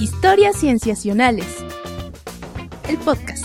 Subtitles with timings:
[0.00, 1.64] Historias Cienciacionales.
[2.88, 3.44] El podcast.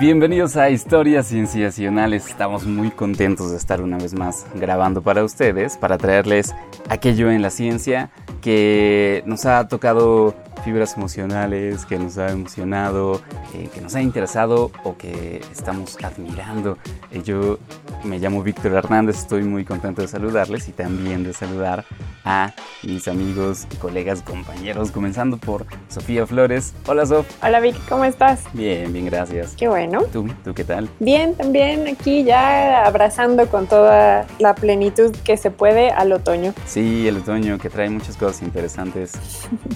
[0.00, 2.28] Bienvenidos a Historias Cienciacionales.
[2.28, 6.54] Estamos muy contentos de estar una vez más grabando para ustedes, para traerles
[6.88, 8.10] aquello en la ciencia
[8.40, 10.36] que nos ha tocado
[10.66, 13.20] fibras emocionales, que nos ha emocionado,
[13.54, 16.76] eh, que nos ha interesado o que estamos admirando.
[17.12, 17.60] Eh, yo
[18.02, 21.84] me llamo Víctor Hernández, estoy muy contento de saludarles y también de saludar
[22.24, 22.52] a
[22.82, 26.74] mis amigos, colegas, compañeros, comenzando por Sofía Flores.
[26.88, 27.28] Hola Sof.
[27.44, 28.40] Hola Vic, ¿cómo estás?
[28.52, 29.54] Bien, bien, gracias.
[29.56, 30.02] Qué bueno.
[30.12, 30.28] ¿Tú?
[30.44, 30.88] ¿Tú qué tal?
[30.98, 36.52] Bien, también aquí ya abrazando con toda la plenitud que se puede al otoño.
[36.66, 39.12] Sí, el otoño que trae muchas cosas interesantes.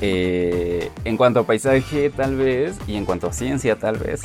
[0.01, 4.23] eh, en cuanto a paisaje, tal vez, y en cuanto a ciencia, tal vez.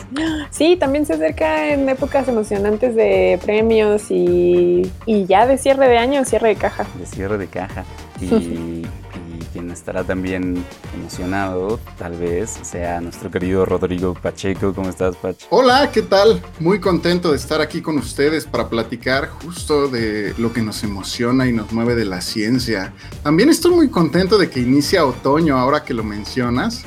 [0.49, 5.97] Sí, también se acerca en épocas emocionantes de premios y, y ya de cierre de
[5.97, 6.85] año, cierre de caja.
[6.99, 7.83] De cierre de caja.
[8.21, 8.85] Y, y,
[9.55, 14.73] quien estará también emocionado, tal vez, sea nuestro querido Rodrigo Pacheco.
[14.73, 15.37] ¿Cómo estás, Pach?
[15.49, 16.41] Hola, ¿qué tal?
[16.59, 21.47] Muy contento de estar aquí con ustedes para platicar justo de lo que nos emociona
[21.47, 22.91] y nos mueve de la ciencia.
[23.23, 26.83] También estoy muy contento de que inicia otoño ahora que lo mencionas.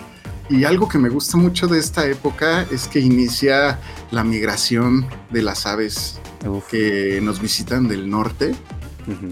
[0.50, 3.78] Y algo que me gusta mucho de esta época es que inicia
[4.11, 6.69] la migración de las aves Uf.
[6.69, 8.55] que nos visitan del norte.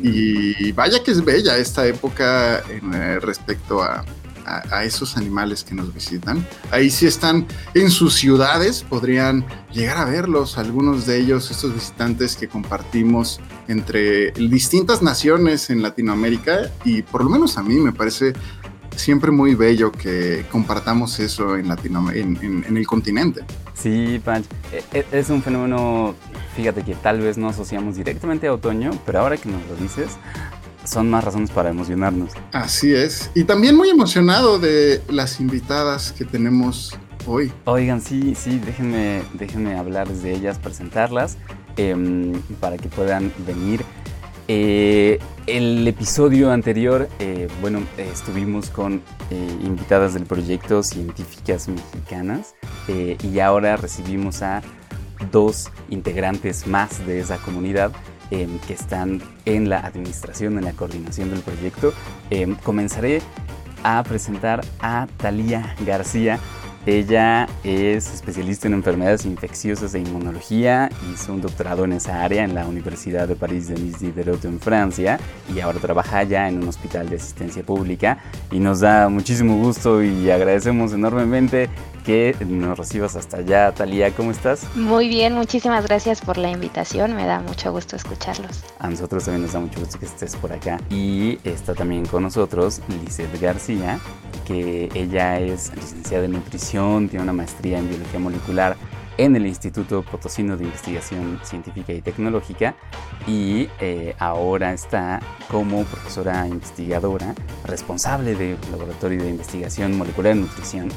[0.03, 4.05] Y vaya que es bella esta época en, eh, respecto a,
[4.47, 6.47] a, esos animales que nos visitan.
[6.71, 12.37] Ahí sí están en sus ciudades, podrían llegar a verlos, algunos de ellos, estos visitantes
[12.37, 18.33] que compartimos entre distintas naciones en Latinoamérica y por lo menos a mí me parece
[18.97, 23.43] siempre muy bello que compartamos eso en, Latino, en, en, en el continente.
[23.75, 24.47] Sí, Panch,
[25.13, 26.15] es un fenómeno,
[26.57, 30.17] fíjate que tal vez no asociamos directamente a otoño, pero ahora que nos lo dices,
[30.85, 32.33] son más razones para emocionarnos.
[32.53, 37.53] Así es, y también muy emocionado de las invitadas que tenemos hoy.
[37.65, 41.37] Oigan, sí, sí, déjenme, déjenme hablarles de ellas, presentarlas,
[41.77, 43.85] eh, para que puedan venir.
[44.49, 52.55] Eh, el episodio anterior, eh, bueno, eh, estuvimos con eh, invitadas del proyecto Científicas Mexicanas
[52.89, 54.63] y ahora recibimos a
[55.33, 57.93] dos integrantes más de esa comunidad
[58.31, 61.93] que están en la administración, en la coordinación del proyecto.
[62.63, 63.23] Comenzaré
[63.83, 66.39] a presentar a Talía García.
[66.87, 72.55] Ella es especialista en enfermedades infecciosas e inmunología, hizo un doctorado en esa área en
[72.55, 75.19] la Universidad de París de Diderot en Francia
[75.53, 78.19] y ahora trabaja ya en un hospital de asistencia pública
[78.53, 81.69] y nos da muchísimo gusto y agradecemos enormemente
[82.07, 83.73] que nos recibas hasta allá.
[83.73, 84.65] Talía, ¿cómo estás?
[84.77, 88.63] Muy bien, muchísimas gracias por la invitación, me da mucho gusto escucharlos.
[88.79, 90.79] A nosotros también nos da mucho gusto que estés por acá.
[90.89, 93.99] Y está también con nosotros Lizeth García,
[94.47, 98.77] que ella es licenciada en nutrición, tiene una maestría en biología molecular
[99.17, 102.75] en el Instituto Potosino de Investigación Científica y Tecnológica
[103.27, 105.21] y eh, ahora está
[105.51, 107.35] como profesora investigadora
[107.65, 110.89] responsable del Laboratorio de Investigación Molecular y Nutrición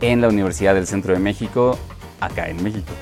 [0.00, 1.78] en la Universidad del Centro de México,
[2.20, 2.92] acá en México.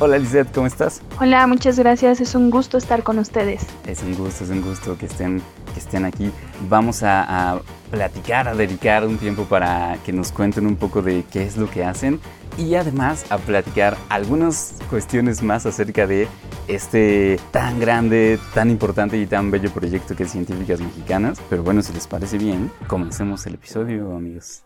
[0.00, 1.02] Hola Lizeth, ¿cómo estás?
[1.20, 3.66] Hola, muchas gracias, es un gusto estar con ustedes.
[3.86, 5.42] Es un gusto, es un gusto que estén,
[5.74, 6.30] que estén aquí.
[6.68, 11.44] Vamos a, platicar, a dedicar un tiempo para que nos cuenten un poco de qué
[11.44, 12.18] es lo que hacen
[12.56, 16.26] y además a platicar algunas cuestiones más acerca de
[16.66, 21.40] este tan grande, tan importante y tan bello proyecto que es Científicas Mexicanas.
[21.50, 24.64] Pero bueno, si les parece bien, comencemos el episodio, amigos.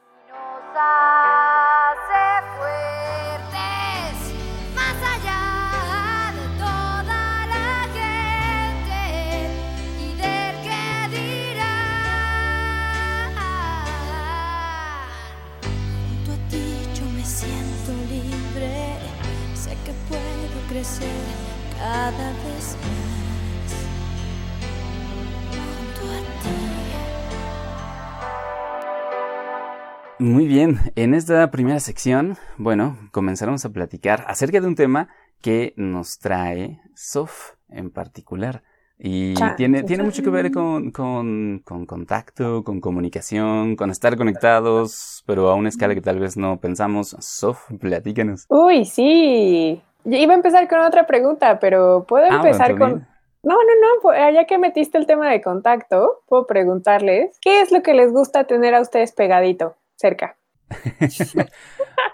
[30.20, 35.09] Muy bien, en esta primera sección, bueno, comenzaremos a platicar acerca de un tema
[35.41, 38.62] que nos trae Sof en particular.
[38.98, 45.22] Y tiene, tiene mucho que ver con, con, con, contacto, con comunicación, con estar conectados,
[45.24, 47.15] pero a una escala que tal vez no pensamos.
[47.20, 48.44] Sof, platícanos.
[48.48, 49.80] Uy, sí.
[50.03, 53.06] Yo iba a empezar con otra pregunta, pero puedo empezar ah, bueno, con...
[53.44, 57.82] No, no, no, ya que metiste el tema de contacto, puedo preguntarles, ¿qué es lo
[57.82, 60.36] que les gusta tener a ustedes pegadito, cerca?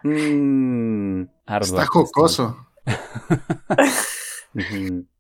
[0.07, 2.59] Mm, Está jocoso.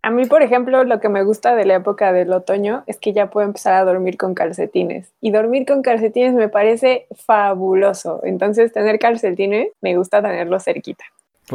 [0.02, 3.12] A mí, por ejemplo, lo que me gusta de la época del otoño es que
[3.12, 5.12] ya puedo empezar a dormir con calcetines.
[5.20, 8.20] Y dormir con calcetines me parece fabuloso.
[8.22, 11.04] Entonces, tener calcetines, me gusta tenerlo cerquita.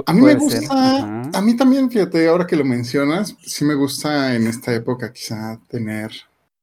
[0.06, 0.76] A mí me gusta,
[1.34, 5.60] a mí también, fíjate, ahora que lo mencionas, sí me gusta en esta época quizá
[5.68, 6.12] tener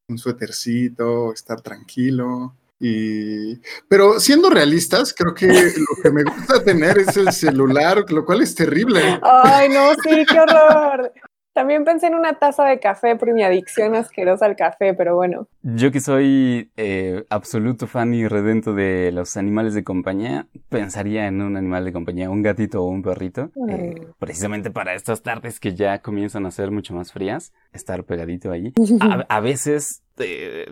[0.09, 2.55] un suétercito, estar tranquilo.
[2.79, 8.25] Y, pero siendo realistas, creo que lo que me gusta tener es el celular, lo
[8.25, 9.01] cual es terrible.
[9.23, 11.13] Ay, no, sí, qué horror.
[11.57, 15.49] También pensé en una taza de café por mi adicción asquerosa al café, pero bueno.
[15.63, 21.41] Yo que soy eh, absoluto fan y redento de los animales de compañía, pensaría en
[21.41, 25.75] un animal de compañía, un gatito o un perrito, eh, precisamente para estas tardes que
[25.75, 28.75] ya comienzan a ser mucho más frías, estar pegadito allí.
[29.31, 30.67] A, veces eh,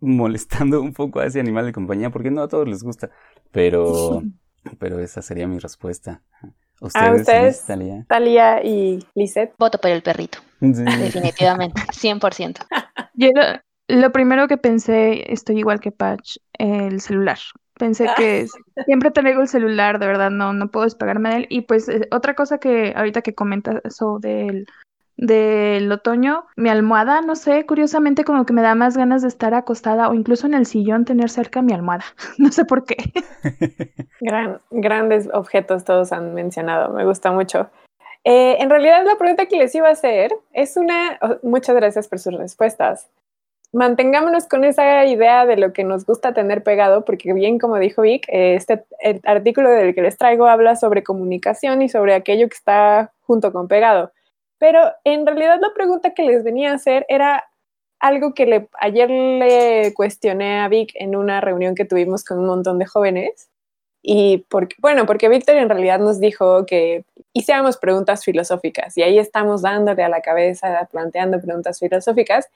[0.00, 3.10] molestando un poco a ese animal de compañía, porque no a todos les gusta,
[3.52, 4.22] pero,
[4.78, 6.22] pero esa sería mi respuesta.
[6.80, 8.64] ¿Ustedes, ¿A ustedes Talía?
[8.64, 9.54] y Lisette?
[9.58, 10.38] Voto por el perrito.
[10.60, 12.66] Definitivamente, 100%.
[13.14, 13.28] Yo
[13.88, 17.38] lo, primero que pensé, estoy igual que Patch, el celular.
[17.74, 18.46] Pensé que
[18.86, 21.46] siempre tengo el celular, de verdad, no, no puedo despegarme de él.
[21.50, 24.66] Y pues eh, otra cosa que ahorita que comentas eso del
[25.20, 29.52] del otoño, mi almohada, no sé, curiosamente como que me da más ganas de estar
[29.52, 32.04] acostada o incluso en el sillón tener cerca mi almohada.
[32.38, 32.96] No sé por qué.
[34.20, 37.68] Gran, grandes objetos todos han mencionado, me gusta mucho.
[38.24, 42.18] Eh, en realidad la pregunta que les iba a hacer es una, muchas gracias por
[42.18, 43.10] sus respuestas.
[43.72, 48.02] Mantengámonos con esa idea de lo que nos gusta tener pegado, porque bien como dijo
[48.02, 48.84] Vic, eh, este
[49.24, 53.68] artículo del que les traigo habla sobre comunicación y sobre aquello que está junto con
[53.68, 54.12] pegado.
[54.60, 57.50] Pero en realidad la pregunta que les venía a hacer era
[57.98, 62.46] algo que le, ayer le cuestioné a Vic en una reunión que tuvimos con un
[62.46, 63.48] montón de jóvenes.
[64.02, 69.18] Y porque, bueno, porque Víctor en realidad nos dijo que hiciéramos preguntas filosóficas y ahí
[69.18, 72.48] estamos dándole a la cabeza, planteando preguntas filosóficas.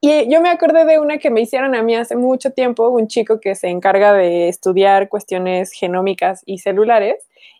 [0.00, 3.08] Y yo me acordé de una que me hicieron a mí hace mucho tiempo, un
[3.08, 7.16] chico que se encarga de estudiar cuestiones genómicas y celulares.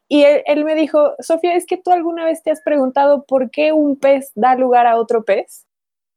[0.08, 3.73] Y él, me dijo, Sofía, es que tú alguna vez te has preguntado por qué
[3.73, 5.67] un pez da lugar a otro pez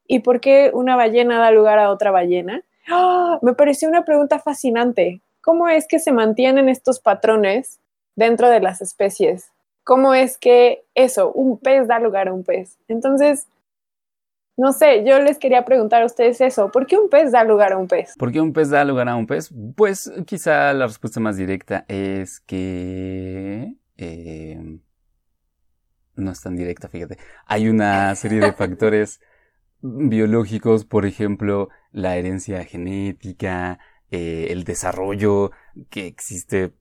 [0.07, 2.63] y por qué una ballena da lugar a otra ballena.
[2.87, 3.39] ¡Ah!
[3.41, 5.21] Me pareció una pregunta fascinante.
[5.41, 7.79] ¿Cómo es que se mantienen estos patrones
[8.15, 9.51] dentro de las especies?
[9.83, 12.77] ¿Cómo es que eso, un pez da lugar a un pez?
[12.87, 13.47] Entonces,
[14.59, 17.71] no sé, yo les quería preguntar a ustedes eso, ¿por qué un pez da lugar
[17.71, 18.13] a un pez?
[18.17, 19.49] ¿Por qué un pez da lugar a un pez?
[19.75, 23.73] Pues quizá la respuesta más directa es que...
[23.95, 24.79] Eh,
[26.15, 27.17] no es tan directa, fíjate.
[27.45, 29.21] Hay una serie de factores
[29.81, 33.79] biológicos, por ejemplo, la herencia genética,
[34.11, 35.51] eh, el desarrollo
[35.89, 36.73] que existe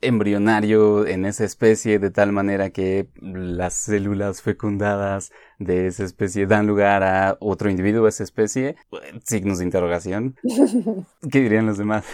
[0.00, 6.66] embrionario en esa especie de tal manera que las células fecundadas de esa especie dan
[6.66, 8.76] lugar a otro individuo de esa especie?
[9.24, 10.36] Signos de interrogación.
[11.30, 12.04] ¿Qué dirían los demás?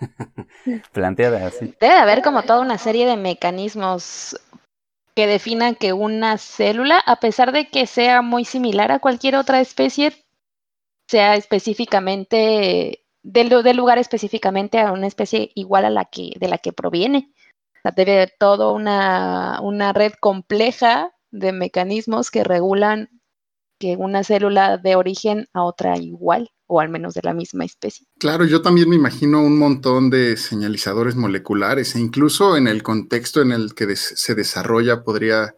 [0.92, 1.74] Planteada así.
[1.80, 4.38] Debe haber como toda una serie de mecanismos
[5.14, 9.60] que definan que una célula, a pesar de que sea muy similar a cualquier otra
[9.60, 10.12] especie,
[11.08, 16.72] sea específicamente del, lugar específicamente a una especie igual a la que, de la que
[16.72, 17.32] proviene.
[17.96, 23.10] debe haber toda una, una red compleja de mecanismos que regulan
[23.78, 28.06] que una célula de origen a otra igual o al menos de la misma especie.
[28.18, 33.40] Claro, yo también me imagino un montón de señalizadores moleculares e incluso en el contexto
[33.40, 35.54] en el que se desarrolla podría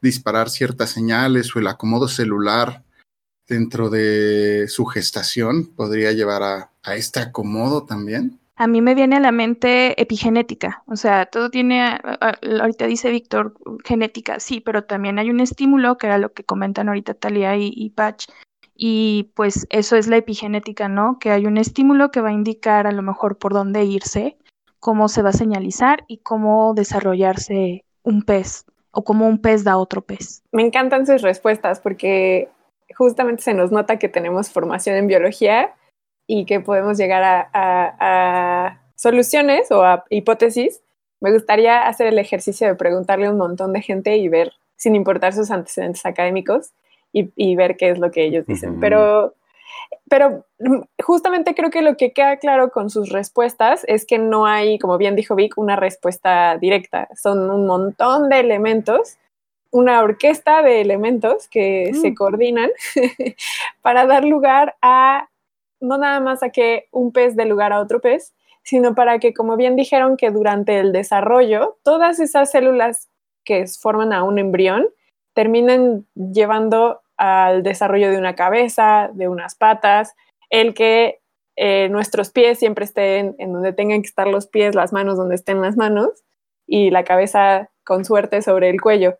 [0.00, 2.84] disparar ciertas señales o el acomodo celular
[3.48, 8.38] dentro de su gestación podría llevar a, este acomodo también?
[8.56, 11.98] A mí me viene a la mente epigenética, o sea, todo tiene,
[12.60, 16.88] ahorita dice Víctor, genética, sí, pero también hay un estímulo, que era lo que comentan
[16.88, 18.26] ahorita Talia y, y Patch,
[18.74, 21.18] y pues eso es la epigenética, ¿no?
[21.18, 24.36] Que hay un estímulo que va a indicar a lo mejor por dónde irse,
[24.80, 29.76] cómo se va a señalizar y cómo desarrollarse un pez o cómo un pez da
[29.76, 30.42] otro pez.
[30.52, 32.48] Me encantan sus respuestas porque
[32.96, 35.74] justamente se nos nota que tenemos formación en biología
[36.26, 40.80] y que podemos llegar a, soluciones o a hipótesis,
[41.20, 44.94] me gustaría hacer el ejercicio de preguntarle a un montón de gente y ver, sin
[44.94, 46.72] importar sus antecedentes académicos,
[47.12, 48.80] y, ver qué es lo que ellos dicen.
[48.80, 49.34] Pero,
[50.08, 50.46] pero
[51.04, 54.96] justamente creo que lo que queda claro con sus respuestas es que no hay, como
[54.96, 57.08] bien dijo Vic, una respuesta directa.
[57.20, 59.18] Son un montón de elementos
[59.72, 62.14] una orquesta de elementos que se mm.
[62.14, 62.70] coordinan
[63.82, 65.28] para dar lugar a,
[65.80, 69.34] no nada más a que un pez dé lugar a otro pez, sino para que,
[69.34, 73.08] como bien dijeron, que durante el desarrollo, todas esas células
[73.44, 74.86] que forman a un embrión
[75.34, 80.14] terminen llevando al desarrollo de una cabeza, de unas patas,
[80.50, 81.20] el que
[81.56, 85.34] eh, nuestros pies siempre estén en donde tengan que estar los pies, las manos donde
[85.34, 86.24] estén las manos
[86.66, 89.16] y la cabeza con suerte sobre el cuello.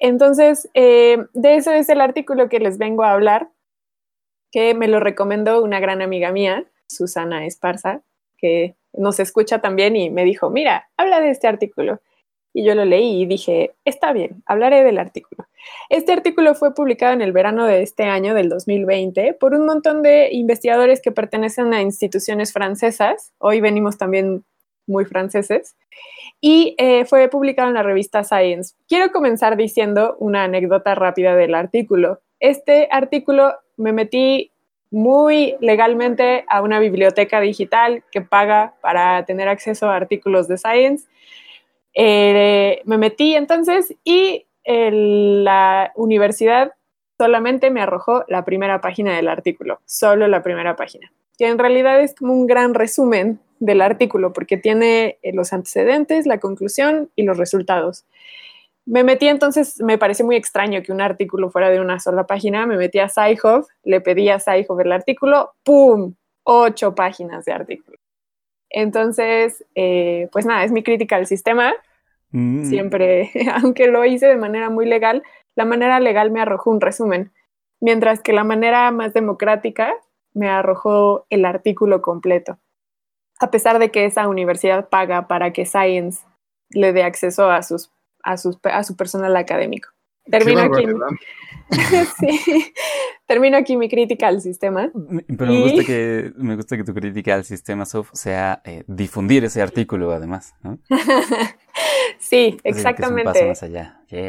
[0.00, 3.50] Entonces, eh, de eso es el artículo que les vengo a hablar,
[4.50, 8.02] que me lo recomendó una gran amiga mía, Susana Esparza,
[8.38, 12.00] que nos escucha también y me dijo, mira, habla de este artículo.
[12.52, 15.46] Y yo lo leí y dije, está bien, hablaré del artículo.
[15.90, 20.02] Este artículo fue publicado en el verano de este año, del 2020, por un montón
[20.02, 23.32] de investigadores que pertenecen a instituciones francesas.
[23.38, 24.44] Hoy venimos también
[24.86, 25.76] muy franceses.
[26.40, 28.74] Y eh, fue publicado en la revista Science.
[28.88, 32.20] Quiero comenzar diciendo una anécdota rápida del artículo.
[32.38, 34.52] Este artículo me metí
[34.90, 41.06] muy legalmente a una biblioteca digital que paga para tener acceso a artículos de Science.
[41.94, 46.74] Eh, me metí entonces y la universidad
[47.18, 52.00] solamente me arrojó la primera página del artículo, solo la primera página, que en realidad
[52.00, 57.22] es como un gran resumen del artículo porque tiene eh, los antecedentes, la conclusión y
[57.22, 58.06] los resultados.
[58.86, 62.66] Me metí entonces, me pareció muy extraño que un artículo fuera de una sola página.
[62.66, 66.14] Me metí a Sci-Hub, le pedí a Sci-Hub el artículo, ¡pum!
[66.42, 67.98] Ocho páginas de artículo.
[68.70, 71.74] Entonces, eh, pues nada, es mi crítica al sistema.
[72.30, 72.64] Mm.
[72.64, 73.30] Siempre,
[73.62, 75.22] aunque lo hice de manera muy legal,
[75.54, 77.30] la manera legal me arrojó un resumen,
[77.80, 79.94] mientras que la manera más democrática
[80.32, 82.58] me arrojó el artículo completo.
[83.40, 86.20] A pesar de que esa universidad paga para que Science
[86.70, 87.90] le dé acceso a sus
[88.22, 89.88] a, su personal académico.
[90.30, 90.86] Termino aquí,
[93.26, 94.90] termino aquí mi crítica al sistema.
[95.26, 99.44] Pero me, gusta que, me gusta que tu crítica al sistema Sof sea eh, difundir
[99.44, 100.54] ese artículo, además.
[102.18, 103.54] sí, exactamente.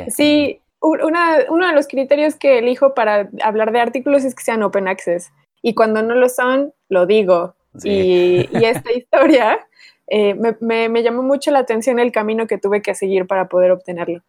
[0.09, 4.87] Sí, uno de los criterios que elijo para hablar de artículos es que sean open
[4.87, 5.31] access.
[5.61, 7.55] Y cuando no lo son, lo digo.
[7.83, 9.59] Y, esta historia
[10.07, 14.21] eh, me, llamó mucho la atención el camino que tuve que seguir para poder obtenerlo.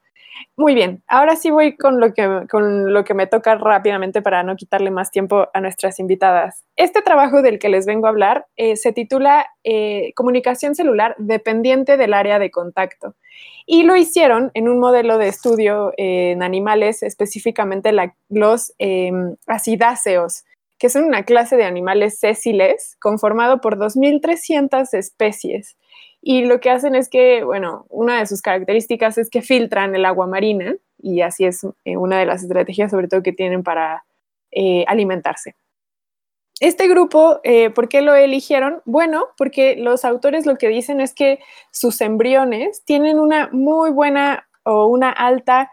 [0.56, 4.42] Muy bien, ahora sí voy con lo que, con lo que me toca rápidamente para
[4.42, 6.64] no quitarle más tiempo a nuestras invitadas.
[6.76, 11.96] Este trabajo del que les vengo a hablar eh, se titula eh, Comunicación celular dependiente
[11.96, 13.14] del área de contacto
[13.66, 17.92] y lo hicieron en un modelo de estudio en animales, específicamente
[18.28, 20.44] los em, acidáceos
[20.82, 25.76] que son una clase de animales sésiles conformado por 2.300 especies.
[26.20, 30.04] Y lo que hacen es que, bueno, una de sus características es que filtran el
[30.04, 34.04] agua marina y así es eh, una de las estrategias sobre todo que tienen para
[34.50, 35.54] eh, alimentarse.
[36.58, 38.82] Este grupo, eh, ¿por qué lo eligieron?
[38.84, 41.38] Bueno, porque los autores lo que dicen es que
[41.70, 45.70] sus embriones tienen una muy buena o una alta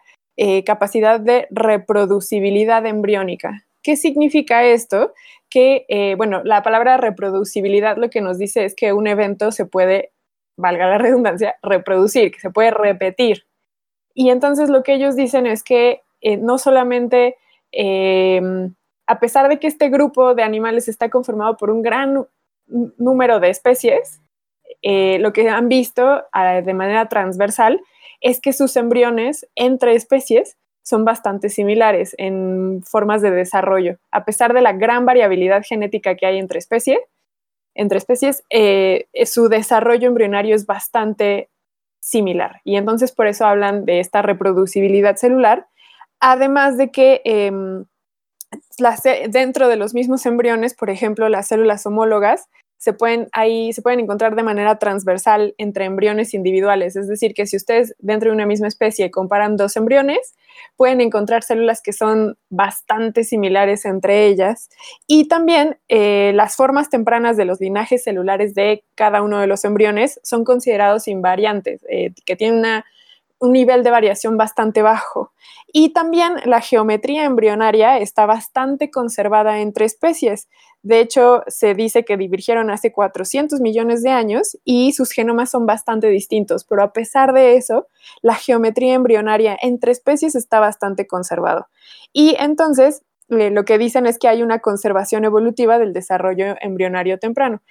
[0.65, 3.65] capacidad de reproducibilidad embriónica.
[3.83, 5.13] ¿Qué significa esto?
[5.49, 9.65] Que, eh, bueno, la palabra reproducibilidad lo que nos dice es que un evento se
[9.65, 10.11] puede,
[10.57, 13.45] valga la redundancia, reproducir, que se puede repetir.
[14.13, 17.37] Y entonces lo que ellos dicen es que eh, no solamente,
[17.71, 18.73] em,
[19.07, 22.27] a pesar de que este grupo de animales está conformado por un gran
[22.97, 24.21] número de especies,
[24.81, 27.81] eh, lo que han visto ah, de manera transversal
[28.21, 30.57] es que sus embriones entre especies
[30.89, 33.99] son bastante similares en formas de desarrollo.
[34.11, 36.97] A pesar de la gran variabilidad genética que hay entre especies,
[37.75, 41.49] entre especies eh, su desarrollo embrionario es bastante
[41.99, 42.61] similar.
[42.63, 45.67] Y entonces por eso hablan de esta reproducibilidad celular,
[46.19, 47.85] además de que em,
[49.29, 53.99] dentro de los mismos embriones, por ejemplo, las células homólogas, se pueden, ahí, se pueden
[53.99, 56.95] encontrar de manera transversal entre embriones individuales.
[56.95, 60.33] Es decir, que si ustedes dentro de una misma especie comparan dos embriones,
[60.77, 64.69] pueden encontrar células que son bastante similares entre ellas.
[65.07, 69.65] Y también eh, las formas tempranas de los linajes celulares de cada uno de los
[69.65, 72.85] embriones son considerados invariantes, eh, que tienen una
[73.39, 75.31] un nivel de variación bastante bajo.
[75.71, 80.49] Y también la geometría embrionaria está bastante conservada entre especies.
[80.81, 85.65] De hecho, se dice que divergieron hace 400 millones de años y sus genomas son
[85.65, 87.87] bastante distintos, pero a pesar de eso,
[88.21, 91.67] la geometría embrionaria entre especies está bastante conservado.
[92.13, 97.19] Y entonces, eh, lo que dicen es que hay una conservación evolutiva del desarrollo embrionario
[97.19, 97.61] temprano.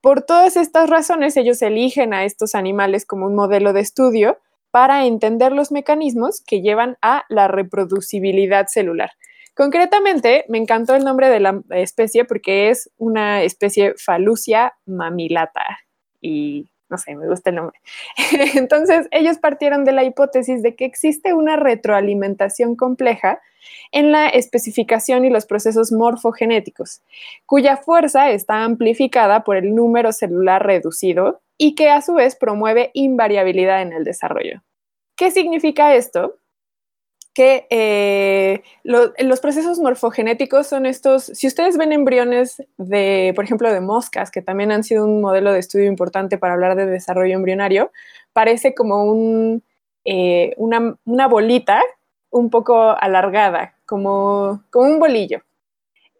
[0.00, 4.38] Por todas estas razones, ellos eligen a estos animales como un modelo de estudio
[4.70, 9.10] para entender los mecanismos que llevan a la reproducibilidad celular.
[9.58, 15.80] Concretamente, me encantó el nombre de la especie porque es una especie Falucia mamilata.
[16.20, 17.80] y no sé, me gusta el nombre.
[18.54, 23.40] Entonces, ellos partieron de la hipótesis de que existe una retroalimentación compleja
[23.90, 27.02] en la especificación y los procesos morfogenéticos,
[27.44, 32.92] cuya fuerza está amplificada por el número celular reducido y que a su vez promueve
[32.94, 34.62] invariabilidad en el desarrollo.
[35.16, 36.36] ¿Qué significa esto?
[37.38, 43.80] Que eh, los procesos morfogenéticos son estos, si ustedes ven embriones de, por ejemplo, de
[43.80, 47.92] moscas, que también han sido un modelo de estudio importante para hablar de desarrollo embrionario,
[48.32, 49.60] parece como
[50.04, 51.80] eh, una, bolita
[52.30, 55.42] un poco alargada, como, como un bolillo.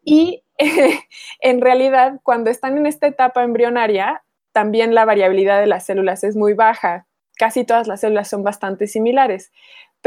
[0.04, 0.44] Y
[1.40, 4.22] en realidad, cuando están en esta etapa embrionaria,
[4.52, 7.06] también la variabilidad de las células es muy baja.
[7.36, 9.50] Casi todas las células son bastante similares.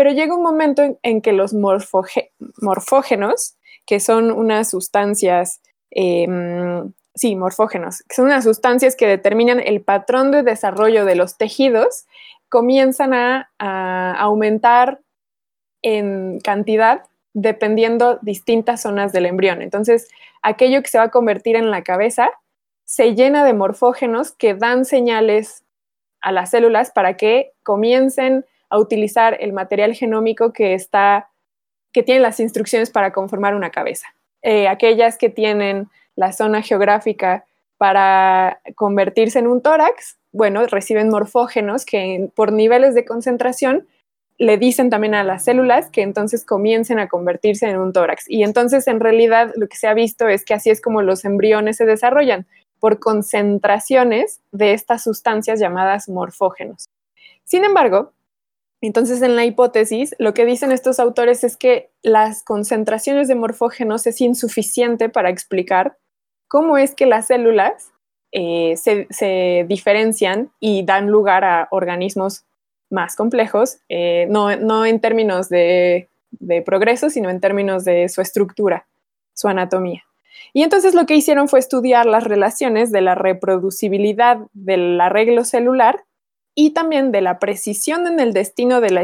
[0.02, 3.56] Pero llega un momento en, que los morfógenos,
[3.86, 10.32] que son unas sustancias, em, sí, morfógenos, que son unas sustancias que determinan el patrón
[10.32, 12.08] de desarrollo de los tejidos,
[12.50, 15.02] comienzan a, aumentar
[15.84, 17.04] en cantidad
[17.36, 19.62] dependiendo distintas zonas del embrión.
[19.62, 20.10] Entonces,
[20.42, 22.32] aquello que se va a convertir en la cabeza
[22.86, 25.64] se llena de morfógenos que dan señales
[26.22, 31.30] a las células para que comiencen a utilizar el material genómico que está,
[31.92, 34.08] que tiene las instrucciones para conformar una cabeza.
[34.42, 37.46] Eh, aquellas que tienen la zona geográfica
[37.78, 43.88] para convertirse en un tórax, bueno, reciben morfógenos que por niveles de concentración
[44.38, 48.26] le dicen también a las células que entonces comiencen a convertirse en un tórax.
[48.28, 51.26] Y entonces en realidad lo que se ha visto es que así es como los
[51.26, 52.48] embriones se desarrollan,
[52.80, 56.90] por concentraciones de estas sustancias llamadas morfógenos.
[57.44, 58.14] Sin embargo,
[58.82, 64.08] entonces, en la hipótesis, lo que dicen estos autores es que las concentraciones de morfógenos
[64.08, 65.98] es insuficiente para explicar
[66.48, 67.92] cómo es que las células
[68.32, 72.46] eh, se, diferencian y dan lugar a organismos
[72.90, 78.88] más complejos, eh, no, en términos de, de progreso, sino en términos de su estructura,
[79.34, 80.04] su anatomía.
[80.54, 86.04] Y entonces lo que hicieron fue estudiar las relaciones de la reproducibilidad del arreglo celular
[86.56, 89.02] y también de la precisión en el destino de la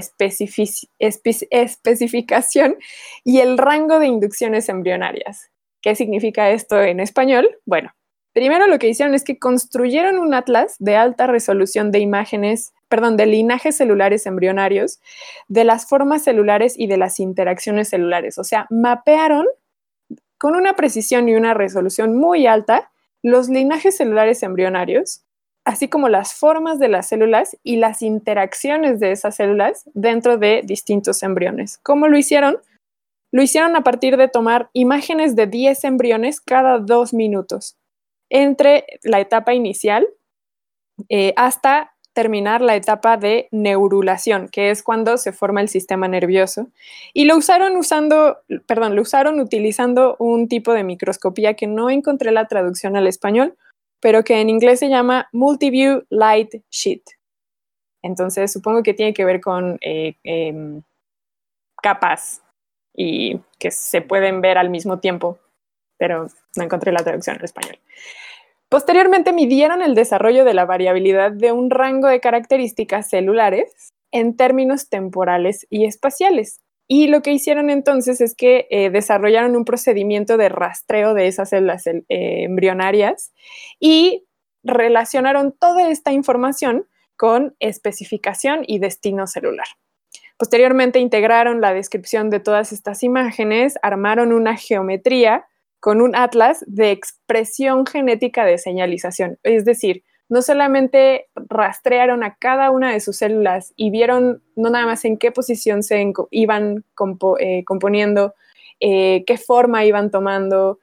[1.49, 2.75] especificación
[3.23, 5.49] y el rango de inducciones embrionarias.
[5.81, 7.47] ¿Qué significa esto en español?
[7.65, 7.93] Bueno,
[8.33, 13.15] primero lo que hicieron es que construyeron un atlas de alta resolución de imágenes, perdón,
[13.15, 14.99] de linajes celulares embrionarios,
[15.47, 18.38] de las formas celulares y de las interacciones celulares.
[18.38, 19.45] O sea, mapearon
[20.38, 22.91] con una precisión y una resolución muy alta
[23.23, 25.23] los linajes celulares embrionarios
[25.67, 30.62] así como las formas de las células y las interacciones de esas células dentro de
[30.63, 31.77] distintos embriones.
[31.84, 32.58] ¿Cómo lo hicieron?
[33.34, 37.75] Lo hicieron a partir de tomar imágenes de 10 embriones cada dos minutos,
[38.30, 40.08] entre la etapa inicial
[41.10, 46.67] eh, hasta terminar la etapa de neurulación, que es cuando se forma el sistema nervioso.
[47.13, 52.32] Y lo usaron usando, perdón, lo usaron utilizando un tipo de microscopía que no encontré
[52.32, 53.58] la traducción al español,
[53.99, 57.03] pero que en inglés se llama Multiview Light Sheet.
[58.03, 60.81] Entonces supongo que tiene que ver con eh, em,
[61.81, 62.41] capas
[62.95, 65.39] y que se pueden ver al mismo tiempo,
[65.97, 67.79] pero no encontré la traducción en español.
[68.69, 74.89] Posteriormente midieron el desarrollo de la variabilidad de un rango de características celulares en términos
[74.89, 76.62] temporales y espaciales.
[76.88, 81.50] Y lo que hicieron entonces es que eh, desarrollaron un procedimiento de rastreo de esas
[81.50, 83.34] células eh, embrionarias
[83.80, 84.26] y
[84.63, 89.67] relacionaron toda esta información con especificación y destino celular.
[90.38, 95.45] Posteriormente integraron la descripción de todas estas imágenes, armaron una geometría
[95.80, 102.71] con un atlas de expresión genética de señalización, es decir, no solamente rastrearon a cada
[102.71, 106.83] una de sus células y vieron no nada más en qué posición se iban
[107.39, 108.35] eh, componiendo,
[108.79, 110.79] eh, qué forma iban tomando,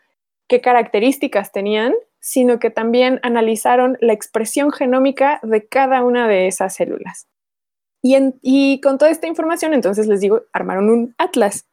[0.48, 6.74] qué características tenían, sino que también analizaron la expresión genómica de cada una de esas
[6.74, 7.28] células.
[8.02, 11.66] Y, y con toda esta información, entonces les digo, armaron un atlas.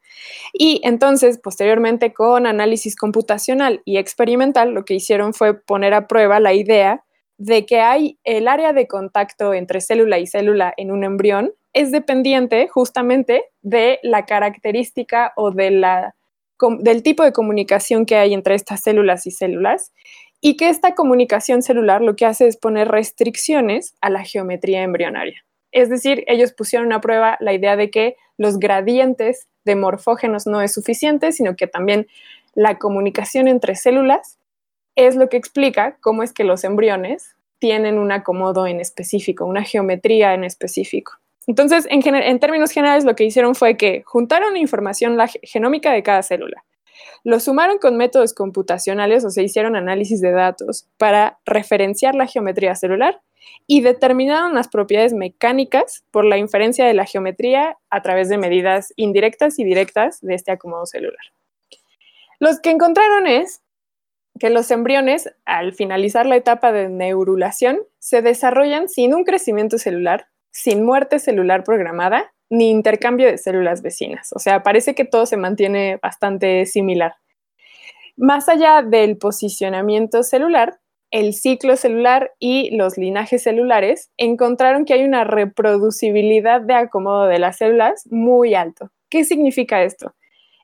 [0.54, 6.40] Y entonces, posteriormente, con análisis computacional y experimental, lo que hicieron fue poner a prueba
[6.40, 7.04] la idea
[7.42, 11.92] de que hay el área de contacto entre célula y célula en un embrión es
[11.92, 16.14] dependiente justamente de la característica o de la,
[16.82, 19.92] del tipo de comunicación que hay entre estas células y células
[20.40, 25.44] y que esta comunicación celular lo que hace es poner restricciones a la geometría embrionaria.
[25.72, 30.62] Es decir, ellos pusieron a prueba la idea de que los gradientes de morfógenos no
[30.62, 32.06] es suficiente, sino que también
[32.54, 34.38] la comunicación entre células
[34.96, 39.64] es lo que explica cómo es que los embriones tienen un acomodo en específico, una
[39.64, 41.14] geometría en específico.
[41.48, 46.24] Entonces, en, términos generales, lo que hicieron fue que juntaron información la genómica de cada
[46.24, 46.64] célula,
[47.24, 52.76] lo sumaron con métodos computacionales o se hicieron análisis de datos para referenciar la geometría
[52.76, 53.22] celular
[53.68, 58.94] y determinaron las propiedades mecánicas por la inferencia de la geometría a través de medidas
[58.96, 61.22] indirectas y directas de este acomodo celular.
[62.40, 63.61] Los que encontraron es
[64.42, 70.30] que los embriones, al finalizar la etapa de neurulación, se desarrollan sin un crecimiento celular,
[70.50, 74.34] sin muerte celular programada, ni intercambio de células vecinas.
[74.34, 77.14] O sea, parece que todo se mantiene bastante similar.
[78.18, 80.80] Más allá del posicionamiento celular,
[81.12, 87.38] el ciclo celular y los linajes celulares encontraron que hay una reproducibilidad de acomodo de
[87.38, 88.90] las células muy alto.
[89.08, 90.16] ¿Qué significa esto?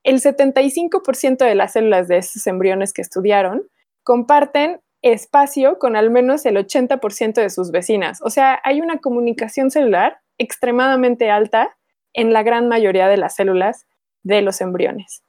[0.08, 3.68] El 75% de las células de estos embriones que estudiaron
[4.04, 8.22] comparten espacio con al menos el 80% de sus vecinas.
[8.22, 11.76] O sea, hay una comunicación celular extremadamente alta
[12.14, 13.86] en la gran mayoría de las células
[14.24, 15.24] de los embriones.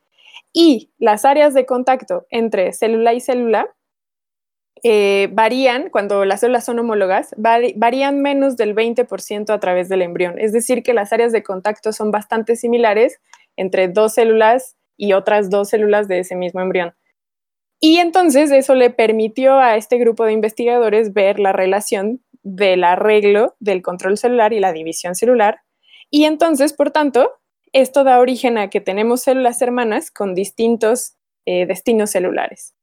[0.52, 3.74] Y las áreas de contacto entre célula y célula
[4.84, 10.38] eh, varían, cuando las células son homólogas, varían menos del 20% a través del embrión.
[10.38, 13.18] Es decir, que las áreas de contacto son bastante similares
[13.58, 16.94] entre dos células y otras dos células de ese mismo embrión.
[17.80, 23.54] Y entonces eso le permitió a este grupo de investigadores ver la relación del arreglo
[23.60, 25.60] del control celular y la división celular.
[26.10, 27.32] Y entonces, por tanto,
[27.72, 31.16] esto da origen a que tenemos células hermanas con distintos
[31.46, 32.74] eh, destinos celulares.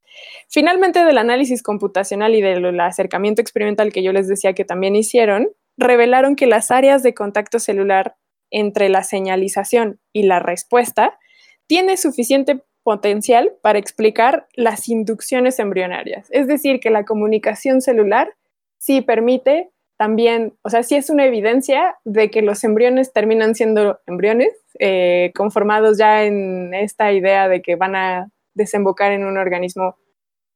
[0.49, 5.49] Finalmente, del análisis computacional y del acercamiento experimental que yo les decía que también hicieron,
[5.77, 8.15] revelaron que las áreas de contacto celular
[8.55, 11.19] entre la señalización y la respuesta
[11.67, 16.27] tiene suficiente potencial para explicar las inducciones embrionarias.
[16.31, 18.33] Es decir, que la comunicación celular
[18.77, 23.99] sí permite también, o sea, sí es una evidencia de que los embriones terminan siendo
[24.07, 29.97] embriones, eh, conformados ya en esta idea de que van a desembocar en un organismo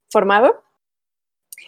[0.10, 0.64] formado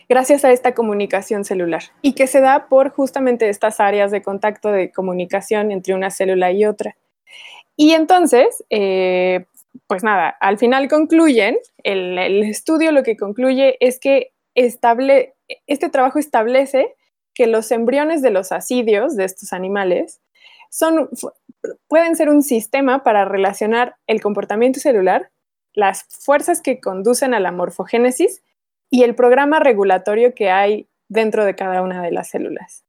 [0.09, 4.71] gracias a esta comunicación celular y que se da por justamente estas áreas de contacto
[4.71, 6.97] de comunicación entre una célula y otra.
[7.75, 9.45] Y entonces, eh,
[9.87, 15.33] pues nada, al final concluyen, el, estudio lo que concluye es que estable,
[15.67, 16.95] este trabajo establece
[17.33, 20.21] que los embriones de los asidios de estos animales
[20.69, 21.09] son,
[21.87, 25.31] pueden ser un sistema para relacionar el comportamiento celular,
[25.73, 28.43] las fuerzas que conducen a la morfogénesis
[28.91, 32.83] y el programa regulatorio que hay dentro de cada una de las células.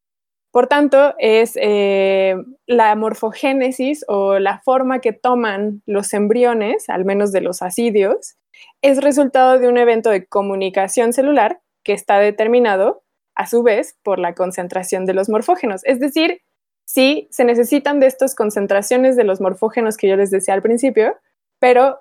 [0.51, 2.37] Por tanto, es eh,
[2.67, 8.37] la morfogénesis o la forma que toman los embriones, al menos de los asidios,
[8.83, 13.03] es resultado de un evento de comunicación celular que está determinado,
[13.35, 15.83] a su vez, por la concentración de los morfógenos.
[15.85, 16.43] Es decir,
[16.85, 21.17] sí, se necesitan de estas concentraciones de los morfógenos que yo les decía al principio,
[21.59, 21.99] pero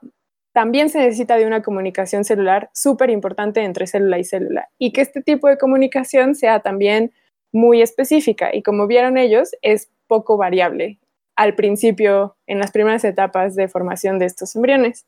[0.53, 5.01] también se necesita de una comunicación celular súper importante entre célula y célula y que
[5.01, 7.13] este tipo de comunicación sea también
[7.53, 10.99] muy específica y como vieron ellos es poco variable
[11.35, 15.05] al principio en las primeras etapas de formación de estos embriones.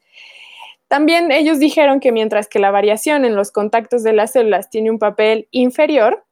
[0.88, 4.91] También ellos dijeron que mientras que la variación en los contactos de las células tiene
[4.91, 6.23] un papel inferior,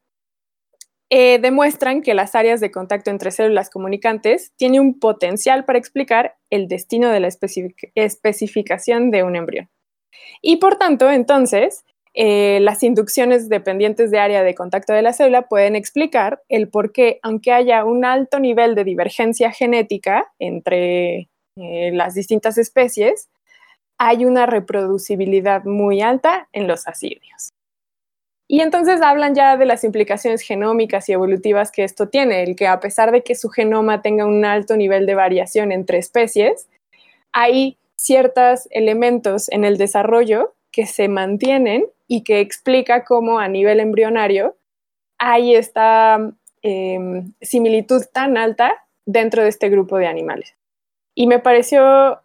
[1.14, 6.38] eh, demuestran que las áreas de contacto entre células comunicantes tienen un potencial para explicar
[6.50, 7.28] el destino de la
[7.96, 9.70] especificación de un embrión.
[10.42, 15.50] Y por tanto, entonces, eh, las inducciones dependientes de área de contacto de la célula
[15.50, 21.92] pueden explicar el por qué, aunque haya un alto nivel de divergencia genética entre eh,
[21.92, 23.30] las distintas especies,
[23.98, 27.52] hay una reproducibilidad muy alta en los asidios.
[28.52, 32.68] Y entonces hablan ya de las implicaciones genómicas y evolutivas que esto tiene, el que
[32.68, 36.68] a pesar de que su genoma tenga un alto nivel de variación entre especies,
[37.32, 43.80] hay ciertos elementos en el desarrollo que se mantienen y que explica cómo a nivel
[43.80, 44.58] embrionario
[45.18, 46.20] hay esta
[46.62, 50.58] em, similitud tan alta dentro de este grupo de animales.
[51.16, 52.20] Y me pareció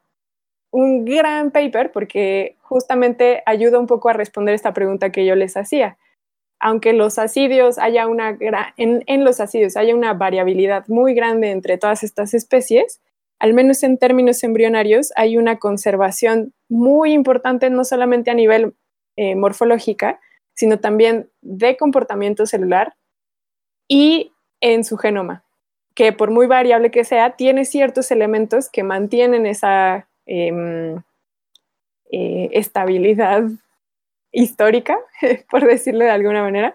[0.73, 5.57] un gran paper porque justamente ayuda un poco a responder esta pregunta que yo les
[5.57, 5.97] hacía
[6.59, 8.37] aunque los asidios haya una
[8.77, 13.01] en, los asidios haya una variabilidad muy grande entre todas estas especies,
[13.38, 18.75] al menos en términos embrionarios, hay una conservación muy importante, no solamente a nivel
[19.16, 20.21] eh, morfológica,
[20.55, 22.95] sino también de comportamiento celular
[23.88, 25.45] y en su genoma,
[25.95, 31.03] que por muy variable que sea, tiene ciertos elementos que mantienen esa em,
[32.11, 33.45] eh, estabilidad
[34.37, 34.99] histórica,
[35.51, 36.75] por decirlo de alguna manera,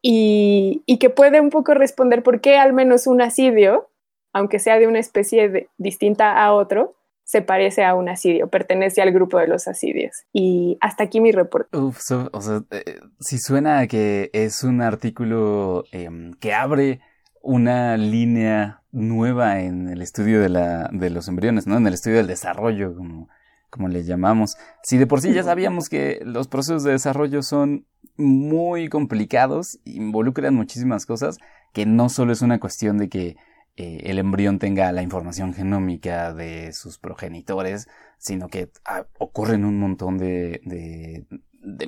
[0.00, 3.88] y, que puede un poco responder por qué al menos un asidio,
[4.32, 9.12] aunque sea de una especie distinta a otro, se parece a un asidio, pertenece al
[9.12, 10.24] grupo de los asidios.
[10.32, 11.76] Y hasta aquí mi reporte.
[11.76, 11.98] Uf,
[12.32, 16.08] o sea, eh, si suena que es un artículo eh,
[16.40, 17.00] que abre
[17.42, 21.76] una línea nueva en el estudio de, la, de los embriones, ¿no?
[21.76, 23.28] En el estudio del desarrollo, como,
[23.72, 24.56] como le llamamos.
[24.82, 30.54] Si de por sí ya sabíamos que los procesos de desarrollo son muy complicados, involucran
[30.54, 31.38] muchísimas cosas,
[31.72, 33.36] que no solo es una cuestión de que
[33.76, 39.80] eh, el embrión tenga la información genómica de sus progenitores, sino que ah, ocurren un
[39.80, 41.24] montón de, de,
[41.62, 41.86] de,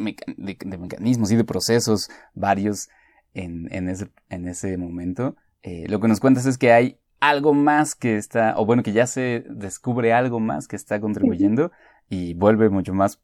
[0.78, 2.88] mecanismos y de procesos varios
[3.34, 5.36] en, en, ese, en ese momento.
[5.62, 8.92] Eh, lo que nos cuentas es que hay algo más que está, o bueno, que
[8.92, 11.70] ya se descubre algo más que está contribuyendo
[12.08, 13.20] y vuelve mucho más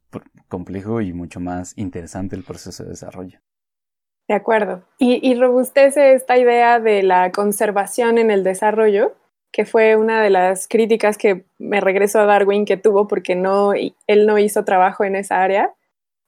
[0.49, 3.41] complejo y mucho más interesante el proceso de desarrollo.
[4.29, 4.83] De acuerdo.
[4.99, 9.13] Y, robustece esta idea de la conservación en el desarrollo,
[9.51, 13.73] que fue una de las críticas que me regreso a Darwin que tuvo porque no,
[13.75, 15.75] él no hizo trabajo en esa área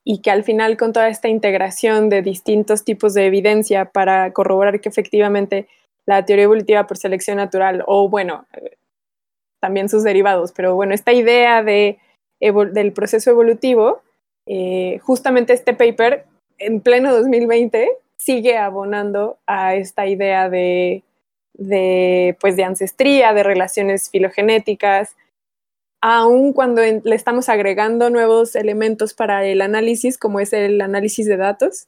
[0.04, 4.80] y que al final con toda esta integración de distintos tipos de evidencia para corroborar
[4.80, 5.68] que efectivamente
[6.06, 8.46] la teoría evolutiva por selección natural o bueno,
[9.60, 11.98] también sus derivados, pero bueno, esta idea de,
[12.40, 14.02] del proceso evolutivo,
[14.46, 16.24] eh, justamente este paper
[16.58, 21.02] en pleno 2020 sigue abonando a esta idea de,
[21.54, 25.16] de, pues de ancestría, de relaciones filogenéticas,
[26.00, 31.36] aun cuando le estamos agregando nuevos elementos para el análisis, como es el análisis de
[31.36, 31.86] datos,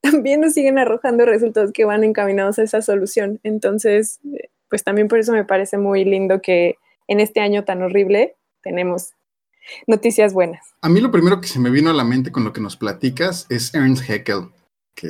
[0.00, 3.40] también nos siguen arrojando resultados que van encaminados a esa solución.
[3.42, 4.20] Entonces,
[4.68, 6.76] pues también por eso me parece muy lindo que
[7.08, 9.10] en este año tan horrible tenemos
[9.86, 10.64] noticias buenas.
[10.82, 12.76] A mí lo primero que se me vino a la mente con lo que nos
[12.76, 14.50] platicas es Ernst Haeckel.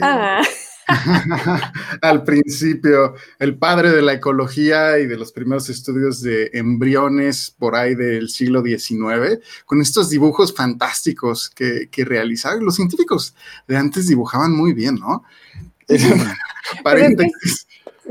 [0.03, 0.42] ah.
[2.03, 7.75] al principio, el padre de la ecología y de los primeros estudios de embriones por
[7.75, 12.64] ahí del siglo XIX, con estos dibujos fantásticos que, que realizaban.
[12.64, 13.35] Los científicos
[13.66, 15.25] de antes dibujaban muy bien, ¿no?
[16.83, 17.66] Paréntesis.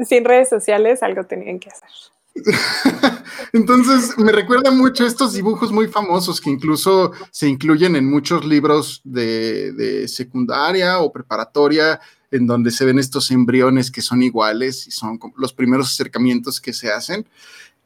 [0.07, 1.89] Sin redes sociales algo tenían que hacer.
[3.53, 9.01] Entonces, me recuerda mucho estos dibujos muy famosos que incluso se incluyen en muchos libros
[9.03, 11.99] de, secundaria o preparatoria,
[12.31, 16.73] en donde se ven estos embriones que son iguales y son los primeros acercamientos que
[16.73, 17.27] se hacen.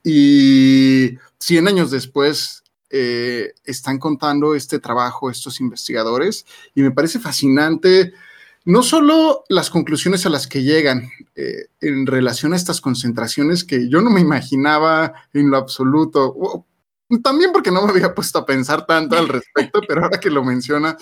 [0.03, 8.13] Y 100 años después eh, están contando este trabajo estos investigadores y me parece fascinante
[8.65, 13.89] no solo las conclusiones a las que llegan eh, en relación a estas concentraciones que
[13.89, 16.65] yo no me imaginaba en lo absoluto,
[17.23, 20.43] también porque no me había puesto a pensar tanto al respecto, pero ahora que lo
[20.43, 20.97] menciona,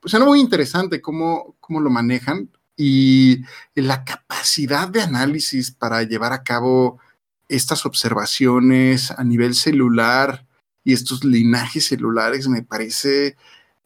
[0.00, 2.48] pues era muy interesante cómo, cómo lo manejan
[2.82, 6.98] y la capacidad de análisis para llevar a cabo
[7.46, 10.46] estas observaciones a nivel celular
[10.82, 13.36] y estos linajes celulares me parece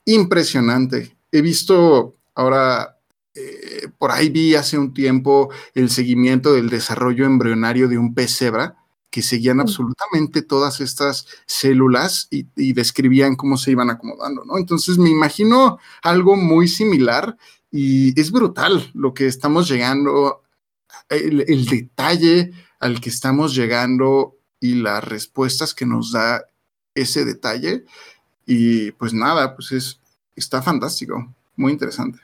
[0.05, 1.17] impresionante.
[1.33, 2.97] He visto ahora
[3.35, 8.37] eh, por ahí vi hace un tiempo el seguimiento del desarrollo embrionario de un pez
[8.37, 8.77] cebra,
[9.11, 14.57] que seguían absolutamente todas estas células y, describían cómo se iban acomodando, ¿no?
[14.57, 17.37] Entonces me imagino algo muy similar
[17.77, 20.45] y es brutal lo que estamos llegando,
[21.09, 26.47] el, detalle al que estamos llegando y las respuestas que nos da
[26.95, 27.83] ese detalle.
[28.47, 30.01] Y pues nada, pues es,
[30.37, 32.21] está fantástico, muy interesante.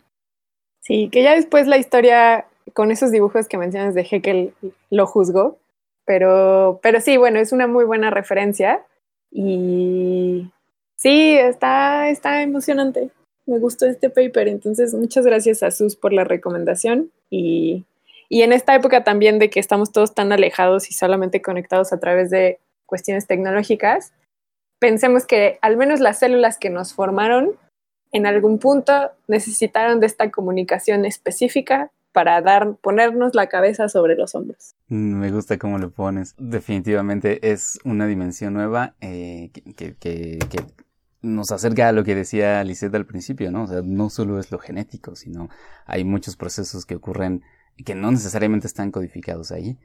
[0.83, 4.55] Sí, que ya después la historia con esos dibujos que mencionas de Heckel
[4.91, 5.59] lo juzgó,
[6.05, 8.87] pero, pero sí, bueno, es una muy buena referencia
[9.33, 10.49] y
[10.95, 13.11] sí, está, está emocionante.
[13.51, 17.85] Me gustó este paper, entonces muchas gracias a Sus por la recomendación y,
[18.29, 21.99] y en esta época también de que estamos todos tan alejados y solamente conectados a
[21.99, 24.13] través de cuestiones tecnológicas,
[24.79, 27.57] pensemos que al menos las células que nos formaron
[28.13, 34.37] en algún punto necesitaron de esta comunicación específica para dar, ponernos la cabeza sobre los
[34.37, 34.77] hombros.
[34.87, 36.37] Mm, me gusta cómo lo pones.
[36.39, 40.61] Definitivamente es una dimensión nueva eh, que, que, que,
[41.23, 43.65] nos acerca a lo que decía Lisette al principio, ¿no?
[43.65, 45.49] O sea, no solo es lo genético, sino
[45.87, 47.43] hay muchos procesos que ocurren
[47.85, 49.79] que no necesariamente están codificados ahí.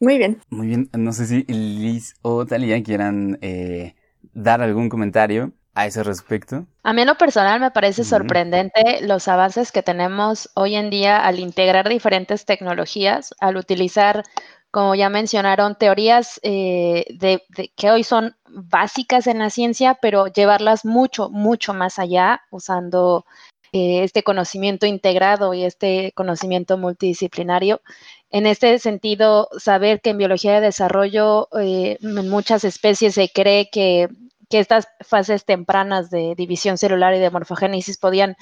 [0.00, 0.40] Muy bien.
[0.50, 0.90] Muy bien.
[0.92, 3.94] No sé si Liz o Talia quieran eh,
[4.34, 6.66] dar algún comentario a ese respecto?
[6.82, 11.18] A mí en lo personal me parece sorprendente los avances que tenemos hoy en día
[11.18, 14.24] al integrar diferentes tecnologías, al utilizar,
[14.70, 17.04] como ya mencionaron, teorías eh,
[17.76, 23.24] que hoy son básicas en la ciencia, pero llevarlas mucho, mucho más allá usando
[23.72, 27.80] eh, este conocimiento integrado y este conocimiento multidisciplinario.
[28.30, 33.70] En este sentido, saber que en biología de desarrollo eh, en muchas especies se cree
[33.70, 34.08] que,
[34.52, 38.36] estas fases tempranas de división celular y de morfogénesis podían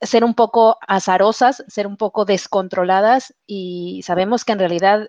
[0.00, 5.08] ser un poco azarosas, ser un poco descontroladas y sabemos que en realidad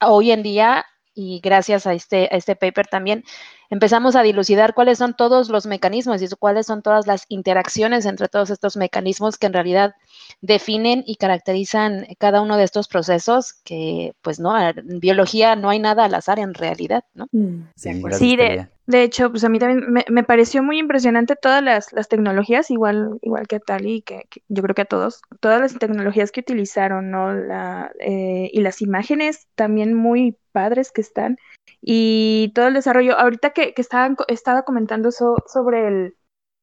[0.00, 3.24] hoy en día y gracias a este, a este paper también
[3.70, 8.28] empezamos a dilucidar cuáles son todos los mecanismos y cuáles son todas las interacciones entre
[8.28, 9.94] todos estos mecanismos que en realidad
[10.40, 15.78] definen y caracterizan cada uno de estos procesos que, pues, no, en biología no hay
[15.78, 17.28] nada al azar en realidad, ¿no?
[17.32, 17.68] Mm.
[17.76, 22.70] Sí, de, de, hecho, pues a mí también me, pareció muy impresionante todas las, tecnologías,
[22.70, 26.32] igual, igual que a Tali, que, que, yo creo que a todos, todas las tecnologías
[26.32, 27.32] que utilizaron, ¿no?
[27.32, 31.38] La, eh, y las imágenes también muy padres que están
[31.80, 33.18] y todo el desarrollo.
[33.18, 36.14] Ahorita que, que estaba comentando sobre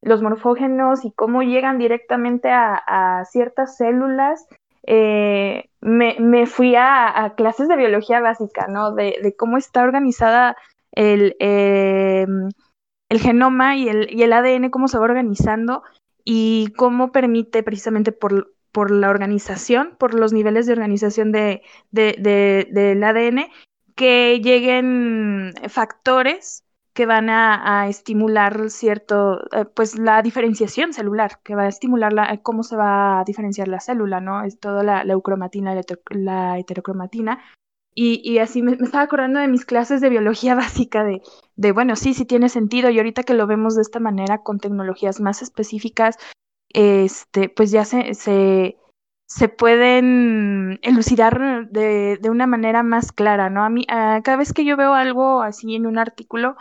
[0.02, 4.46] los morfógenos y cómo llegan directamente a, ciertas células,
[4.86, 8.94] eh, me, fui a, clases de biología básica, ¿no?
[8.94, 10.58] De, cómo está organizada
[10.92, 12.50] el, em,
[13.10, 15.84] el genoma y el, y el ADN, cómo se va organizando
[16.26, 21.62] y cómo permite precisamente por, por la organización, por los niveles de organización de,
[21.92, 23.48] del ADN,
[23.96, 31.64] que lleguen factores que van a, estimular cierto, eh, pues la diferenciación celular, que va
[31.64, 34.44] a estimular la, cómo se va a diferenciar la célula, ¿no?
[34.44, 35.74] Es toda la, eucromatina,
[36.10, 37.44] la, heterocromatina.
[37.96, 41.22] Y, así me, estaba acordando de mis clases de biología básica, de,
[41.56, 44.60] de, bueno, sí, sí tiene sentido, y ahorita que lo vemos de esta manera, con
[44.60, 46.18] tecnologías más específicas,
[46.70, 48.78] este, pues ya se,
[49.28, 53.64] se pueden elucidar de, de, una manera más clara, ¿no?
[53.64, 56.56] A mí, cada vez que yo veo algo así en un artículo,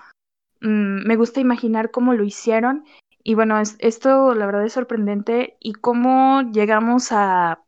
[0.60, 2.84] mm, me gusta imaginar cómo lo hicieron.
[3.24, 7.62] Y bueno, es, esto la verdad es sorprendente y cómo llegamos a,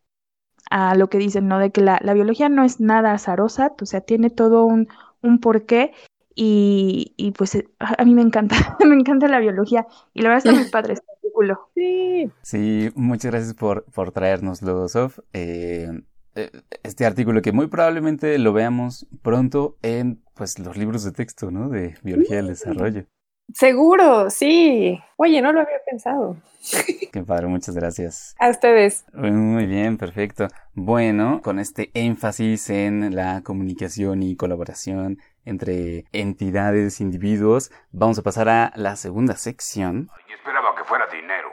[0.69, 1.59] a lo que dicen, ¿no?
[1.59, 4.87] De que la, la, biología no es nada azarosa, o sea, tiene todo un,
[5.21, 5.93] un porqué.
[6.37, 8.55] Y, y pues a mí me encanta,
[8.85, 9.87] me encanta la biología.
[10.13, 10.69] Y la verdad está muy
[11.73, 12.31] Sí.
[12.41, 15.19] Sí, muchas gracias por, por traernoslo, Sof.
[15.33, 15.89] Eh,
[16.35, 16.51] eh,
[16.83, 21.69] este artículo que muy probablemente lo veamos pronto en pues los libros de texto, ¿no?
[21.69, 23.05] De biología del desarrollo.
[23.53, 24.99] Seguro, sí.
[25.17, 26.37] Oye, no lo había pensado.
[27.11, 28.35] Qué padre, muchas gracias.
[28.39, 29.05] A ustedes.
[29.13, 30.47] Muy bien, perfecto.
[30.73, 38.49] Bueno, con este énfasis en la comunicación y colaboración entre entidades, individuos, vamos a pasar
[38.49, 40.09] a la segunda sección.
[40.27, 41.51] esperaba que fuera dinero.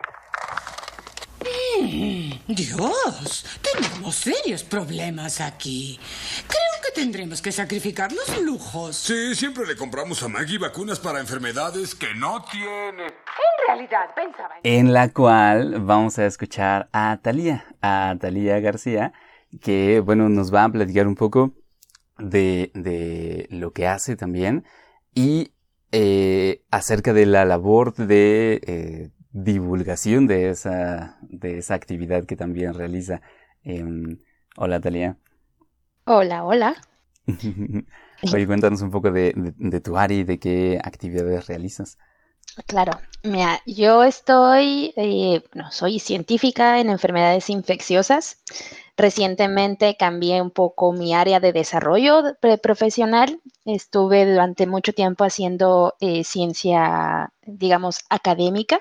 [1.80, 5.98] Mm, Dios, tenemos serios problemas aquí.
[6.46, 8.96] Creo que tendremos que sacrificar los lujos.
[8.96, 13.04] Sí, siempre le compramos a Maggie vacunas para enfermedades que no tiene.
[13.06, 14.86] En realidad, pensaba en...
[14.86, 19.12] En la cual vamos a escuchar a Talía, a Talía García,
[19.60, 21.52] que, bueno, nos va a platicar un poco
[22.22, 24.64] de, de lo que hace también
[25.14, 25.52] y
[25.90, 32.74] eh, acerca de la labor de eh, divulgación de esa, de esa actividad que también
[32.74, 33.20] realiza.
[33.62, 34.18] Em,
[34.56, 35.18] hola, Talia.
[36.04, 36.76] Hola, hola.
[38.32, 41.98] Oye, cuéntanos un poco de, de, tu área y de qué actividades realizas.
[42.66, 48.42] Claro, mira, yo estoy, eh, no, soy científica en enfermedades infecciosas.
[48.96, 53.40] Recientemente cambié un poco mi área de desarrollo profesional.
[53.64, 58.80] Estuve durante mucho tiempo haciendo eh, ciencia, digamos, académica,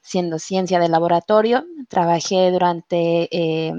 [0.00, 1.64] siendo ciencia de laboratorio.
[1.88, 3.72] Trabajé durante eh,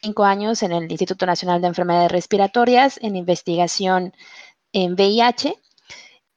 [0.00, 4.12] cinco años en el Instituto Nacional de Enfermedades Respiratorias en investigación
[4.72, 5.54] en VIH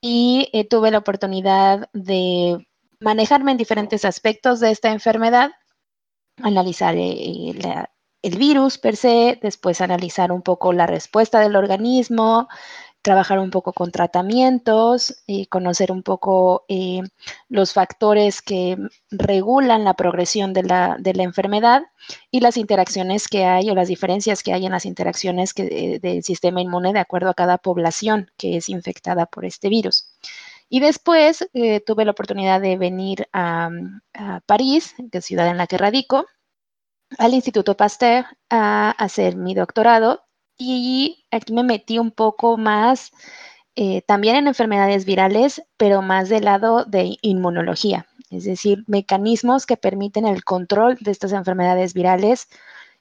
[0.00, 2.68] y eh, tuve la oportunidad de
[3.00, 5.52] manejarme en diferentes aspectos de esta enfermedad,
[6.42, 7.90] analizar la,
[8.22, 12.48] el virus per se, después analizar un poco la respuesta del organismo,
[13.06, 17.02] trabajar un poco con tratamientos, y conocer un poco eh,
[17.48, 18.76] los factores que
[19.12, 21.82] regulan la progresión de la, enfermedad
[22.32, 26.24] y las interacciones que hay o las diferencias que hay en las interacciones que, del
[26.24, 30.12] sistema inmune de acuerdo a cada población que es infectada por este virus.
[30.68, 33.70] Y después eh, tuve la oportunidad de venir a,
[34.14, 36.26] a París, que es ciudad en la que radico,
[37.18, 40.24] al Instituto Pasteur a hacer mi doctorado
[40.58, 43.12] y aquí me metí un poco más
[43.74, 49.76] eh, también en enfermedades virales, pero más del lado de inmunología, es decir, mecanismos que
[49.76, 52.48] permiten el control de estas enfermedades virales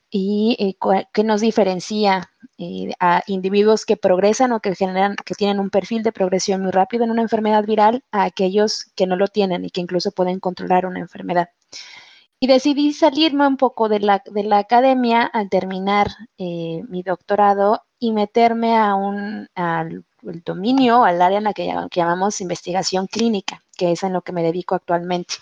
[0.10, 5.60] y eh, que nos diferencia eh, a individuos que progresan o que generan, que tienen
[5.60, 9.28] un perfil de progresión muy rápido en una enfermedad viral a aquellos que no lo
[9.28, 11.50] tienen y que incluso pueden controlar una enfermedad.
[12.46, 17.82] Y decidí salirme un poco de la, de la academia al terminar eh, mi doctorado
[17.98, 23.94] y meterme a un, al dominio, al área en la que, llamamos investigación clínica, que
[23.94, 25.34] es en lo que me dedico actualmente.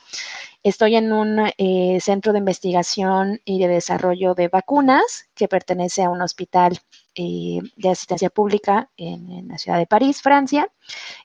[0.64, 6.10] Estoy en un eh, centro de investigación y de desarrollo de vacunas que pertenece a
[6.10, 6.80] un hospital
[7.16, 10.72] eh, de asistencia pública en, la ciudad de París, Francia.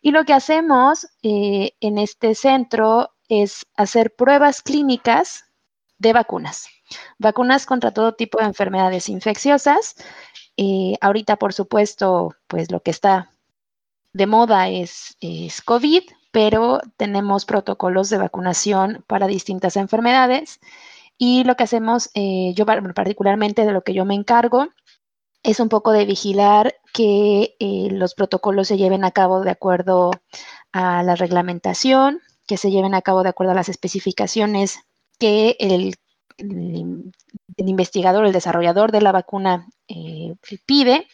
[0.03, 5.45] Y lo que hacemos en este centro es hacer pruebas clínicas
[5.99, 6.69] de vacunas.
[7.19, 9.97] Vacunas contra todo tipo de enfermedades infecciosas.
[11.01, 13.31] Ahorita, por supuesto, pues lo que está
[14.13, 20.61] de moda es, es COVID, pero tenemos protocolos de vacunación para distintas enfermedades.
[21.17, 24.69] Y lo que hacemos, eh, yo particularmente de lo que yo me encargo,
[25.43, 30.11] es un poco de vigilar que eh, los protocolos se lleven a cabo de acuerdo
[30.73, 34.81] a la reglamentación, que se lleven a cabo de acuerdo a las especificaciones
[35.19, 35.95] que el,
[37.57, 40.35] investigador, el desarrollador de la vacuna eh,
[40.67, 41.07] pide.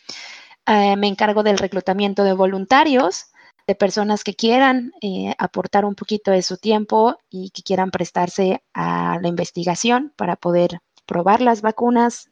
[0.66, 3.26] Eh, me encargo del reclutamiento de voluntarios,
[3.66, 8.62] de personas que quieran eh, aportar un poquito de su tiempo y que quieran prestarse
[8.74, 12.30] a la investigación para poder probar las vacunas,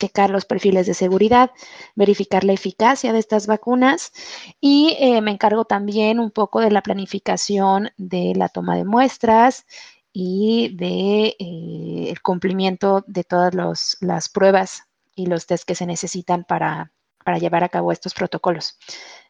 [0.00, 1.50] checar los perfiles de seguridad,
[1.94, 4.12] verificar la eficacia de estas vacunas
[4.60, 9.66] y me encargo también un poco de la planificación de la toma de muestras
[10.12, 13.54] y de eh, el cumplimiento de todas
[14.00, 14.84] las pruebas
[15.14, 16.92] y los test que se necesitan para,
[17.38, 18.78] llevar a cabo estos protocolos.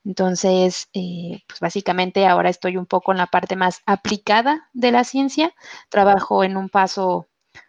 [0.05, 5.03] Entonces, eh, pues básicamente ahora estoy un poco en la parte más aplicada de la
[5.03, 5.53] ciencia.
[5.89, 7.27] Trabajo en un paso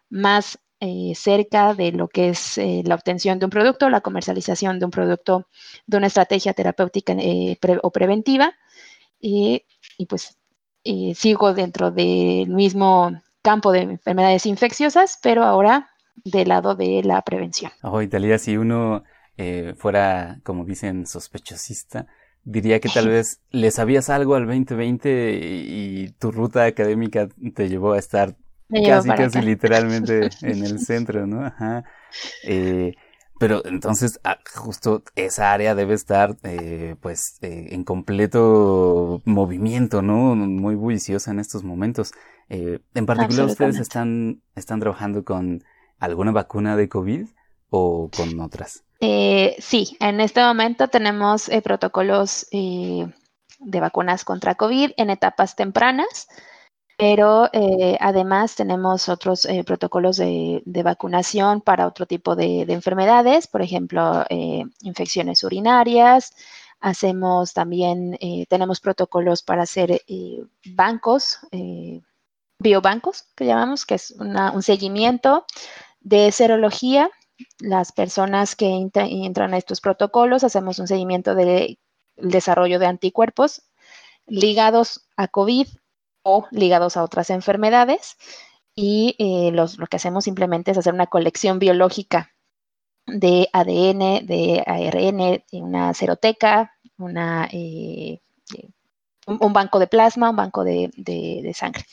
[0.09, 4.85] más eh, cerca de lo que es la obtención de un producto, la comercialización de
[4.85, 5.47] un producto,
[5.87, 7.15] de una estrategia terapéutica
[7.81, 8.53] o preventiva.
[9.19, 9.65] y
[10.07, 10.38] pues
[11.15, 13.11] sigo dentro del mismo
[13.41, 15.89] campo de enfermedades infecciosas, pero ahora
[16.23, 17.71] del lado de la prevención.
[17.81, 19.03] Oh, Italia, si uno
[19.37, 22.07] eh, fuera, como dicen, sospechosista,
[22.43, 27.93] diría que tal vez le sabías algo al 2020 y, tu ruta académica te llevó
[27.93, 28.35] a estar
[28.85, 31.45] casi, casi literalmente en el centro, ¿no?
[31.45, 31.85] Ajá.
[32.43, 32.95] Eh,
[33.39, 40.35] pero entonces, ah, justo esa área debe estar, eh, pues, eh, en completo movimiento, ¿no?
[40.35, 42.11] Muy bulliciosa en estos momentos.
[42.49, 45.63] Eh, en particular, ¿ustedes están, están trabajando con
[45.99, 47.27] alguna vacuna de COVID
[47.69, 48.83] o con otras?
[49.59, 56.27] sí, en este momento tenemos protocolos de vacunas contra COVID en etapas tempranas
[56.99, 63.61] pero eh, además tenemos otros eh, protocolos de, vacunación para otro tipo de, enfermedades, por
[63.61, 66.33] ejemplo, eh, infecciones urinarias.
[66.81, 68.17] Hacemos también,
[68.49, 70.01] tenemos protocolos para hacer
[70.75, 71.39] bancos,
[72.59, 75.45] biobancos, que llamamos, que es un seguimiento
[76.01, 77.09] de serología.
[77.59, 81.79] Las personas que entran a estos protocolos, hacemos un seguimiento del
[82.17, 83.61] desarrollo de anticuerpos
[84.27, 85.67] ligados a COVID
[86.23, 88.17] o ligados a otras enfermedades.
[88.75, 92.31] Y eh, lo que hacemos simplemente es hacer una colección biológica
[93.05, 98.21] de ADN, de ARN, una seroteca, una, eh,
[99.39, 101.85] un, banco de plasma, un banco de, sangre.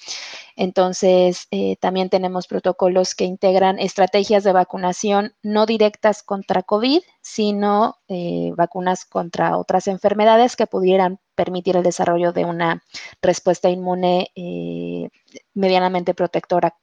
[0.57, 7.97] Entonces, eh, también tenemos protocolos que integran estrategias de vacunación no directas contra COVID, sino
[8.09, 12.82] eh, vacunas contra otras enfermedades que pudieran permitir el desarrollo de una
[13.20, 15.11] respuesta inmune eh,
[15.53, 16.74] medianamente protectora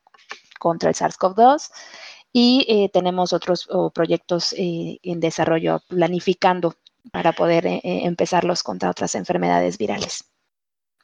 [0.60, 1.72] contra el SARS-CoV-2
[2.32, 6.74] y tenemos otros proyectos en desarrollo planificando
[7.12, 10.33] para poder empezarlos contra otras enfermedades virales.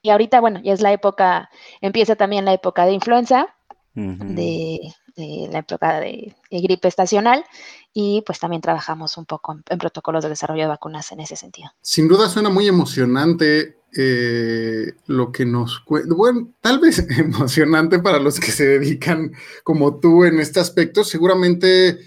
[0.01, 1.49] Y ahorita, bueno, ya es la época,
[1.81, 3.55] empieza también la época de influenza,
[3.93, 4.79] de,
[5.15, 7.43] la época de, gripe estacional,
[7.93, 11.69] y pues también trabajamos un poco en, protocolos de desarrollo de vacunas en ese sentido.
[11.81, 18.39] Sin duda suena muy emocionante eh, lo que nos bueno, tal vez emocionante para los
[18.39, 19.33] que se dedican
[19.63, 21.97] como tú en este aspecto, seguramente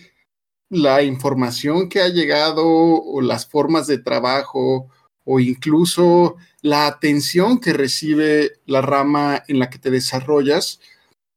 [0.70, 4.88] la información que ha llegado o las formas de trabajo
[5.24, 10.80] o incluso la atención que recibe la rama en la que te desarrollas,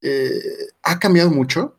[0.01, 0.31] eh,
[0.83, 1.75] ¿ha cambiado mucho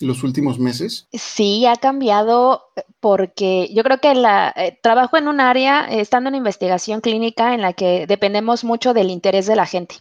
[0.00, 1.08] en los últimos meses?
[1.12, 2.64] Sí, ha cambiado
[3.00, 7.62] porque yo creo que la, eh, trabajo en un área, estando en investigación clínica, en
[7.62, 9.96] la que dependemos mucho del interés de la gente.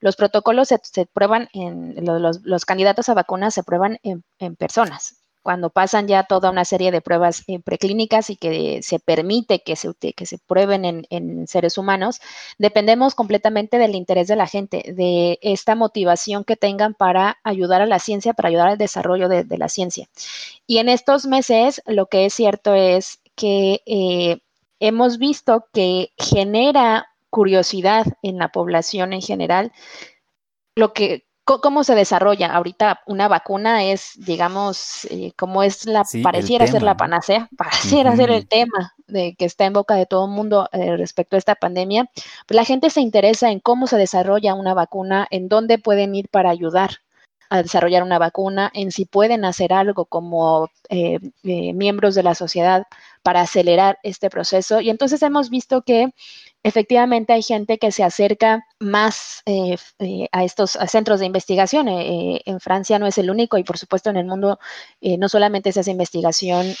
[0.00, 4.24] Los protocolos se, prueban en, los, candidatos a vacunas se prueban en,
[4.56, 9.62] personas, cuando pasan ya toda una serie de pruebas eh, preclínicas y que se permite
[9.62, 9.92] que se,
[10.46, 12.20] prueben en, seres humanos,
[12.58, 17.86] dependemos completamente del interés de la gente, de esta motivación que tengan para ayudar a
[17.86, 20.08] la ciencia, para ayudar al desarrollo de, la ciencia.
[20.66, 24.38] Y en estos meses, lo que es cierto es que eh,
[24.80, 29.72] hemos visto que genera curiosidad en la población en general,
[30.74, 32.52] lo que cómo se desarrolla.
[32.52, 38.30] Ahorita una vacuna es, digamos, eh, como es la, pareciera ser la panacea, pareciera ser
[38.30, 41.54] el tema de que está en boca de todo el mundo eh, respecto a esta
[41.54, 42.08] pandemia.
[42.46, 46.28] Pues la gente se interesa en cómo se desarrolla una vacuna, en dónde pueden ir
[46.28, 46.98] para ayudar
[47.50, 52.86] a desarrollar una vacuna, en si pueden hacer algo como eh, miembros de la sociedad
[53.22, 54.80] para acelerar este proceso.
[54.80, 56.10] Y entonces hemos visto que
[56.64, 61.88] efectivamente hay gente que se acerca más eh, eh, a estos centros de investigación.
[61.88, 64.58] Eh, en Francia no es el único y por supuesto en el mundo
[65.00, 66.74] no solamente se hace investigación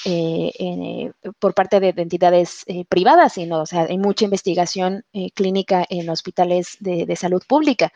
[1.40, 7.16] por parte de, entidades privadas, sino o sea, hay mucha investigación clínica en hospitales de
[7.16, 7.92] salud pública.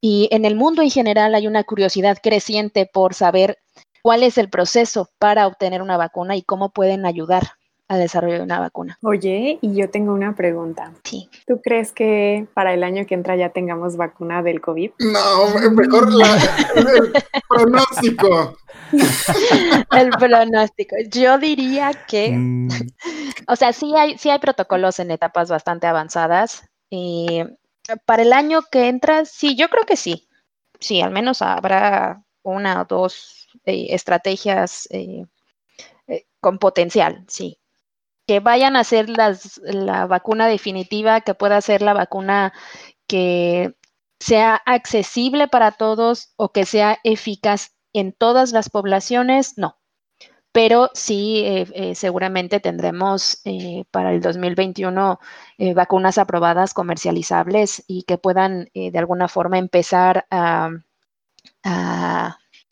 [0.00, 3.58] Y en el mundo en general hay una curiosidad creciente por saber
[4.02, 7.56] cuál es el proceso para obtener una vacuna y cómo pueden ayudar
[7.88, 8.98] al desarrollo de una vacuna.
[9.02, 10.92] Oye, y yo tengo una pregunta.
[11.04, 11.28] Sí.
[11.46, 14.90] ¿Tú crees que para el año que entra ya tengamos vacuna del COVID?
[14.98, 16.08] No, mejor
[16.74, 17.12] el
[17.48, 18.56] pronóstico.
[19.92, 20.96] el pronóstico.
[21.10, 22.68] Yo diría que, mm.
[23.46, 26.68] o sea, sí hay, sí hay protocolos en etapas bastante avanzadas.
[26.90, 27.44] Y
[28.04, 30.28] para el año que entra, sí, yo creo que sí.
[30.80, 35.24] Sí, al menos habrá una o dos eh, estrategias eh,
[36.08, 37.58] eh, con potencial, sí
[38.26, 42.52] que vayan a ser las, la vacuna definitiva, que pueda ser la vacuna
[43.06, 43.74] que
[44.18, 49.78] sea accesible para todos o que sea eficaz en todas las poblaciones, no.
[50.52, 55.20] Pero sí, eh, eh, seguramente tendremos eh, para el 2021
[55.74, 60.70] vacunas aprobadas comercializables y que puedan de alguna forma empezar a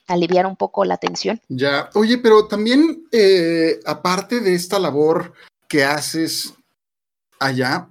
[0.07, 1.41] aliviar un poco la tensión.
[1.49, 5.33] Ya, oye, pero también, eh, aparte de esta labor
[5.69, 6.55] que haces
[7.39, 7.89] allá,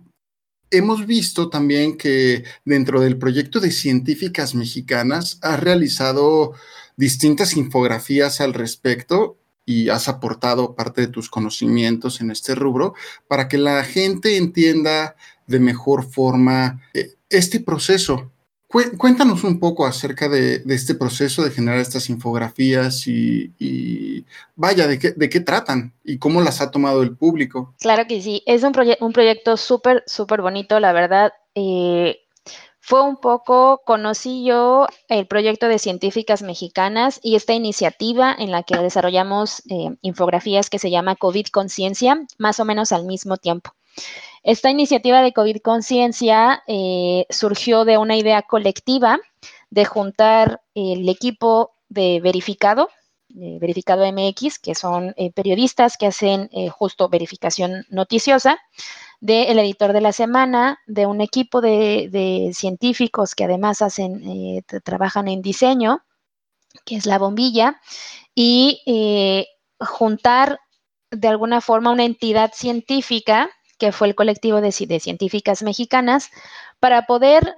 [0.71, 6.53] hemos visto también que dentro del proyecto de científicas mexicanas has realizado
[6.97, 12.95] distintas infografías al respecto y has aportado parte de tus conocimientos en este rubro
[13.27, 15.15] para que la gente entienda
[15.47, 18.32] de mejor forma eh, este proceso
[18.97, 25.39] Cuéntanos un poco acerca de, este proceso de generar estas infografías y, vaya, de qué,
[25.41, 27.75] tratan y cómo las ha tomado el público.
[27.79, 31.33] Claro que sí, es un, un proyecto súper, súper bonito, la verdad.
[31.53, 32.21] Eh,
[32.79, 38.63] fue un poco, conocí yo el proyecto de científicas mexicanas y esta iniciativa en la
[38.63, 43.73] que desarrollamos eh, infografías que se llama COVID Conciencia, más o menos al mismo tiempo.
[44.43, 49.19] Esta iniciativa de COVID Conciencia eh, surgió de una idea colectiva
[49.69, 52.89] de juntar el equipo de verificado,
[53.29, 58.59] verificado MX, que son eh, periodistas que hacen eh, justo verificación noticiosa,
[59.21, 65.41] del editor de la semana, de un equipo de, científicos que además hacen, trabajan en
[65.41, 66.03] diseño,
[66.83, 67.79] que es la bombilla,
[68.35, 68.81] y
[69.79, 70.59] juntar
[71.09, 76.29] de alguna forma una entidad científica que fue el colectivo de, científicas mexicanas,
[76.79, 77.57] para poder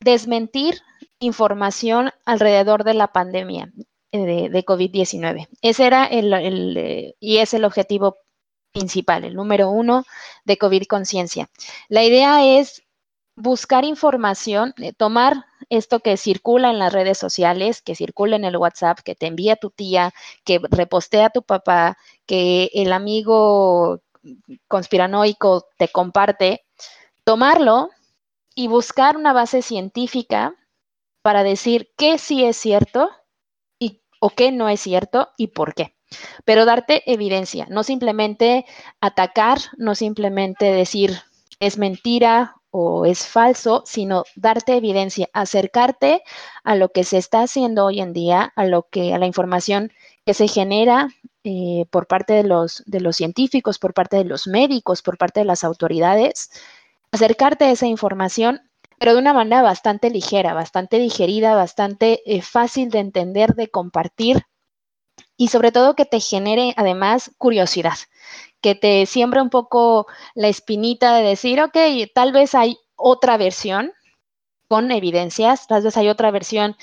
[0.00, 0.80] desmentir
[1.18, 3.72] información alrededor de la pandemia
[4.12, 5.48] eh, de, COVID-19.
[5.62, 8.18] Ese era el, eh, y es el objetivo
[8.72, 10.04] principal, el número uno
[10.44, 11.48] de COVID Conciencia.
[11.88, 12.82] La idea es
[13.36, 18.56] buscar información, eh, tomar esto que circula en las redes sociales, que circula en el
[18.56, 20.12] WhatsApp, que te envía tu tía,
[20.44, 24.00] que repostea tu papá, que el amigo
[24.68, 26.64] conspiranoico te comparte,
[27.24, 27.90] tomarlo
[28.54, 30.54] y buscar una base científica
[31.22, 33.10] para decir qué sí es cierto
[33.78, 35.96] y, o qué no es cierto y por qué.
[36.44, 38.66] Pero darte evidencia, no simplemente
[39.00, 41.22] atacar, no simplemente decir
[41.60, 46.22] es mentira o es falso, sino darte evidencia, acercarte
[46.62, 49.92] a lo que se está haciendo hoy en día, a lo que a la información
[50.26, 51.08] que se genera
[51.46, 52.82] eh, por parte de los,
[53.12, 56.50] científicos, por parte de los médicos, por parte de las autoridades,
[57.12, 58.62] acercarte a esa información,
[58.98, 64.46] pero de una manera bastante ligera, bastante digerida, bastante eh, fácil de entender, de compartir
[65.36, 67.98] y sobre todo que te genere además curiosidad,
[68.62, 71.76] que te siembra un poco la espinita de decir, ok,
[72.14, 73.92] tal vez hay otra versión
[74.66, 76.74] con evidencias, tal vez hay otra versión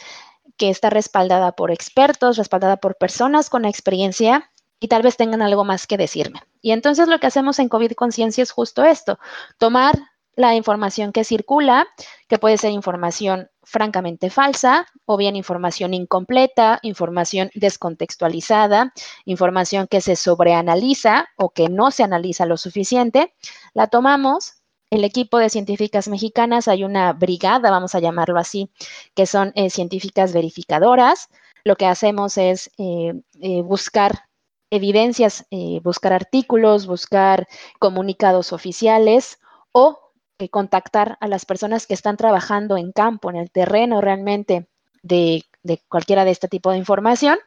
[0.58, 4.51] que está respaldada por expertos, respaldada por personas con experiencia
[4.82, 6.42] y tal vez tengan algo más que decirme.
[6.62, 9.20] Y entonces lo que hacemos en COVID Conciencia es justo esto,
[9.58, 9.98] tomar
[10.36, 11.88] la información que circula,
[12.28, 18.92] que puede ser información francamente falsa o bien información incompleta, información descontextualizada,
[19.26, 23.34] información que se sobreanaliza o que no se analiza lo suficiente,
[23.74, 24.56] la tomamos.
[24.90, 28.72] El equipo de científicas mexicanas, hay una brigada, vamos a llamarlo así,
[29.14, 31.30] que son eh, científicas verificadoras.
[31.64, 34.31] Lo que hacemos es eh, eh, buscar
[34.72, 35.46] evidencias,
[35.84, 37.48] buscar artículos, buscar
[37.78, 39.38] comunicados oficiales
[39.72, 40.12] o
[40.50, 44.68] contactar a las personas que están trabajando en campo, en el terreno realmente
[45.04, 45.46] de,
[45.88, 47.38] cualquiera de este tipo de información.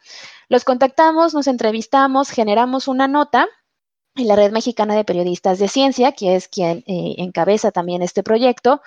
[0.48, 3.48] Los contactamos, nos entrevistamos, generamos una nota
[4.16, 8.22] en la Red Mexicana de Periodistas de Ciencia, que es quien eh, encabeza también este
[8.22, 8.80] proyecto.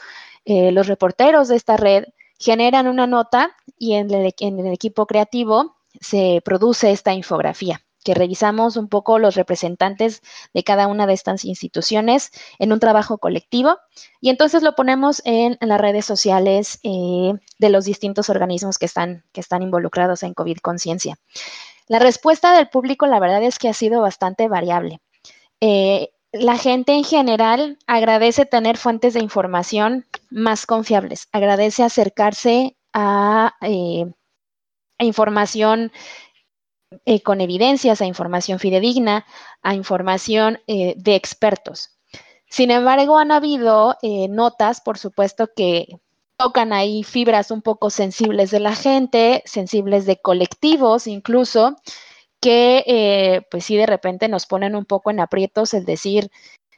[0.46, 2.06] Eh, los reporteros de esta red
[2.40, 8.88] generan una nota y en el equipo creativo se produce esta infografía que revisamos un
[8.88, 10.22] poco los representantes
[10.54, 13.78] de cada una de estas instituciones en un trabajo colectivo
[14.22, 19.24] y entonces lo ponemos en, las redes sociales eh, de los distintos organismos que están,
[19.34, 21.18] que están involucrados en COVID Conciencia.
[21.88, 25.00] La respuesta del público, la verdad es que ha sido bastante variable.
[25.62, 33.56] Eh, la gente en general agradece tener fuentes de información más confiables, agradece acercarse a,
[33.62, 34.06] eh,
[34.98, 35.92] a información
[37.06, 39.26] eh, con evidencias, a información fidedigna,
[39.62, 41.98] a información eh, de expertos.
[42.50, 45.88] Sin embargo, han habido eh, notas, por supuesto, que
[46.38, 51.76] tocan ahí fibras un poco sensibles de la gente, sensibles de colectivos incluso,
[52.40, 56.30] que pues sí de repente nos ponen un poco en aprietos el decir,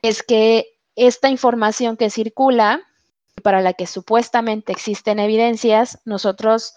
[0.02, 2.82] es que esta información que circula,
[3.44, 6.74] para la que supuestamente existen evidencias, nosotros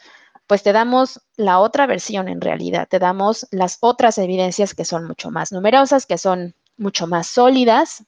[0.46, 5.06] pues te damos la otra versión en realidad, te damos las otras evidencias que son
[5.06, 8.04] mucho más numerosas, que son mucho más sólidas.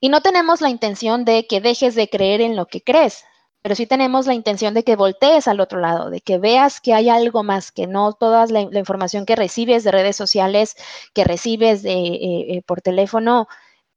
[0.00, 3.24] Y no tenemos la intención de que dejes de creer en lo que crees,
[3.62, 6.92] pero sí tenemos la intención de que voltees al otro lado, de que veas que
[6.92, 10.76] hay algo más, que no toda la, información que recibes de redes sociales,
[11.14, 13.48] que recibes de, eh, eh, por teléfono,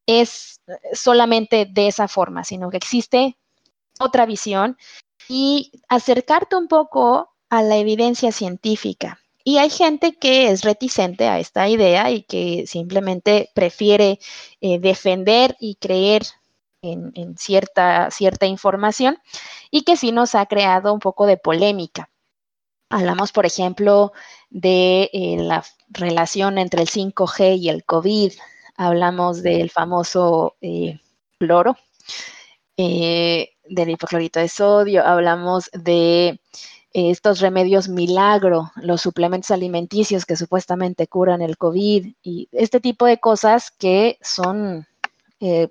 [0.05, 0.61] es
[0.93, 3.37] solamente de esa forma, sino que existe
[3.99, 4.77] otra visión
[5.27, 9.19] y acercarte un poco a la evidencia científica.
[9.43, 14.19] Y hay gente que es reticente a esta idea y que simplemente prefiere
[14.59, 16.23] eh, defender y creer
[16.81, 19.17] en, cierta, cierta información
[19.71, 22.09] y que sí nos ha creado un poco de polémica.
[22.89, 24.11] Hablamos, por ejemplo,
[24.49, 28.33] de eh, la relación entre el 5G y el COVID.
[28.75, 30.99] Hablamos del famoso eh,
[31.39, 31.77] cloro
[33.69, 36.39] del hipoclorito de sodio, hablamos de
[36.93, 43.05] eh, estos remedios milagro, los suplementos alimenticios que supuestamente curan el COVID y este tipo
[43.05, 44.87] de cosas que son
[45.39, 45.67] eh,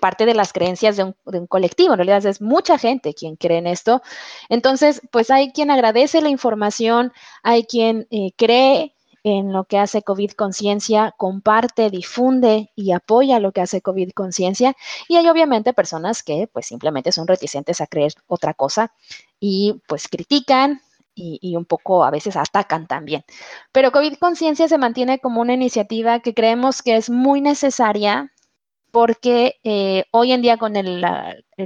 [0.00, 1.92] parte de las creencias de un, colectivo.
[1.92, 4.00] En realidad es mucha gente quien cree en esto.
[4.48, 8.94] Entonces, pues hay quien agradece la información, hay quien eh, cree
[9.28, 14.74] en lo que hace COVID Conciencia, comparte, difunde y apoya lo que hace COVID Conciencia.
[15.08, 18.92] Y hay obviamente personas que pues simplemente son reticentes a creer otra cosa
[19.40, 20.80] y pues critican
[21.20, 23.24] y, un poco a veces atacan también.
[23.72, 28.32] Pero COVID Conciencia se mantiene como una iniciativa que creemos que es muy necesaria
[28.90, 31.04] porque eh, hoy en día con el,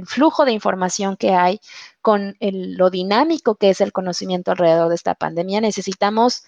[0.05, 1.59] flujo de información que hay,
[2.01, 6.43] con lo dinámico que es el conocimiento alrededor de esta pandemia, necesitamos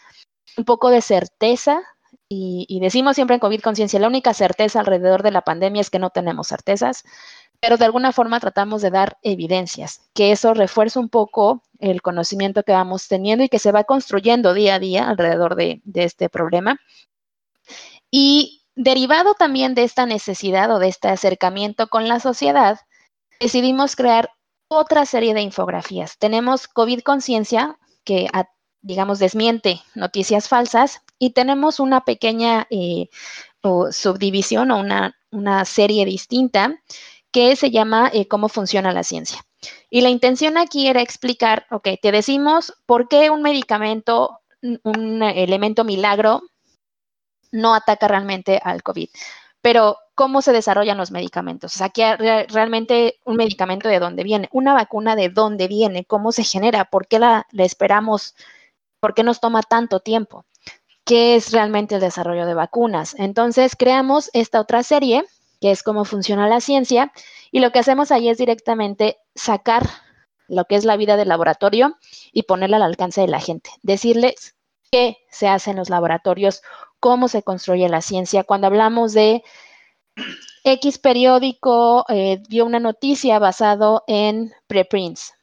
[0.57, 1.81] un poco de certeza
[2.27, 5.99] y, decimos siempre en COVID Conciencia, la única certeza alrededor de la pandemia es que
[5.99, 7.03] no tenemos certezas,
[7.59, 12.63] pero de alguna forma tratamos de dar evidencias, que eso refuerce un poco el conocimiento
[12.63, 16.29] que vamos teniendo y que se va construyendo día a día alrededor de, de este
[16.29, 16.79] problema.
[18.09, 22.79] Y derivado también de esta necesidad o de este acercamiento con la sociedad,
[23.39, 24.31] decidimos crear
[24.67, 26.17] otra serie de infografías.
[26.17, 28.27] Tenemos COVID Conciencia, que
[28.85, 33.09] digamos, desmiente noticias falsas y tenemos una pequeña eh,
[33.91, 36.79] subdivisión o una, una, serie distinta
[37.31, 39.43] que se llama eh, Cómo funciona la ciencia.
[39.89, 45.83] Y la intención aquí era explicar, ok, te decimos por qué un medicamento, un elemento
[45.83, 46.43] milagro,
[47.51, 49.09] no ataca realmente al COVID.
[49.61, 51.73] Pero, ¿cómo se desarrollan los medicamentos?
[51.73, 52.15] O sea, que
[52.49, 57.07] realmente un medicamento de dónde viene, una vacuna de dónde viene, cómo se genera, por
[57.07, 58.35] qué la esperamos
[59.05, 60.45] ¿Por qué nos toma tanto tiempo?
[61.05, 63.13] ¿Qué es realmente el desarrollo de vacunas?
[63.19, 65.23] Entonces, creamos esta otra serie,
[65.61, 67.13] que es cómo funciona la ciencia,
[67.51, 69.87] y lo que hacemos ahí es directamente sacar
[70.47, 71.97] lo que es la vida del laboratorio
[72.31, 73.69] y ponerla al alcance de la gente.
[73.83, 74.55] Decirles
[74.89, 76.63] qué se hace en los laboratorios,
[76.99, 78.43] cómo se construye la ciencia.
[78.43, 79.43] Cuando hablamos de
[80.63, 85.35] X periódico, eh, dio una noticia basado en preprints.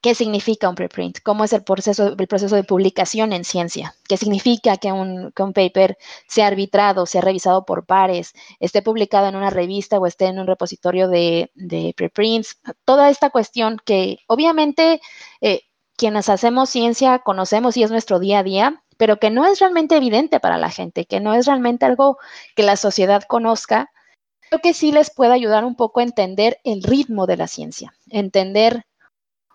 [0.00, 1.18] ¿Qué significa un preprint?
[1.22, 3.94] ¿Cómo es el proceso, el proceso de publicación en ciencia?
[4.08, 9.28] ¿Qué significa que un, que un paper sea arbitrado, sea revisado por pares, esté publicado
[9.28, 12.60] en una revista o esté en un repositorio de, de preprints?
[12.84, 15.00] Toda esta cuestión que obviamente
[15.40, 15.62] eh,
[15.96, 19.96] quienes hacemos ciencia conocemos y es nuestro día a día, pero que no es realmente
[19.96, 22.18] evidente para la gente, que no es realmente algo
[22.56, 23.90] que la sociedad conozca,
[24.48, 27.94] creo que sí les puede ayudar un poco a entender el ritmo de la ciencia,
[28.10, 28.84] entender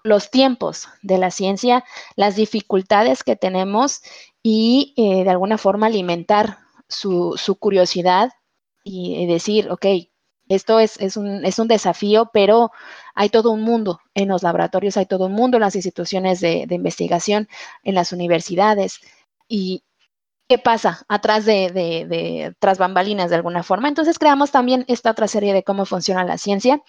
[0.06, 1.84] los tiempos de la ciencia,
[2.16, 4.01] las dificultades que tenemos
[4.43, 8.32] y eh, de alguna forma alimentar su, curiosidad
[8.84, 9.86] y decir, ok,
[10.47, 12.72] esto es, un, es, un, desafío, pero
[13.16, 16.68] hay todo un mundo en los laboratorios, hay todo un mundo en las instituciones de,
[16.70, 17.47] investigación,
[17.84, 18.99] en las universidades.
[19.47, 19.84] Y,
[20.47, 23.88] ¿Qué pasa atrás de, tras bambalinas de alguna forma?
[23.88, 26.84] Entonces creamos también esta otra serie de cómo funciona la ciencia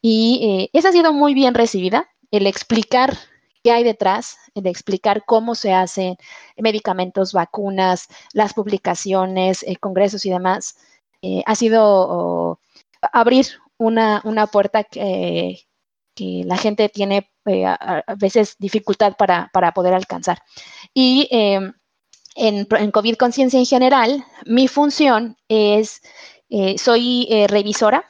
[0.00, 3.16] y eh, esa ha sido muy bien recibida el explicar
[3.62, 6.16] qué hay detrás, el explicar cómo se hacen
[6.56, 10.76] medicamentos, vacunas, las publicaciones, eh, congresos y demás,
[11.22, 12.58] eh, ha sido
[13.12, 13.46] abrir
[13.78, 15.64] una, puerta que,
[16.16, 20.42] la gente tiene eh, a, veces dificultad para, poder alcanzar.
[20.94, 21.72] Y em,
[22.34, 26.00] en, en, COVID Conciencia en general, mi función es,
[26.76, 28.04] soy revisora,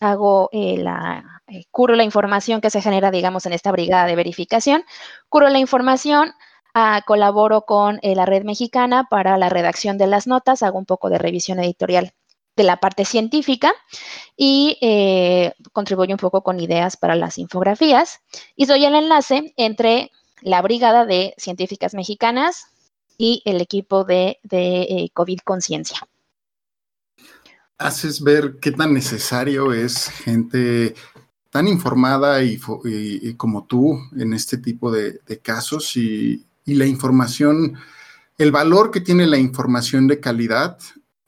[0.00, 4.84] hago la eh, curo la información que se genera, digamos, en esta brigada de verificación,
[5.28, 6.32] curo la información,
[6.74, 10.86] ah, colaboro con eh, la red mexicana para la redacción de las notas, hago un
[10.86, 12.12] poco de revisión editorial
[12.56, 13.72] de la parte científica
[14.36, 18.20] y eh, contribuyo un poco con ideas para las infografías
[18.56, 22.72] y soy el enlace entre la brigada de científicas mexicanas
[23.18, 25.98] y el equipo de, de COVID Conciencia.
[27.78, 30.94] Haces ver qué tan necesario es gente
[31.56, 32.58] tan informada y,
[33.38, 37.78] como tú en este tipo de, casos y, la información,
[38.36, 40.76] el valor que tiene la información de calidad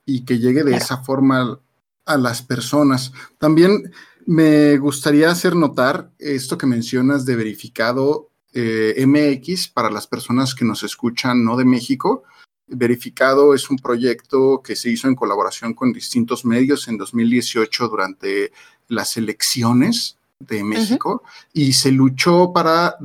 [0.04, 1.58] y que llegue de esa forma
[2.04, 3.10] a las personas.
[3.38, 3.90] También
[4.26, 10.66] me gustaría hacer notar esto que mencionas de verificado eh, MX para las personas que
[10.66, 12.24] nos escuchan no de México.
[12.68, 18.52] Verificado es un proyecto que se hizo en colaboración con distintos medios en 2018 durante
[18.88, 22.96] las elecciones de México y se luchó para,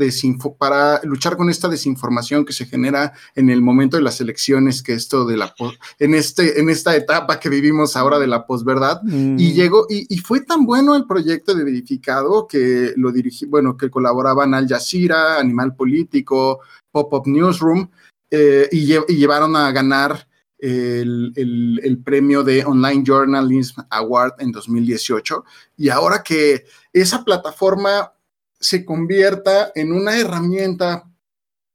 [0.59, 4.93] para luchar con esta desinformación que se genera en el momento de las elecciones, que
[4.93, 5.53] esto de la
[5.97, 9.37] en este en esta etapa que vivimos ahora de la posverdad y mm.
[9.37, 14.53] llegó y, fue tan bueno el proyecto de verificado que lo dirigí, bueno, que colaboraban
[14.53, 16.59] Al Jazeera, Animal Político,
[16.91, 17.89] Pop Up Newsroom
[18.35, 20.27] eh, y, llevaron a ganar
[20.57, 25.45] el, el, premio de Online Journalism Award en 2018.
[25.77, 28.11] Y ahora que esa plataforma
[28.59, 31.03] se convierta en una herramienta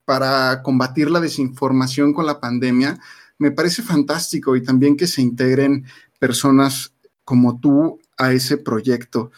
[0.04, 2.98] para combatir la desinformación con la pandemia,
[3.38, 5.84] me parece fantástico y también que se integren
[6.18, 6.92] personas
[7.22, 9.30] como tú a ese proyecto.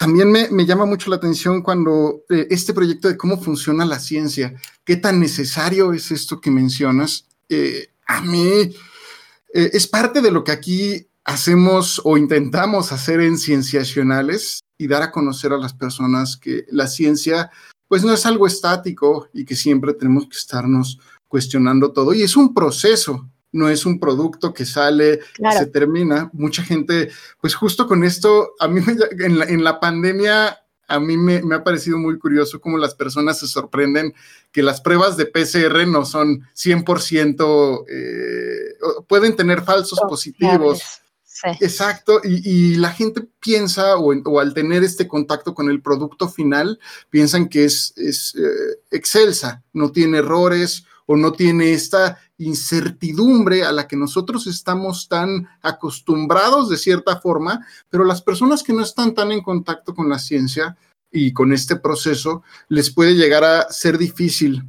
[0.00, 4.54] También me, llama mucho la atención cuando eh, este proyecto de cómo funciona la ciencia,
[4.82, 7.26] qué tan necesario es esto que mencionas.
[7.50, 8.74] Eh, a mí
[9.52, 15.02] eh, es parte de lo que aquí hacemos o intentamos hacer en Cienciacionales y dar
[15.02, 17.50] a conocer a las personas que la ciencia
[17.86, 20.98] pues no es algo estático y que siempre tenemos que estarnos
[21.28, 22.14] cuestionando todo.
[22.14, 25.20] Y es un proceso, no es un producto que sale,
[25.56, 26.30] se termina.
[26.32, 28.80] Mucha gente, pues justo con esto, a mí
[29.18, 30.58] en, la, en la pandemia,
[30.90, 34.12] a mí me, ha parecido muy curioso cómo las personas se sorprenden
[34.50, 41.00] que las pruebas de PCR no son 100%, eh, pueden tener falsos positivos.
[41.60, 46.78] Exacto, y, la gente piensa, o, al tener este contacto con el producto final,
[47.08, 53.86] piensan que es, eh, excelsa, no tiene errores o no tiene esta incertidumbre a la
[53.86, 59.30] que nosotros estamos tan acostumbrados de cierta forma, pero las personas que no están tan
[59.30, 60.76] en contacto con la ciencia
[61.12, 64.64] y con este proceso, les puede llegar a ser difícil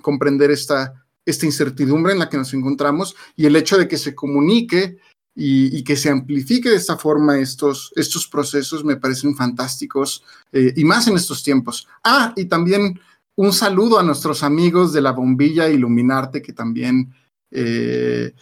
[0.00, 4.14] comprender esta, esta incertidumbre en la que nos encontramos y el hecho de que se
[4.14, 4.98] comunique
[5.34, 10.84] y, que se amplifique de esta forma estos, estos procesos me parecen fantásticos eh, y
[10.84, 11.88] más en estos tiempos.
[12.04, 13.00] Ah, y también
[13.40, 17.14] un saludo a nuestros amigos de la bombilla Iluminarte que también
[17.50, 18.32] eh,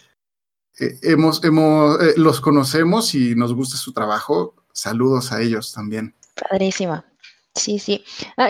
[0.79, 4.55] eh, hemos, hemos los conocemos y nos gusta su trabajo.
[4.73, 6.15] Saludos a ellos también.
[6.49, 7.03] Padrísimo.
[7.55, 8.03] Sí, sí.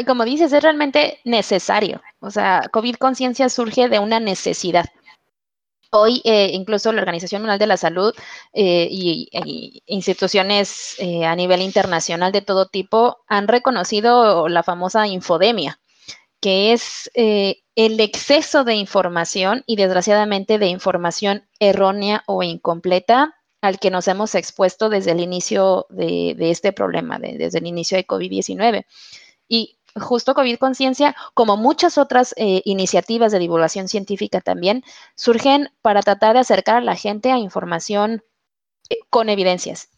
[0.06, 2.02] Como dices, es realmente necesario.
[2.20, 4.86] O sea, COVID conciencia surge de una necesidad.
[5.92, 8.14] Hoy, eh, incluso la Organización Mundial de la Salud
[8.54, 15.80] eh, y, instituciones eh, a nivel internacional de todo tipo han reconocido la famosa infodemia,
[16.42, 23.80] que es eh, el exceso de información y desgraciadamente de información errónea o incompleta al
[23.80, 28.08] que nos hemos expuesto desde el inicio de, este problema, de- desde el inicio de
[28.08, 28.86] COVID-19.
[29.50, 34.84] Y justo COVID Conciencia, como muchas otras eh, iniciativas de divulgación científica también,
[35.16, 38.24] surgen para tratar de acercar a la gente a información
[38.90, 39.90] eh, con evidencias.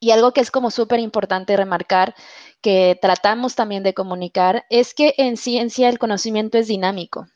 [0.00, 2.14] Y algo que es como súper importante remarcar,
[2.66, 7.26] que tratamos también de comunicar, es que en ciencia el conocimiento es dinámico.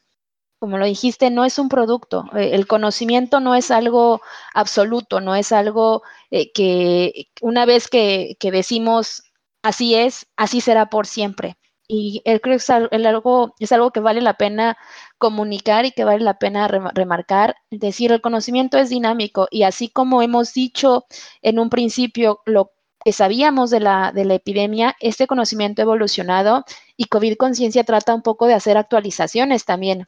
[0.60, 2.24] Como lo dijiste, no es un producto.
[2.36, 4.20] Eh, El conocimiento no es algo
[4.54, 9.22] absoluto, no es algo eh, que una vez que, que decimos
[9.62, 11.56] así es, así será por siempre.
[11.88, 14.76] Y él creo que es algo, es algo que vale la pena
[15.18, 17.56] comunicar y que vale la pena rema- remarcar.
[17.70, 21.06] Decir, el conocimiento es dinámico y así como hemos dicho
[21.42, 22.72] en un principio lo
[23.04, 26.64] que sabíamos de la, de la epidemia, este conocimiento evolucionado
[26.96, 30.06] y COVID Conciencia trata un poco de hacer actualizaciones también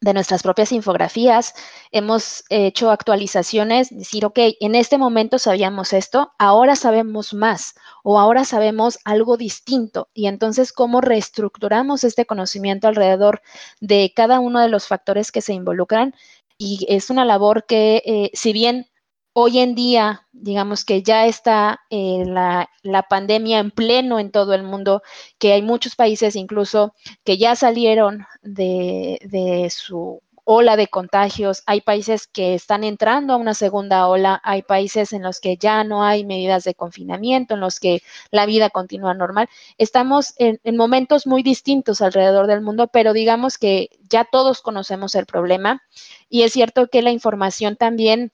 [0.00, 1.54] de nuestras propias infografías.
[1.90, 8.44] Hemos hecho actualizaciones, decir, ok, en este momento sabíamos esto, ahora sabemos más o ahora
[8.44, 10.08] sabemos algo distinto.
[10.14, 13.42] Y entonces, ¿cómo reestructuramos este conocimiento alrededor
[13.80, 16.14] de cada uno de los factores que se involucran?
[16.58, 18.86] Y es una labor que, eh, si bien
[19.32, 24.54] hoy en día, digamos que ya está eh, la, la pandemia en pleno en todo
[24.54, 25.02] el mundo,
[25.38, 26.94] que hay muchos países incluso
[27.24, 33.36] que ya salieron de, de su ola de contagios, hay países que están entrando a
[33.36, 37.60] una segunda ola, hay países en los que ya no hay medidas de confinamiento, en
[37.60, 39.48] los que la vida continúa normal.
[39.76, 45.16] Estamos en, en momentos muy distintos alrededor del mundo, pero digamos que ya todos conocemos
[45.16, 45.82] el problema
[46.28, 48.30] y es cierto que la información también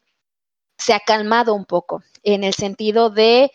[0.83, 3.53] se ha calmado un poco en el sentido de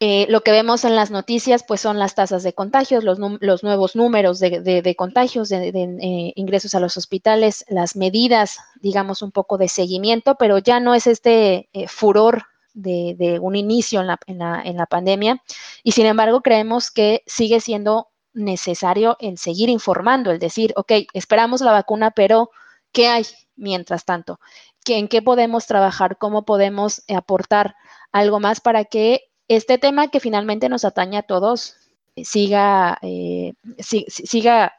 [0.00, 3.94] eh, lo que vemos en las noticias, pues son las tasas de contagios, los, nuevos
[3.94, 9.68] números de, contagios, de, eh, ingresos a los hospitales, las medidas, digamos, un poco de
[9.68, 14.60] seguimiento, pero ya no es este eh, furor de, un inicio en la, en, la,
[14.64, 15.40] en la pandemia.
[15.84, 21.60] Y sin embargo, creemos que sigue siendo necesario el seguir informando, el decir, ok, esperamos
[21.60, 22.50] la vacuna, pero
[22.90, 23.24] ¿qué hay
[23.54, 24.40] mientras tanto?
[24.84, 26.18] ¿Qué- ¿En qué podemos trabajar?
[26.18, 27.74] ¿Cómo podemos eh, aportar
[28.12, 31.76] algo más para que este tema que finalmente nos atañe a todos
[32.16, 34.74] siga, eh, si- si- siga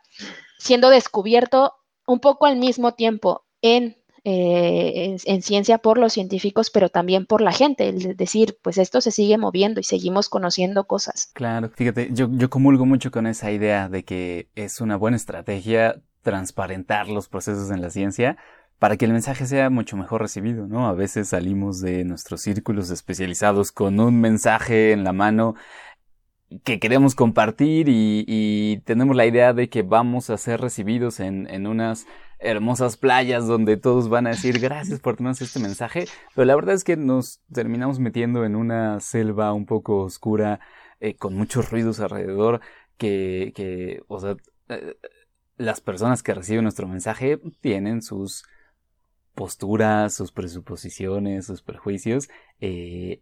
[0.60, 1.74] siendo descubierto
[2.06, 7.26] un poco al mismo tiempo en, eh, en, en ciencia por los científicos, pero también
[7.26, 11.32] por la gente, el decir, pues esto se sigue moviendo y seguimos conociendo cosas.
[11.34, 17.10] Claro, fíjate, yo comulgo mucho con esa idea de que es una buena estrategia transparentar
[17.10, 18.38] los procesos en la ciencia
[18.84, 20.90] para que el mensaje sea mucho mejor recibido, ¿no?
[20.90, 25.56] A veces salimos de nuestros círculos especializados con un mensaje en la mano
[26.66, 31.66] que queremos compartir y, tenemos la idea de que vamos a ser recibidos en, en
[31.66, 32.08] unas
[32.40, 36.06] hermosas playas donde todos van a decir gracias por tenernos este mensaje,
[36.36, 40.60] pero la verdad es que nos terminamos metiendo en una selva un poco oscura
[41.00, 42.60] eh, con muchos ruidos alrededor
[42.98, 44.36] que, que o sea,
[44.68, 44.98] eh,
[45.56, 48.44] las personas que reciben nuestro mensaje tienen sus
[49.36, 52.30] posturas, sus presuposiciones, sus prejuicios,
[52.62, 53.22] eh,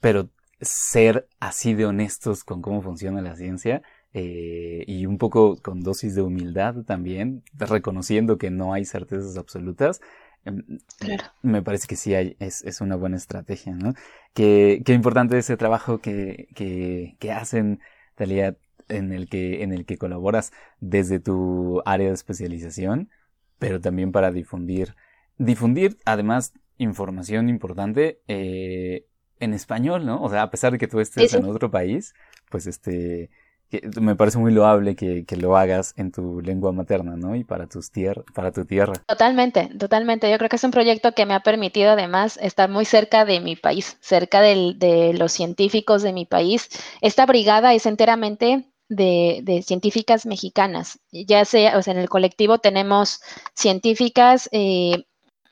[0.00, 0.30] pero
[0.60, 3.82] ser así de honestos con cómo funciona la ciencia
[4.12, 10.00] eh, y un poco con dosis de humildad también, reconociendo que no hay certezas absolutas,
[10.44, 10.64] em,
[10.98, 11.24] Claro.
[11.42, 13.94] me parece que sí hay, es, es una buena estrategia, ¿no?
[14.34, 17.80] Qué, qué importante ese trabajo que, que, que hacen,
[18.16, 18.56] Talia,
[18.88, 23.10] en el que, en el que colaboras desde tu área de especialización,
[23.58, 24.94] pero también para difundir,
[25.38, 29.06] difundir además información importante eh,
[29.40, 30.22] en español, ¿no?
[30.22, 31.38] O sea, a pesar de que tú estés Sí, sí.
[31.38, 32.14] en otro país,
[32.50, 33.30] pues este,
[33.70, 37.36] que me parece muy loable que, que lo hagas en tu lengua materna, ¿no?
[37.36, 39.04] Y para tus tier, para tu tierra.
[39.06, 40.30] Totalmente, totalmente.
[40.30, 43.40] Yo creo que es un proyecto que me ha permitido además estar muy cerca de
[43.40, 46.68] mi país, cerca del- de los científicos de mi país.
[47.00, 51.00] Esta brigada es enteramente de, de científicas mexicanas.
[51.10, 53.20] Ya sea, o sea, en el colectivo tenemos
[53.54, 55.04] científicas eh,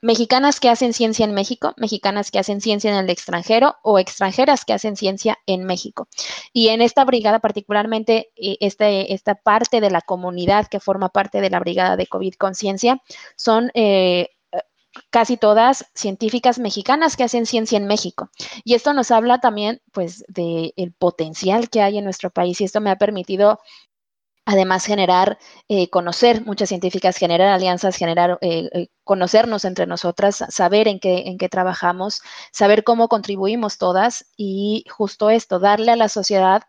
[0.06, 4.64] mexicanas que hacen ciencia en México, mexicanas que hacen ciencia en el extranjero o extranjeras
[4.64, 6.06] que hacen ciencia en México.
[6.52, 11.40] Y en esta brigada, particularmente eh, este, esta parte de la comunidad que forma parte
[11.40, 13.02] de la brigada de COVID Conciencia,
[13.34, 14.28] son eh,
[15.10, 18.30] casi todas científicas mexicanas que hacen ciencia en México.
[18.62, 22.80] Y esto nos habla también, pues, del potencial que hay en nuestro país y esto
[22.80, 23.58] me ha permitido
[24.46, 25.38] además generar,
[25.68, 31.24] eh, conocer muchas científicas, generar alianzas, generar, eh, eh, conocernos entre nosotras, saber en qué,
[31.26, 32.22] en qué trabajamos,
[32.52, 36.62] saber cómo contribuimos todas y justo esto, darle a la sociedad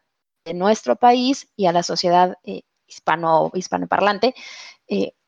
[0.44, 2.38] de nuestro país y a la sociedad
[2.88, 4.34] hispano, hispanoparlante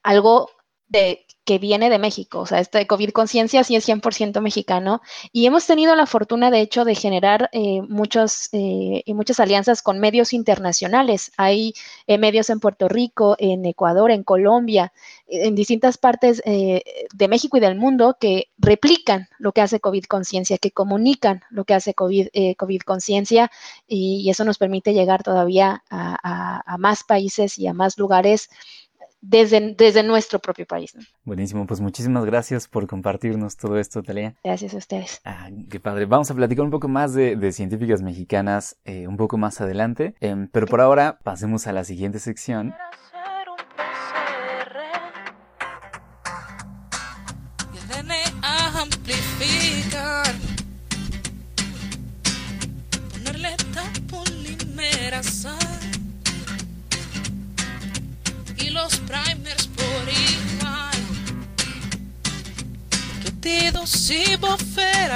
[0.01, 0.49] algo
[0.87, 5.47] de que viene de México, o sea, este COVID conciencia sí es 100% mexicano y
[5.47, 10.31] hemos tenido la fortuna, de hecho, de generar eh, muchos, eh, muchas alianzas con medios
[10.31, 11.31] internacionales.
[11.37, 11.73] Hay
[12.05, 14.93] eh, medios en Puerto Rico, en Ecuador, en Colombia,
[15.25, 20.59] en distintas partes de México y del mundo que replican lo que hace COVID conciencia,
[20.59, 22.27] que comunican lo que hace COVID,
[22.57, 23.49] COVID conciencia
[23.87, 28.49] y, eso nos permite llegar todavía a más países y a más lugares
[29.21, 30.93] desde, desde nuestro propio país.
[31.23, 34.35] Buenísimo, pues muchísimas gracias por compartirnos todo esto, Talia.
[34.43, 35.21] Gracias a ustedes.
[35.25, 36.05] Ah, qué padre.
[36.05, 40.47] Vamos a platicar un poco más de, científicas mexicanas eh, un poco más adelante, em,
[40.51, 42.73] pero por ahora pasemos a la siguiente sección.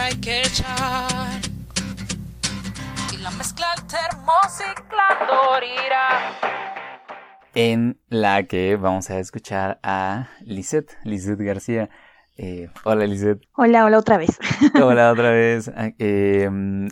[0.04, 1.42] Hay que echar.
[3.14, 6.40] Y la mezcla termociclador irá.
[7.56, 11.90] En la que vamos a escuchar a Lisette, Lisette García.
[12.38, 13.48] Eh, hola Lisette.
[13.56, 14.40] Hola, hola otra vez.
[14.82, 15.72] hola otra vez.
[16.00, 16.90] Em,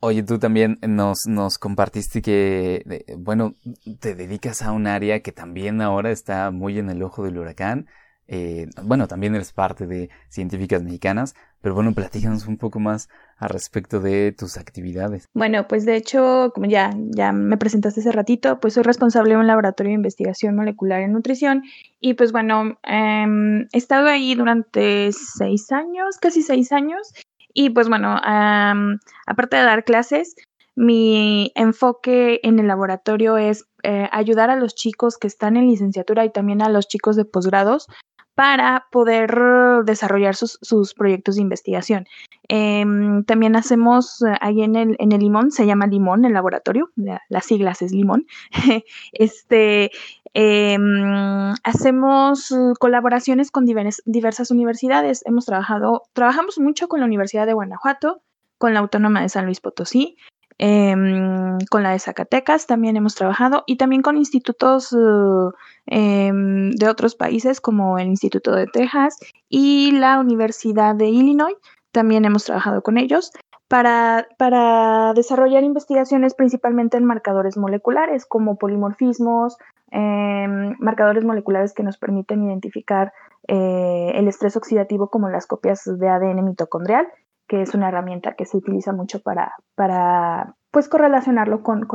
[0.00, 3.54] oye, tú también nos, nos compartiste que, bueno,
[4.00, 7.86] te dedicas a un área que también ahora está muy en el ojo del huracán,
[8.30, 13.48] eh, bueno, también eres parte de Científicas Mexicanas, pero bueno, platícanos un poco más al
[13.48, 15.24] respecto de tus actividades.
[15.32, 19.40] Bueno, pues de hecho, como ya, ya me presentaste hace ratito, pues soy responsable de
[19.40, 21.62] un laboratorio de investigación molecular en nutrición
[22.00, 27.14] y pues bueno, em, he estado ahí durante seis años, casi seis años,
[27.58, 30.36] y pues bueno, aparte de dar clases,
[30.76, 36.24] mi enfoque en el laboratorio es eh, ayudar a los chicos que están en licenciatura
[36.24, 37.88] y también a los chicos de posgrados
[38.36, 39.36] para poder
[39.84, 42.06] desarrollar sus, proyectos de investigación.
[42.46, 46.90] Em, también hacemos eh, ahí en el, en el Limón, se llama Limón el laboratorio,
[47.28, 48.28] las siglas es Limón.
[49.12, 49.90] este,
[50.34, 55.22] em, hacemos colaboraciones con diversas universidades.
[55.26, 58.22] Hemos trabajado, trabajamos mucho con la Universidad de Guanajuato,
[58.58, 60.16] con la Autónoma de San Luis Potosí,
[60.60, 65.52] Em, con la de Zacatecas también hemos trabajado y también con institutos uh,
[65.86, 69.18] em, de otros países como el Instituto de Texas
[69.48, 71.54] y la Universidad de Illinois.
[71.92, 73.30] También hemos trabajado con ellos
[73.68, 79.56] para, desarrollar investigaciones principalmente en marcadores moleculares como polimorfismos,
[79.90, 83.12] em, marcadores moleculares que nos permiten identificar
[83.46, 87.06] eh, el estrés oxidativo como las copias de ADN mitocondrial
[87.48, 91.88] que es una herramienta que se utiliza mucho para, pues correlacionarlo con,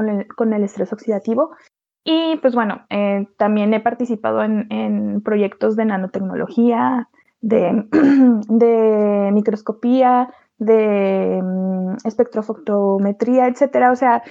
[0.53, 1.51] el, estrés oxidativo.
[2.03, 7.07] Y pues bueno, eh, también he participado en, proyectos de nanotecnología,
[7.39, 7.85] de
[9.31, 10.33] microscopía,
[10.63, 13.91] de um, espectrofotometría, etcétera.
[13.91, 14.23] O sea,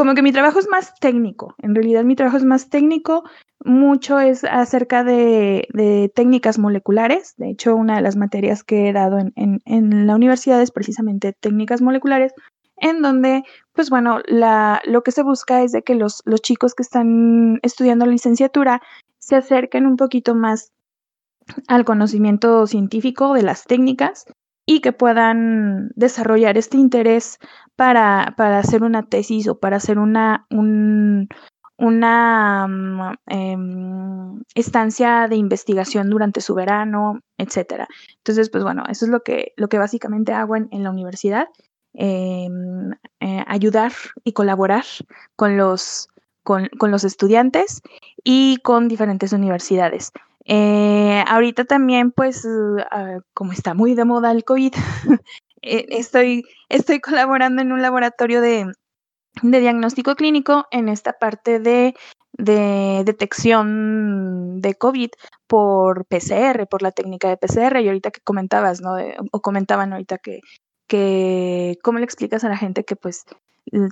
[0.00, 1.54] como que mi trabajo es más técnico.
[1.58, 3.24] En realidad mi trabajo es más técnico,
[3.62, 7.34] mucho es acerca de, técnicas moleculares.
[7.36, 11.82] De hecho, una de las materias que he dado en, la universidad es precisamente técnicas
[11.82, 12.32] moleculares,
[12.78, 13.42] en donde,
[13.74, 17.58] pues bueno, la, lo que se busca es de que los, los chicos que están
[17.62, 18.80] estudiando licenciatura
[19.18, 20.72] se acerquen un poquito más
[21.68, 24.24] al conocimiento científico de las técnicas
[24.70, 27.40] y que puedan desarrollar este interés
[27.74, 31.28] para, para hacer una tesis o para hacer una, un,
[31.76, 37.88] una mm, em, estancia de investigación durante su verano, etcétera.
[38.18, 41.48] Entonces, pues bueno, eso es lo que, lo que básicamente hago en, la universidad,
[41.92, 43.90] em, eh, ayudar
[44.22, 44.84] y colaborar
[45.34, 46.06] con los,
[46.44, 47.82] con, los estudiantes
[48.22, 50.12] y con diferentes universidades.
[50.52, 52.44] Eh, ahorita también, pues,
[52.90, 54.74] ah, como está muy de moda el COVID,
[55.62, 58.66] eh, estoy, estoy colaborando en un laboratorio de,
[59.42, 61.94] de diagnóstico clínico en esta parte de,
[62.36, 65.10] detección de COVID
[65.46, 67.80] por PCR, por la técnica de PCR.
[67.80, 68.96] Y ahorita que comentabas, ¿no?
[69.30, 70.40] o comentaban ahorita que,
[70.88, 73.24] que, ¿cómo le explicas a la gente que pues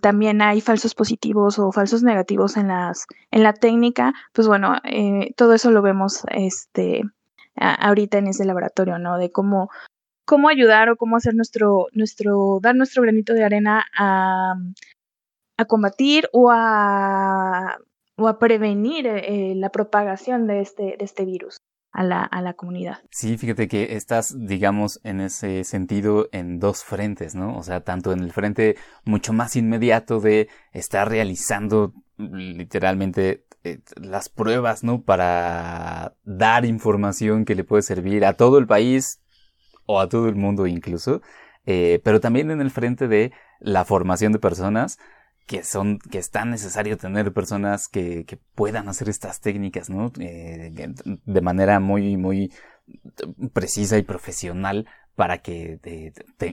[0.02, 4.14] también hay falsos positivos o falsos negativos en las en la técnica?
[4.32, 7.02] Pues bueno, eh, todo eso lo vemos este
[7.60, 9.18] ahorita en ese laboratorio, ¿no?
[9.18, 9.70] De cómo,
[10.24, 14.54] cómo ayudar o cómo hacer nuestro, nuestro, dar nuestro granito de arena a,
[15.56, 17.78] a combatir o a,
[18.16, 21.58] o a prevenir eh, la propagación de este, de este virus.
[21.98, 22.98] A la, a la, comunidad.
[23.10, 27.58] Sí, fíjate que estás, digamos, en ese sentido en dos frentes, ¿no?
[27.58, 34.28] O sea, tanto en el frente mucho más inmediato de estar realizando literalmente eh, las
[34.28, 35.02] pruebas, ¿no?
[35.02, 39.20] Para dar información que le puede servir a todo el país
[39.84, 41.20] o a todo el mundo incluso,
[41.66, 44.98] eh, pero también en el frente de la formación de personas
[45.48, 50.12] que son, que es tan necesario tener personas que, que puedan hacer estas técnicas, ¿no?
[50.20, 50.70] Eh,
[51.24, 52.52] de manera muy, muy
[53.54, 54.86] precisa y profesional
[55.16, 55.80] para que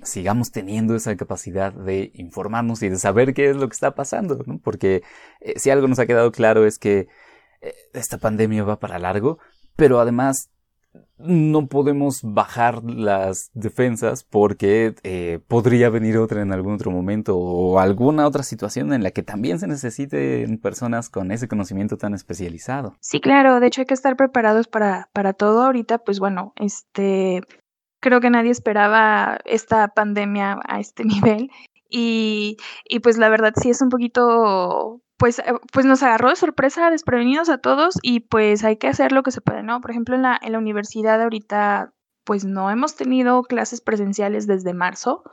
[0.04, 4.42] sigamos teniendo esa capacidad de informarnos y de saber qué es lo que está pasando,
[4.48, 4.60] ¿no?
[4.60, 5.04] Porque
[5.42, 7.10] eh, si algo nos ha quedado claro es que
[7.62, 9.40] eh, esta pandemia va para largo,
[9.76, 10.52] pero además
[11.18, 17.80] no podemos bajar las defensas porque eh, podría venir otra en algún otro momento o
[17.80, 22.96] alguna otra situación en la que también se necesiten personas con ese conocimiento tan especializado.
[23.00, 27.42] Sí, claro, de hecho hay que estar preparados para, para todo ahorita, pues bueno, este
[28.02, 31.50] creo que nadie esperaba esta pandemia a este nivel
[31.90, 36.36] y, y pues la verdad sí es un poquito pues, eh, pues nos agarró de
[36.36, 39.82] sorpresa, desprevenidos a todos y pues hay que hacer lo que se puede, ¿no?
[39.82, 41.94] Por ejemplo, en la, en la universidad ahorita
[42.26, 45.24] pues no hemos tenido clases presenciales desde marzo,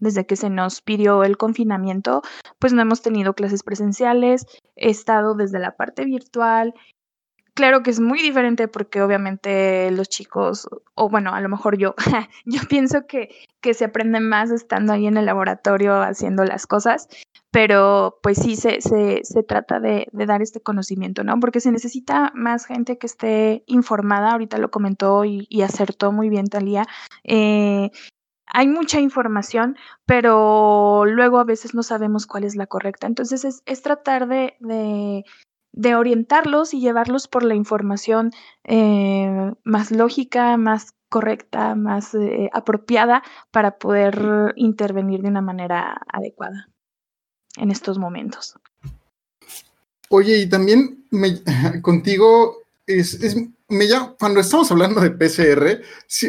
[0.00, 2.22] desde que se nos pidió el confinamiento,
[2.58, 6.74] pues no hemos tenido clases presenciales, he estado desde la parte virtual
[7.54, 11.94] Claro que es muy diferente porque obviamente los chicos, o bueno, a lo mejor yo,
[12.44, 13.28] yo pienso que,
[13.60, 17.08] que se aprende más estando ahí en el laboratorio haciendo las cosas,
[17.50, 21.38] pero pues sí se, se, se trata de, de, dar este conocimiento, ¿no?
[21.40, 26.28] Porque se necesita más gente que esté informada, ahorita lo comentó y, y acertó muy
[26.28, 26.86] bien Talía.
[27.24, 27.90] Eh,
[28.46, 29.76] hay mucha información,
[30.06, 33.06] pero luego a veces no sabemos cuál es la correcta.
[33.06, 35.24] Entonces es, es tratar de, de,
[35.72, 38.30] de orientarlos y llevarlos por la información
[38.64, 46.68] eh, más lógica, más correcta, más eh, apropiada para poder intervenir de una manera adecuada
[47.56, 48.54] en estos momentos.
[50.08, 51.42] Oye, y también me,
[51.82, 53.36] contigo es, es
[53.68, 55.80] me ya, cuando estamos hablando de PCR,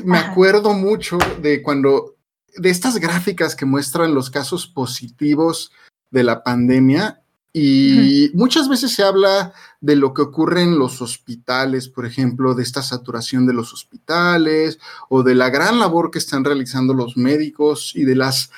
[0.03, 2.15] me acuerdo mucho de cuando
[2.55, 5.72] de estas gráficas que muestran los casos positivos
[6.11, 7.22] de la pandemia
[7.53, 12.63] y muchas veces se habla de lo que ocurre en los hospitales, por ejemplo, de
[12.63, 17.91] esta saturación de los hospitales o de la gran labor que están realizando los médicos
[17.95, 18.51] y de las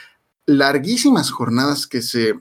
[0.45, 2.39] larguísimas jornadas que se,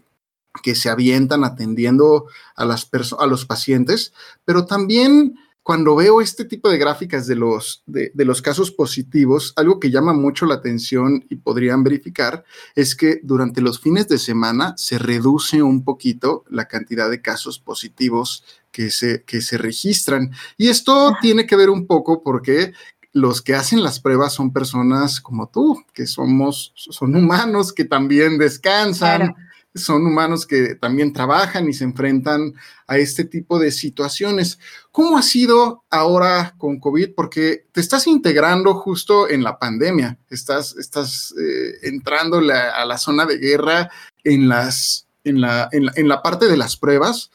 [0.62, 2.26] que se avientan atendiendo
[2.57, 2.88] a, las
[3.18, 4.12] a los pacientes,
[4.44, 9.78] pero también cuando veo este tipo de gráficas de los, de, los casos positivos, algo
[9.78, 12.44] que llama mucho la atención y podrían verificar
[12.74, 17.61] es que durante los fines de semana se reduce un poquito la cantidad de casos
[17.61, 20.32] positivos que se, que se registran.
[20.57, 22.72] Y esto tiene que ver un poco porque
[23.12, 28.36] los que hacen las pruebas son personas como tú, que somos, son humanos, que también
[28.36, 29.36] descansan
[29.75, 32.55] son humanos que también trabajan y se enfrentan
[32.87, 34.59] a este tipo de situaciones.
[34.91, 37.14] ¿Cómo ha sido ahora con COVID?
[37.14, 43.25] Porque te estás integrando justo en la pandemia, estás, estás eh, entrando a la zona
[43.25, 43.91] de guerra
[44.25, 47.31] en, las, en, la, en, la, parte de las pruebas.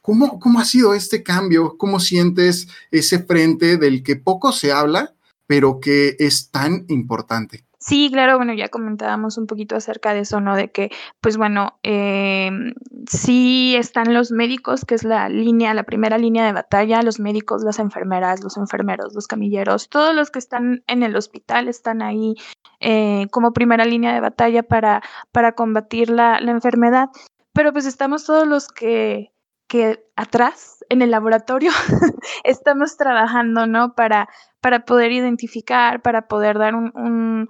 [0.00, 1.76] ¿Cómo, ¿Cómo ha sido este cambio?
[1.76, 5.14] ¿Cómo sientes ese frente del que poco se habla,
[5.46, 7.64] pero que es tan importante?
[7.84, 10.54] Sí, claro, bueno, ya comentábamos un poquito acerca de eso, ¿no?
[10.54, 12.48] De que, pues bueno, eh,
[13.08, 17.64] sí están los médicos, que es la línea, la primera línea de batalla, los médicos,
[17.64, 22.36] las enfermeras, los enfermeros, los camilleros, todos los que están en el hospital están ahí
[22.78, 25.02] eh, como primera línea de batalla para,
[25.32, 27.08] para combatir la, la enfermedad.
[27.52, 29.32] Pero pues estamos todos los que,
[29.66, 31.70] que atrás, en el laboratorio,
[32.44, 33.94] estamos trabajando, ¿no?
[33.94, 34.28] Para,
[34.60, 37.48] para poder identificar, para poder dar un,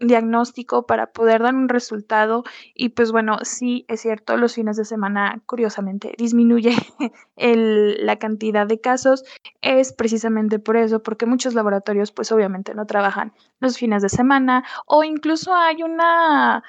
[0.00, 2.44] diagnóstico, para poder dar un resultado.
[2.74, 6.76] Y pues bueno, sí es cierto, los fines de semana, curiosamente, disminuye
[7.36, 9.24] la cantidad de casos.
[9.62, 14.64] Es precisamente por eso, porque muchos laboratorios pues obviamente no trabajan los fines de semana
[14.86, 16.62] o incluso hay una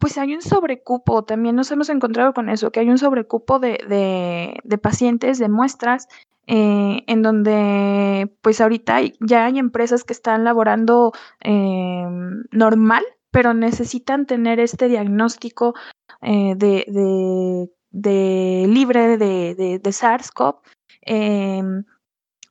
[0.00, 4.58] pues hay un sobrecupo, también nos hemos encontrado con eso, que hay un sobrecupo de,
[4.64, 6.08] de pacientes, de muestras,
[6.46, 11.12] eh, en donde pues ahorita ya hay empresas que están laborando
[11.42, 12.06] eh,
[12.50, 15.74] normal, pero necesitan tener este diagnóstico
[16.22, 20.56] eh, de, de, de, libre de, de SARS-CoV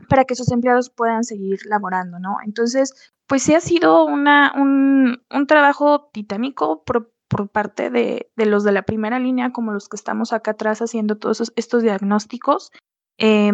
[0.08, 2.38] para que sus empleados puedan seguir laborando, ¿no?
[2.46, 8.46] Entonces, pues sí ha sido una, un, un trabajo titánico por, por parte de, de,
[8.46, 12.72] los de la primera línea, como los que estamos acá atrás haciendo todos estos diagnósticos.
[13.18, 13.52] Eh,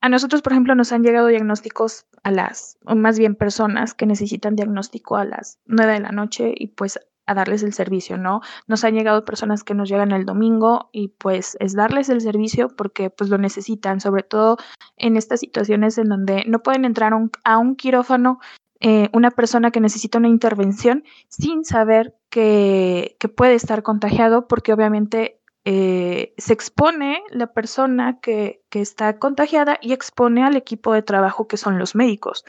[0.00, 4.06] a nosotros, por ejemplo, nos han llegado diagnósticos a las, o más bien personas que
[4.06, 8.40] necesitan diagnóstico a las nueve de la noche y pues a darles el servicio, ¿no?
[8.66, 12.68] Nos han llegado personas que nos llegan el domingo y pues es darles el servicio
[12.68, 14.56] porque pues lo necesitan, sobre todo
[14.96, 17.12] en estas situaciones en donde no pueden entrar
[17.44, 18.38] a un quirófano
[18.80, 24.72] eh, una persona que necesita una intervención sin saber que, que puede estar contagiado porque
[24.72, 31.02] obviamente eh, se expone la persona que, que, está contagiada y expone al equipo de
[31.02, 32.44] trabajo que son los médicos.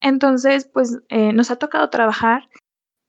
[0.00, 2.48] Entonces, pues eh, nos ha tocado trabajar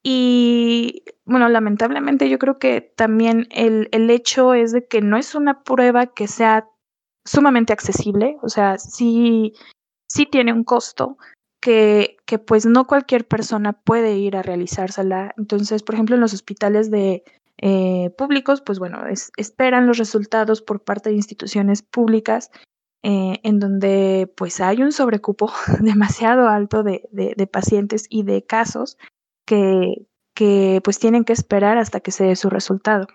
[0.03, 5.33] y, bueno, lamentablemente yo creo que también el, el hecho es de que no es
[5.33, 6.69] una prueba que sea
[7.25, 9.53] sumamente accesible, o sea, sí,
[10.07, 11.17] sí tiene un costo,
[11.65, 15.33] que, pues no cualquier persona puede ir a realizársela.
[15.35, 17.23] Entonces, por ejemplo, en los hospitales de,
[17.57, 22.51] eh, públicos, pues bueno, es, esperan los resultados por parte de instituciones públicas
[23.01, 28.45] eh, en donde pues hay un sobrecupo demasiado alto de, de, de pacientes y de
[28.45, 28.97] casos
[29.45, 30.05] que,
[30.35, 33.07] que, pues tienen que esperar hasta que se dé su resultado.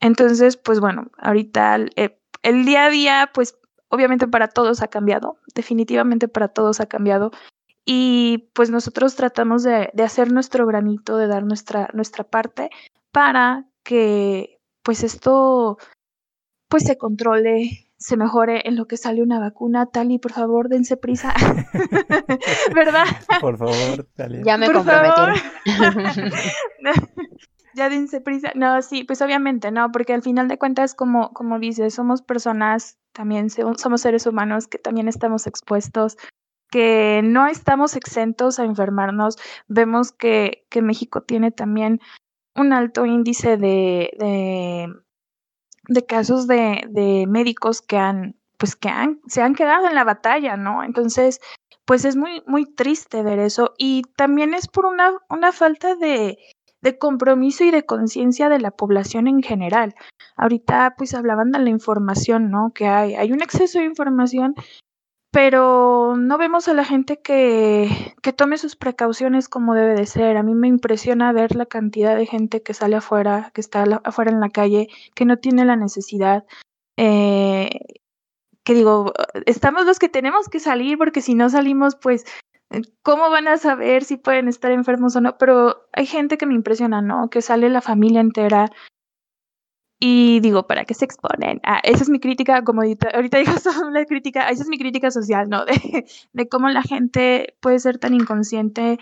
[0.00, 3.56] Entonces, pues bueno, ahorita eh, el día a día, pues
[3.88, 7.30] obviamente para todos ha cambiado, definitivamente para todos ha cambiado.
[7.90, 12.68] Y pues nosotros tratamos de, de hacer nuestro granito, de dar nuestra, nuestra parte
[13.12, 15.78] para que pues esto
[16.68, 19.86] pues se controle, se mejore en lo que sale una vacuna.
[19.86, 21.32] Tali, por favor, dense prisa.
[22.74, 23.06] ¿Verdad?
[23.40, 24.42] Por favor, Tali.
[24.44, 24.84] Ya me Por
[27.74, 28.52] ya dense prisa.
[28.54, 32.98] No, sí, pues obviamente, no, porque al final de cuentas, como, como dices, somos personas,
[33.14, 36.18] también somos seres humanos que también estamos expuestos
[36.70, 39.36] que no estamos exentos a enfermarnos.
[39.68, 42.00] Vemos que, que México tiene también
[42.54, 44.10] un alto índice de,
[45.88, 50.04] de, casos de, de, médicos que han, pues que han, se han quedado en la
[50.04, 50.82] batalla, ¿no?
[50.82, 51.40] Entonces,
[51.84, 53.74] pues es muy, muy triste ver eso.
[53.78, 56.38] Y también es por una, una falta de,
[56.82, 59.94] de compromiso y de conciencia de la población en general.
[60.36, 62.72] Ahorita pues hablaban de la información, ¿no?
[62.74, 64.54] Que hay, hay un exceso de información
[65.30, 70.36] pero no vemos a la gente que, que tome sus precauciones como debe de ser.
[70.36, 74.30] A mí me impresiona ver la cantidad de gente que sale afuera, que está afuera
[74.30, 76.44] en la calle, que no tiene la necesidad.
[76.96, 77.68] Eh,
[78.64, 79.12] que digo,
[79.46, 82.24] estamos los que tenemos que salir porque si no salimos, pues,
[83.02, 85.38] ¿cómo van a saber si pueden estar enfermos o no?
[85.38, 87.30] Pero hay gente que me impresiona, ¿no?
[87.30, 88.70] Que sale la familia entera
[90.00, 91.60] y digo, ¿para qué se exponen?
[91.64, 93.52] Ah, esa es mi crítica, como ahorita, digo,
[93.92, 95.64] la crítica, esa es mi crítica social, ¿no?
[95.66, 98.98] De, de cómo la gente puede ser tan inconsciente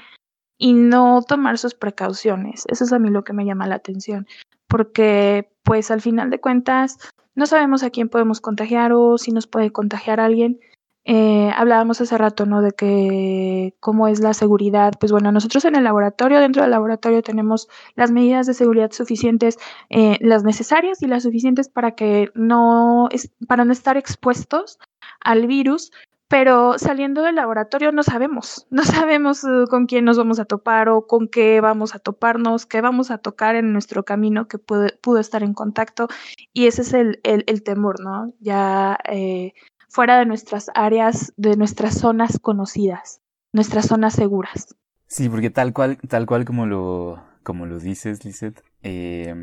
[0.59, 2.65] y no tomar sus precauciones.
[2.69, 4.27] Eso es a mí lo que me llama la atención,
[4.69, 6.99] porque pues al final de cuentas
[7.35, 10.61] no sabemos a quién podemos contagiar o si nos puede contagiar alguien
[11.09, 12.63] eh, hablábamos hace rato, ¿no?
[12.63, 14.93] De que cómo es la seguridad.
[14.99, 19.57] Pues bueno, nosotros en el laboratorio, dentro del laboratorio tenemos las medidas de seguridad suficientes,
[19.89, 23.09] eh, las necesarias y las suficientes para que no,
[23.47, 24.81] para no estar expuestos
[25.21, 25.93] al virus.
[26.29, 30.89] Pero saliendo del laboratorio no sabemos, no sabemos uh, con quién nos vamos a topar
[30.89, 35.21] o con qué vamos a toparnos, qué vamos a tocar en nuestro camino que pudo,
[35.21, 36.09] estar en contacto.
[36.53, 38.33] Y ese es el, el, el temor, ¿no?
[38.41, 39.53] Ya eh,
[39.89, 43.21] fuera de nuestras áreas, de nuestras zonas conocidas,
[43.53, 44.77] nuestras zonas seguras.
[45.07, 49.35] Sí, porque tal cual, tal cual como lo, como lo dices, Lizeth, eh,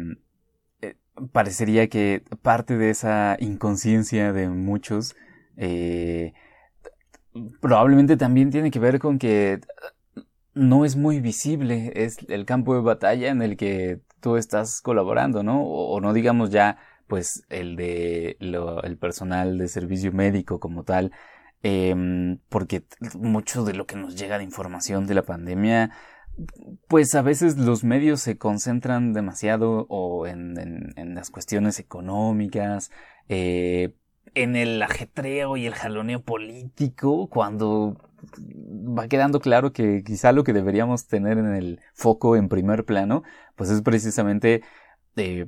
[0.81, 0.95] eh,
[1.31, 5.15] parecería que parte de esa inconsciencia de muchos
[5.55, 6.33] eh,
[7.61, 9.61] probablemente también tiene que ver con que
[10.53, 15.43] no es muy visible, es el campo de batalla en el que tú estás colaborando,
[15.43, 15.63] ¿no?
[15.63, 16.77] O no digamos ya
[17.07, 21.11] pues el de lo, el personal de servicio médico como tal,
[21.63, 22.83] eh, porque
[23.15, 25.91] mucho de lo que nos llega de información de la pandemia,
[26.87, 32.91] pues a veces los medios se concentran demasiado o en, en, en las cuestiones económicas,
[33.29, 33.93] eh,
[34.35, 37.97] en el ajetreo y el jaloneo político, cuando
[38.97, 43.23] va quedando claro que quizá lo que deberíamos tener en el foco en primer plano,
[43.55, 44.63] pues es precisamente
[45.15, 45.47] eh,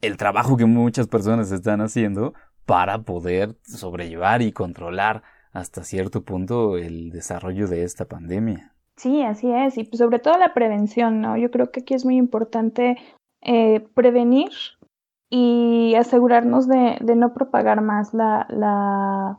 [0.00, 2.34] el trabajo que muchas personas están haciendo
[2.66, 8.72] para poder sobrellevar y controlar hasta cierto punto el desarrollo de esta pandemia.
[8.96, 11.36] Sí, así es, y pues sobre todo la prevención, ¿no?
[11.36, 12.96] Yo creo que aquí es muy importante
[13.42, 14.50] eh, prevenir
[15.30, 19.38] y asegurarnos de, de, no propagar más la, la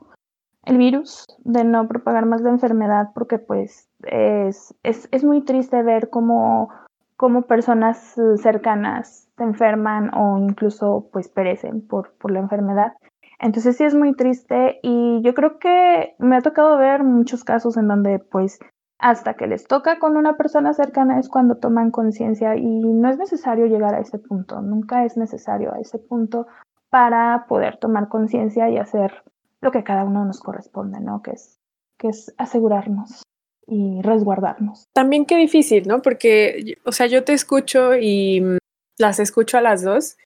[0.64, 5.82] el virus, de no propagar más la enfermedad, porque pues es, es, es muy triste
[5.82, 6.68] ver cómo,
[7.16, 12.92] cómo, personas cercanas se enferman o incluso pues perecen por, por la enfermedad.
[13.40, 17.76] Entonces sí es muy triste y yo creo que me ha tocado ver muchos casos
[17.76, 18.58] en donde pues
[18.98, 23.16] hasta que les toca con una persona cercana es cuando toman conciencia y no es
[23.16, 26.48] necesario llegar a ese punto, nunca es necesario a ese punto
[26.90, 29.22] para poder tomar conciencia y hacer
[29.60, 31.22] lo que cada uno nos corresponde, ¿no?
[31.22, 31.60] Que es,
[31.96, 33.22] que es asegurarnos
[33.66, 34.86] y resguardarnos.
[34.94, 36.00] También qué difícil, ¿no?
[36.02, 38.58] Porque, o sea, yo te escucho y
[38.98, 40.16] las escucho a las dos.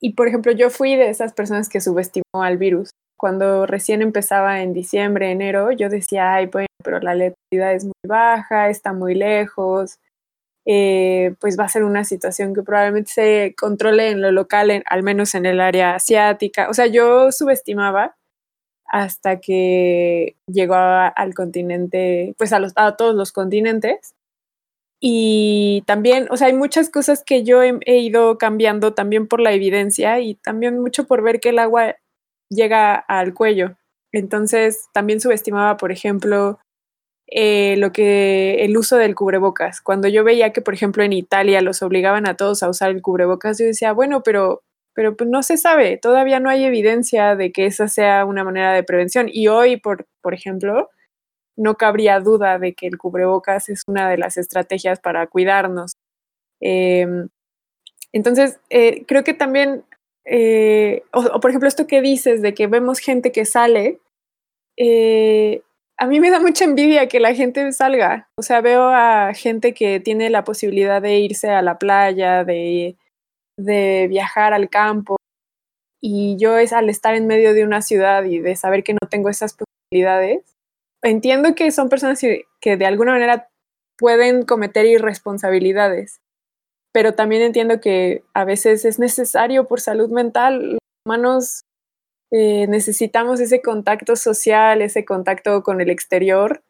[0.00, 2.90] Y, por ejemplo, yo fui de esas personas que subestimó al virus.
[3.16, 7.92] Cuando recién empezaba en diciembre, enero, yo decía, ay, bueno, pero la letalidad es muy
[8.06, 9.98] baja, está muy lejos,
[10.66, 15.02] eh, pues va a ser una situación que probablemente se controle en lo local, al
[15.02, 16.68] menos en el área asiática.
[16.68, 18.16] O sea, yo subestimaba
[18.86, 24.13] hasta que llegó al continente, pues a, los, a todos los continentes.
[25.06, 29.52] Y también, o sea, hay muchas cosas que yo he, ido cambiando también por la
[29.52, 31.96] evidencia y también mucho por ver que el agua
[32.48, 33.76] llega al cuello.
[34.12, 36.58] Entonces, también subestimaba, por ejemplo,
[37.26, 39.82] eh, lo que el uso del cubrebocas.
[39.82, 43.02] Cuando yo veía que, por ejemplo, en Italia los obligaban a todos a usar el
[43.02, 44.62] cubrebocas, yo decía, bueno, pero
[44.94, 48.72] pero pues no se sabe, todavía no hay evidencia de que esa sea una manera
[48.72, 49.26] de prevención.
[49.30, 50.88] Y hoy, por, por ejemplo,
[51.56, 55.94] no cabría duda de que el cubrebocas es una de las estrategias para cuidarnos.
[56.60, 57.28] Em,
[58.12, 59.84] entonces, eh, creo que también,
[60.24, 64.00] eh, o, por ejemplo, esto que dices de que vemos gente que sale,
[64.78, 65.62] eh,
[65.98, 68.28] a mí me da mucha envidia que la gente salga.
[68.38, 72.96] O sea, veo a gente que tiene la posibilidad de irse a la playa, de
[73.56, 75.16] de viajar al campo
[76.00, 79.08] y yo es al estar en medio de una ciudad y de saber que no
[79.08, 80.53] tengo esas posibilidades,
[81.04, 83.48] entiendo que son personas que de alguna manera
[83.96, 86.20] pueden cometer irresponsabilidades,
[86.92, 91.62] pero también entiendo que a veces es necesario por salud mental, los humanos
[92.32, 96.62] eh, necesitamos ese contacto social, ese contacto con el exterior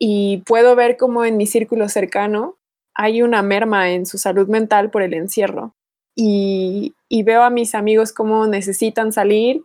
[0.00, 2.56] y puedo ver como en mi círculo cercano
[2.94, 5.74] hay una merma en su salud mental por el encierro.
[6.16, 6.94] Y,
[7.24, 9.62] veo a mis amigos cómo necesitan salir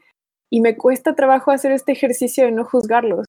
[0.51, 3.25] y me cuesta trabajo hacer este ejercicio de no juzgarlos,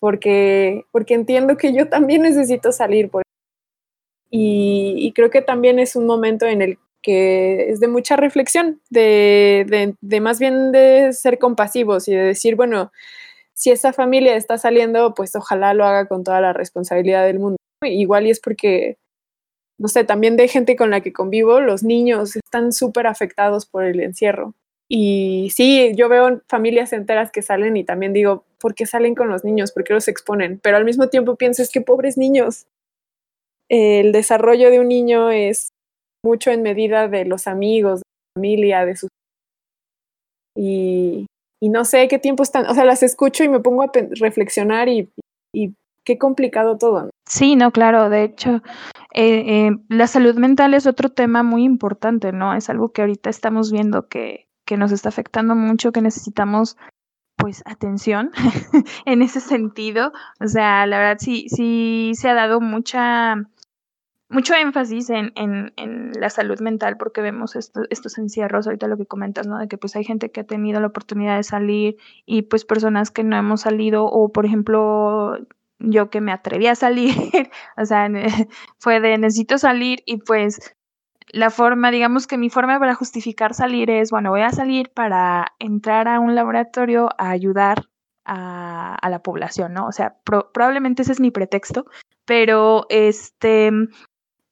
[0.00, 3.10] porque, porque entiendo que yo también necesito salir.
[3.10, 3.22] Por
[4.30, 8.80] y, y, creo que también es un momento en el que es de mucha reflexión,
[8.90, 12.92] de, de, más bien de ser compasivos y de decir, bueno,
[13.54, 17.56] si esa familia está saliendo, pues ojalá lo haga con toda la responsabilidad del mundo.
[17.82, 18.98] Igual y es porque
[19.80, 23.84] no sé, también de gente con la que convivo, los niños están súper afectados por
[23.84, 24.54] el encierro.
[24.92, 29.28] Y sí, yo veo familias enteras que salen y también digo, ¿por qué salen con
[29.28, 29.70] los niños?
[29.70, 30.58] ¿Por qué los exponen?
[30.60, 32.66] Pero al mismo tiempo pienso, es que pobres niños.
[33.68, 35.68] El desarrollo de un niño es
[36.24, 39.08] mucho en medida de los amigos, de la familia, de sus...
[40.56, 41.26] Y,
[41.62, 44.88] y no sé qué tiempo están, o sea, las escucho y me pongo a reflexionar
[44.88, 45.08] y,
[45.54, 45.72] y
[46.04, 47.10] qué complicado todo.
[47.28, 48.56] Sí, no, claro, de hecho,
[49.14, 52.54] eh, eh, la salud mental es otro tema muy importante, ¿no?
[52.54, 56.76] Es algo que ahorita estamos viendo que, que nos está afectando mucho, que necesitamos
[57.34, 58.30] pues atención
[59.04, 60.12] en ese sentido.
[60.38, 63.34] O sea, la verdad sí, sí se ha dado mucha
[64.28, 69.48] mucho énfasis en, en, la salud mental porque vemos estos encierros, ahorita lo que comentas,
[69.48, 69.58] ¿no?
[69.58, 73.10] De que pues hay gente que ha tenido la oportunidad de salir y pues personas
[73.10, 75.36] que no hemos salido o por ejemplo
[75.80, 77.12] yo que me atreví a salir,
[77.76, 78.08] o sea,
[78.78, 80.76] fue de necesito salir y pues
[81.32, 85.54] la forma, digamos que mi forma para justificar salir es, bueno, voy a salir para
[85.58, 87.88] entrar a un laboratorio a ayudar
[88.24, 89.86] a, a la población, ¿no?
[89.86, 91.86] O sea, probablemente ese es mi pretexto,
[92.24, 93.70] pero este,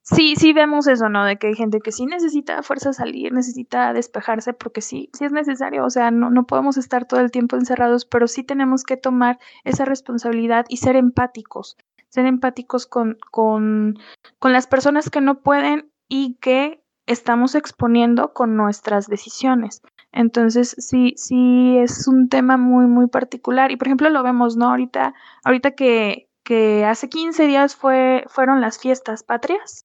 [0.02, 1.24] sí, sí vemos eso, ¿no?
[1.24, 5.32] De que hay gente que sí necesita fuerza salir, necesita despejarse, porque sí, sí es
[5.32, 8.96] necesario, o sea, no, no podemos estar todo el tiempo encerrados, pero sí tenemos que
[8.96, 11.76] tomar esa responsabilidad y ser empáticos,
[12.08, 13.98] ser empáticos con, con,
[14.38, 19.82] con las personas que no pueden y que estamos exponiendo con nuestras decisiones.
[20.12, 23.70] Entonces, sí, sí es un tema muy, muy particular.
[23.70, 24.70] Y por ejemplo, lo vemos, ¿no?
[24.70, 25.14] Ahorita,
[25.44, 29.84] ahorita que, que hace 15 días fue, fueron las fiestas patrias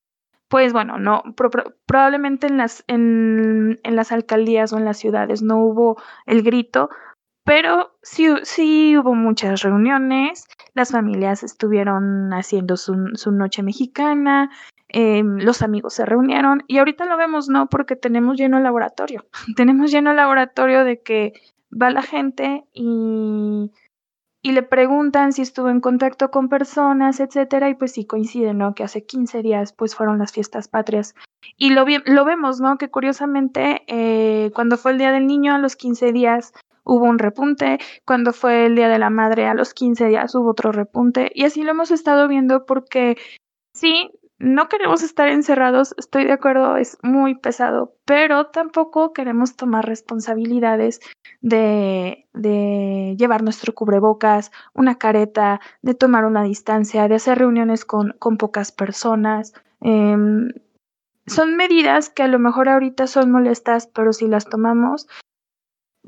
[0.54, 1.24] pues bueno, no,
[1.88, 5.98] probablemente en las, en, en, las alcaldías o en las ciudades no hubo
[6.28, 6.92] el grito,
[7.44, 10.46] pero sí, sí hubo muchas reuniones,
[10.76, 14.52] las familias estuvieron haciendo su, su noche mexicana,
[14.94, 17.68] eh, los amigos se reunieron y ahorita lo vemos, ¿no?
[17.68, 19.26] Porque tenemos lleno el laboratorio,
[19.58, 21.34] tenemos lleno el laboratorio de que
[21.72, 23.72] va la gente y
[24.46, 28.76] y le preguntan si estuvo en contacto con personas, etcétera, y pues sí coincide, ¿no?
[28.76, 31.16] Que hace 15 días pues fueron las fiestas patrias.
[31.56, 32.78] Y lo, lo vemos, ¿no?
[32.78, 36.52] Que curiosamente eh, cuando fue el Día del Niño a los 15 días
[36.84, 40.52] hubo un repunte, cuando fue el Día de la Madre a los 15 días hubo
[40.52, 43.18] otro repunte, y así lo hemos estado viendo porque
[43.74, 44.12] sí,
[44.44, 51.00] no queremos estar encerrados, estoy de acuerdo, es muy pesado, pero tampoco queremos tomar responsabilidades
[51.42, 52.28] de,
[53.18, 58.74] llevar nuestro cubrebocas, una careta, de tomar una distancia, de hacer reuniones con, con pocas
[58.74, 59.54] personas.
[59.80, 60.50] Em,
[61.26, 65.08] son medidas que a lo mejor ahorita son molestas, pero si las tomamos,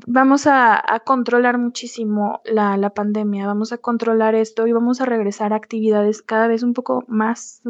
[0.06, 5.54] vamos a, controlar muchísimo la, la, pandemia, vamos a controlar esto y vamos a regresar
[5.54, 7.62] a actividades cada vez un poco más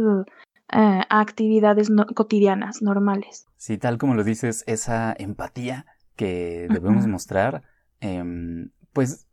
[0.73, 3.47] eh, a actividades cotidianas, normales.
[3.57, 5.87] Sí, tal como lo dices, esa empatía
[6.17, 7.63] que debemos mostrar,
[8.01, 9.29] em, pues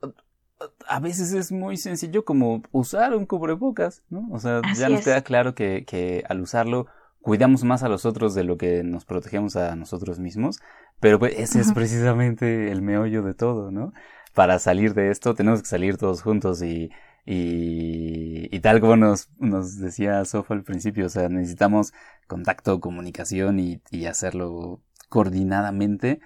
[0.87, 4.27] a veces es muy sencillo como usar un cubrebocas, ¿no?
[4.31, 6.87] O sea, ya nos queda claro que, que al usarlo
[7.21, 10.59] cuidamos más a los otros de lo que nos protegemos a nosotros mismos,
[10.99, 13.93] pero pues ese es precisamente el meollo de todo, ¿no?
[14.33, 16.91] Para salir de esto tenemos que salir todos juntos y,
[17.25, 21.93] y, tal como nos, nos decía Sofa al principio, o sea, necesitamos
[22.27, 26.19] contacto, comunicación y, y hacerlo coordinadamente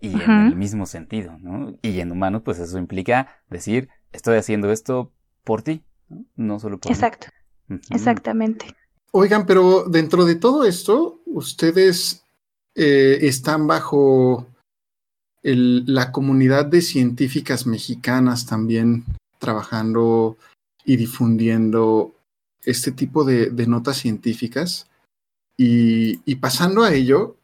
[0.00, 1.78] y en el mismo sentido, ¿no?
[1.80, 5.84] Y en humanos, pues eso implica decir, estoy haciendo esto por ti,
[6.36, 7.28] no, solo por Exacto,
[7.90, 8.66] exactamente.
[9.12, 12.24] Oigan, pero dentro de todo esto, ustedes
[12.74, 14.46] eh, están bajo
[15.42, 19.04] el, la comunidad de científicas mexicanas también
[19.38, 20.36] trabajando
[20.84, 22.14] y difundiendo
[22.66, 24.88] este tipo de, notas científicas.
[25.56, 27.36] Y, pasando a ello,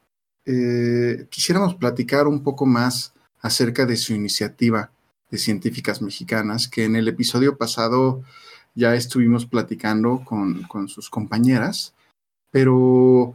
[0.45, 4.91] eh, quisiéramos platicar un poco más acerca de su iniciativa
[5.31, 8.23] de científicas mexicanas, que en el episodio pasado
[8.75, 11.95] ya estuvimos platicando con, sus compañeras,
[12.51, 13.35] pero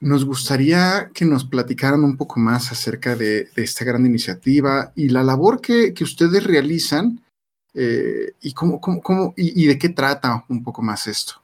[0.00, 5.22] nos gustaría que nos platicaran un poco más acerca de, esta gran iniciativa y la
[5.22, 7.23] labor que, que ustedes realizan
[7.74, 11.34] eh, y, cómo, cómo, cómo y, de qué trata un poco más esto.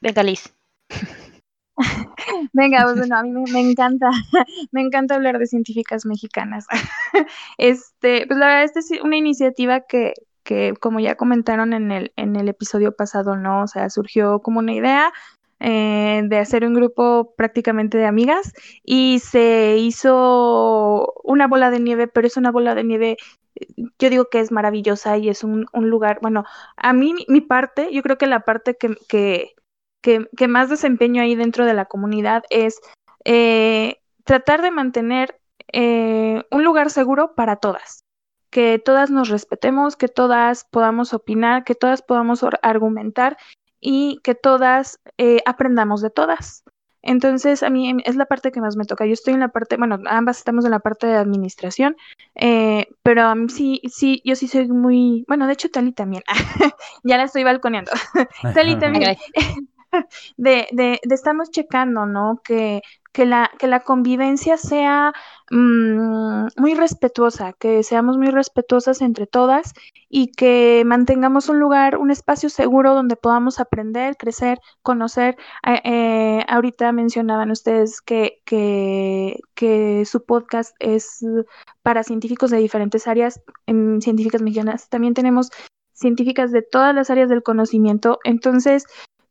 [0.00, 0.52] Venga, Liz.
[2.52, 4.08] Venga, pues, bueno, a mí me, encanta,
[4.72, 6.66] me encanta hablar de científicas mexicanas.
[7.58, 10.12] Este, pues la verdad, esta es una iniciativa que,
[10.44, 13.62] que, como ya comentaron en el, en el episodio pasado, ¿no?
[13.62, 15.12] O sea, surgió como una idea,
[15.60, 18.52] eh, de hacer un grupo prácticamente de amigas
[18.84, 23.16] y se hizo una bola de nieve, pero es una bola de nieve,
[23.98, 26.44] yo digo que es maravillosa y es un, lugar, bueno,
[26.76, 29.54] a mí mi parte, yo creo que la parte que, que,
[30.02, 32.80] que, más desempeño ahí dentro de la comunidad es
[33.24, 35.40] eh, tratar de mantener
[35.72, 38.04] eh, un lugar seguro para todas
[38.50, 43.36] que todas nos respetemos, que todas podamos opinar, que todas podamos argumentar
[43.80, 46.64] y que todas eh, aprendamos de todas.
[47.02, 49.06] Entonces, a mí es la parte que más me toca.
[49.06, 51.96] Yo estoy en la parte, bueno, ambas estamos en la parte de administración,
[52.34, 56.22] eh, pero a mí sí, sí, yo sí soy muy, bueno, de hecho, Tali también,
[57.04, 57.92] ya la estoy balconeando.
[58.54, 59.16] Tali también,
[60.36, 62.40] de, de, de estamos checando, ¿no?
[62.44, 62.82] Que
[63.18, 65.12] que la, que la convivencia sea
[65.50, 69.74] mm, muy respetuosa, que seamos muy respetuosas entre todas
[70.08, 75.36] y que mantengamos un lugar, un espacio seguro donde podamos aprender, crecer, conocer.
[75.66, 81.26] Eh, ahorita mencionaban ustedes que, que, que, su podcast es
[81.82, 84.88] para científicos de diferentes áreas, en científicas mexicanas.
[84.88, 85.50] También tenemos
[85.92, 88.20] científicas de todas las áreas del conocimiento.
[88.22, 88.84] Entonces,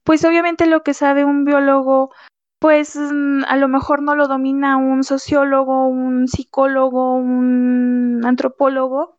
[0.03, 2.11] pues obviamente lo que sabe un biólogo
[2.59, 9.17] pues mm, a lo mejor no lo domina un sociólogo, un psicólogo, un antropólogo,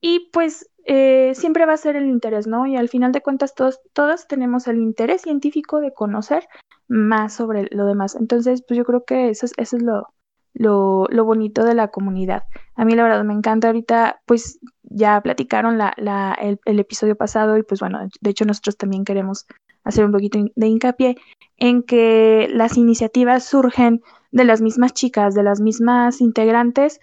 [0.00, 2.66] y pues eh, siempre va a ser el interés, ¿no?
[2.66, 6.48] Y al final de cuentas todos, todos tenemos el interés científico de conocer
[6.88, 8.16] más sobre lo demás.
[8.16, 10.08] Entonces, pues yo creo que eso es, eso es lo,
[10.54, 12.44] lo, lo, bonito de la comunidad.
[12.74, 17.14] A mí la verdad me encanta ahorita, pues ya platicaron la, la, el, el, episodio
[17.16, 19.46] pasado y pues bueno, de hecho nosotros también queremos
[19.84, 21.16] hacer un poquito de hincapié
[21.56, 24.02] en que las iniciativas surgen
[24.32, 27.00] de las mismas chicas, de las mismas integrantes,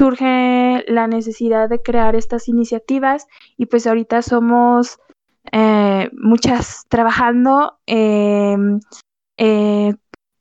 [0.00, 3.26] surge la necesidad de crear estas iniciativas
[3.56, 4.98] y pues ahorita somos
[5.52, 8.80] eh, muchas trabajando em,
[9.36, 9.94] eh,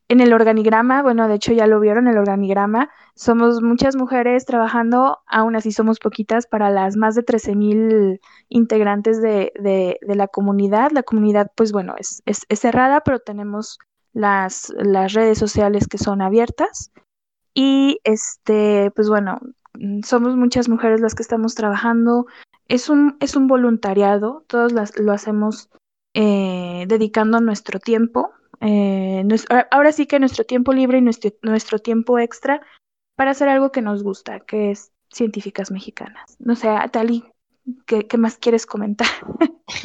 [0.10, 5.20] en el organigrama, bueno, de hecho ya lo vieron, el organigrama, somos muchas mujeres trabajando,
[5.28, 10.92] aún así somos poquitas para las más de 13 mil integrantes de, de, la comunidad.
[10.92, 13.80] La comunidad, pues bueno, es, es, cerrada, pero tenemos
[14.14, 16.92] las, las redes sociales que son abiertas.
[17.54, 19.40] Y este, pues bueno,
[20.06, 22.28] somos muchas mujeres las que estamos trabajando.
[22.70, 25.70] Es un, es un voluntariado, todos lo hacemos
[26.14, 28.32] eh, dedicando nuestro tiempo.
[28.62, 29.24] Eh,
[29.72, 32.62] ahora sí que nuestro tiempo libre y nuestro, nuestro tiempo extra
[33.16, 36.36] para hacer algo que nos gusta, que es científicas mexicanas.
[36.40, 37.24] No sé, Tali,
[37.86, 39.08] ¿qué, más quieres comentar?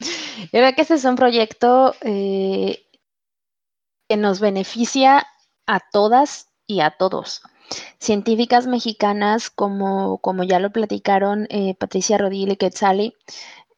[0.00, 2.86] Yo creo que este es un proyecto eh,
[4.08, 5.26] que nos beneficia
[5.66, 7.42] a todas y a todos.
[7.98, 13.14] Científicas mexicanas, como, como ya lo platicaron eh, Patricia Rodil y Quetzali,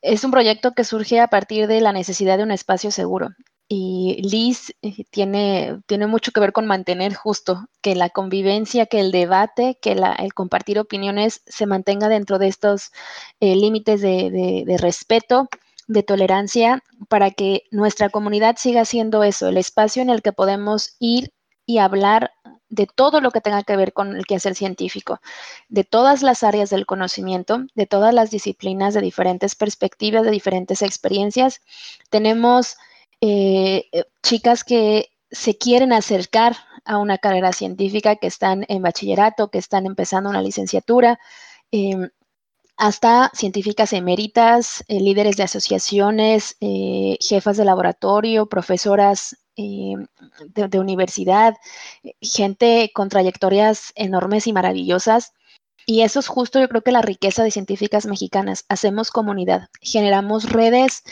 [0.03, 3.29] es un proyecto que surge a partir de la necesidad de un espacio seguro.
[3.69, 9.01] Y Liz eh, tiene, tiene mucho que ver con mantener justo que la convivencia, que
[9.01, 12.93] el debate, que el compartir opiniones se mantenga dentro de estos
[13.41, 15.49] eh, límites de, de respeto,
[15.89, 20.97] de tolerancia, para que nuestra comunidad siga siendo eso, el espacio en el que podemos
[21.01, 21.33] ir
[21.65, 22.33] y hablar
[22.69, 25.21] de todo lo que tenga que ver con el quehacer científico,
[25.69, 30.83] de todas las áreas del conocimiento, de todas las disciplinas, de diferentes perspectivas, de diferentes
[30.83, 31.61] experiencias.
[32.11, 32.77] Tenemos
[33.21, 39.51] eh, eh, chicas que se quieren acercar a una carrera científica, que están en bachillerato,
[39.51, 41.19] que están empezando una licenciatura,
[41.73, 42.11] em,
[42.77, 46.57] hasta científicas eméritas, eh, líderes de asociaciones,
[47.21, 51.55] jefas de laboratorio, profesoras de, universidad,
[52.21, 55.33] gente con trayectorias enormes y maravillosas.
[55.87, 58.65] Y eso es justo, yo creo que la riqueza de científicas mexicanas.
[58.69, 61.03] Hacemos comunidad, generamos redes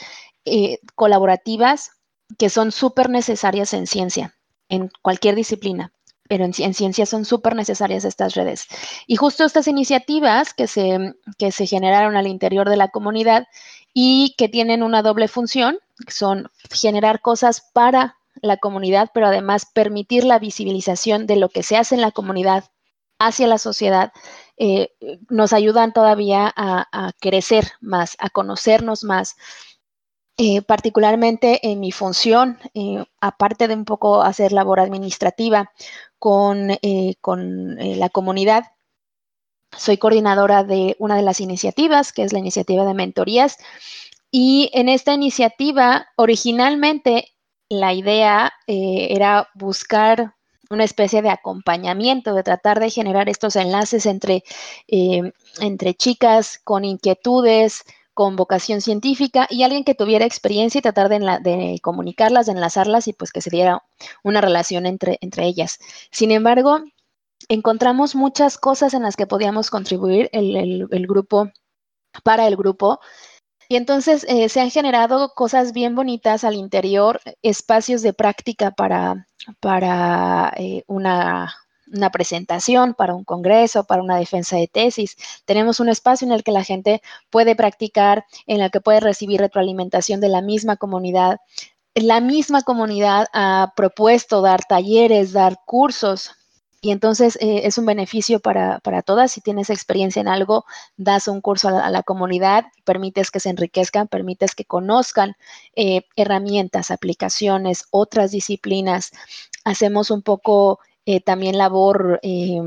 [0.94, 1.92] colaborativas
[2.38, 4.34] que son súper necesarias en ciencia,
[4.68, 5.92] en cualquier disciplina,
[6.28, 8.66] pero en, ciencia son súper necesarias estas redes.
[9.06, 13.46] Y justo estas iniciativas que se, que se generaron al interior de la comunidad
[13.92, 20.24] y que tienen una doble función, son generar cosas para la comunidad, pero además permitir
[20.24, 22.64] la visibilización de lo que se hace en la comunidad
[23.20, 24.12] hacia la sociedad,
[24.56, 24.88] eh,
[25.28, 29.36] nos ayudan todavía a crecer más, a conocernos más,
[30.36, 35.70] eh, particularmente en mi función, eh, aparte de un poco hacer labor administrativa
[36.18, 38.64] con, eh, con la comunidad,
[39.76, 43.58] soy coordinadora de una de las iniciativas, que es la iniciativa de mentorías.
[44.32, 47.28] Y en esta iniciativa, originalmente,
[47.68, 50.34] la idea era buscar
[50.70, 54.44] una especie de acompañamiento, de tratar de generar estos enlaces entre,
[54.88, 61.78] entre chicas con inquietudes, con vocación científica y alguien que tuviera experiencia y tratar de,
[61.82, 63.82] comunicarlas, de enlazarlas y pues que se diera
[64.22, 65.78] una relación entre, entre ellas.
[66.10, 66.80] Sin embargo,
[67.48, 71.50] encontramos muchas cosas en las que podíamos contribuir el, grupo
[72.22, 73.00] para el grupo.
[73.68, 79.26] Y entonces eh, se han generado cosas bien bonitas al interior, espacios de práctica para,
[79.60, 81.54] para eh, una,
[81.94, 85.16] una presentación, para un congreso, para una defensa de tesis.
[85.44, 89.40] Tenemos un espacio en el que la gente puede practicar, en el que puede recibir
[89.40, 91.38] retroalimentación de la misma comunidad.
[91.94, 96.32] La misma comunidad ha propuesto dar talleres, dar cursos.
[96.84, 99.32] Y entonces eh, es un beneficio para, todas.
[99.32, 100.66] Si tienes experiencia en algo,
[100.98, 105.34] das un curso a la, comunidad, permites que se enriquezcan, permites que conozcan
[105.76, 109.12] eh, herramientas, aplicaciones, otras disciplinas.
[109.64, 112.60] Hacemos un poco eh, también labor, eh,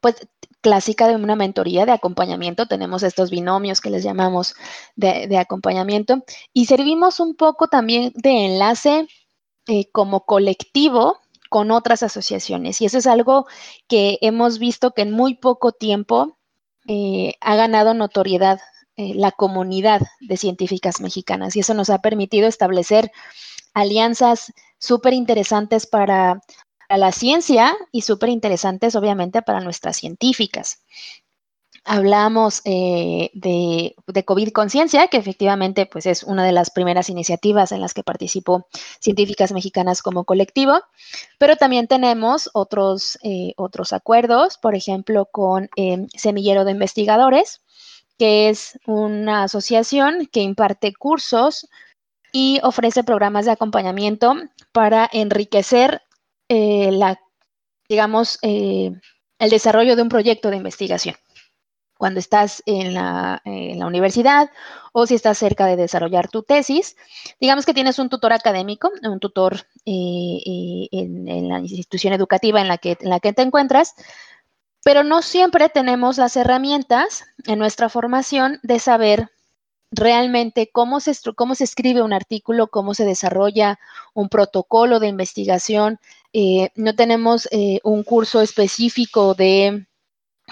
[0.00, 0.16] pues
[0.62, 2.66] clásica de una mentoría de acompañamiento.
[2.66, 4.54] Tenemos estos binomios que les llamamos
[4.96, 9.06] de, acompañamiento y servimos un poco también de enlace
[9.66, 11.18] eh, como colectivo
[11.50, 12.80] con otras asociaciones.
[12.80, 13.46] Y eso es algo
[13.88, 16.38] que hemos visto que en muy poco tiempo
[17.40, 18.58] ha ganado notoriedad
[18.96, 23.10] la comunidad de científicas mexicanas y eso nos ha permitido establecer
[23.72, 26.40] alianzas súper interesantes para
[26.98, 30.82] la ciencia y súper interesantes, obviamente, para nuestras científicas.
[31.86, 33.94] Hablamos eh, de,
[34.24, 38.66] COVID Conciencia, que efectivamente pues, es una de las primeras iniciativas en las que participó
[39.00, 40.80] Científicas Mexicanas como colectivo,
[41.38, 47.60] pero también tenemos otros, eh, otros acuerdos, por ejemplo, con eh, Semillero de Investigadores,
[48.18, 51.68] que es una asociación que imparte cursos
[52.32, 54.34] y ofrece programas de acompañamiento
[54.72, 56.00] para enriquecer
[56.54, 57.20] eh, la,
[57.88, 58.92] digamos, eh,
[59.40, 61.16] el desarrollo de un proyecto de investigación.
[61.98, 64.50] Cuando estás en la, universidad
[64.92, 66.96] o si estás cerca de desarrollar tu tesis,
[67.40, 72.78] digamos que tienes un tutor académico, un tutor eh, en, la institución educativa en la,
[72.78, 73.94] que, en la que te encuentras,
[74.84, 79.30] pero no siempre tenemos las herramientas en nuestra formación de saber
[79.90, 83.78] realmente cómo se, cómo se escribe un artículo, cómo se desarrolla
[84.12, 85.98] un protocolo de investigación.
[86.36, 89.86] Eh, no tenemos eh, un curso específico de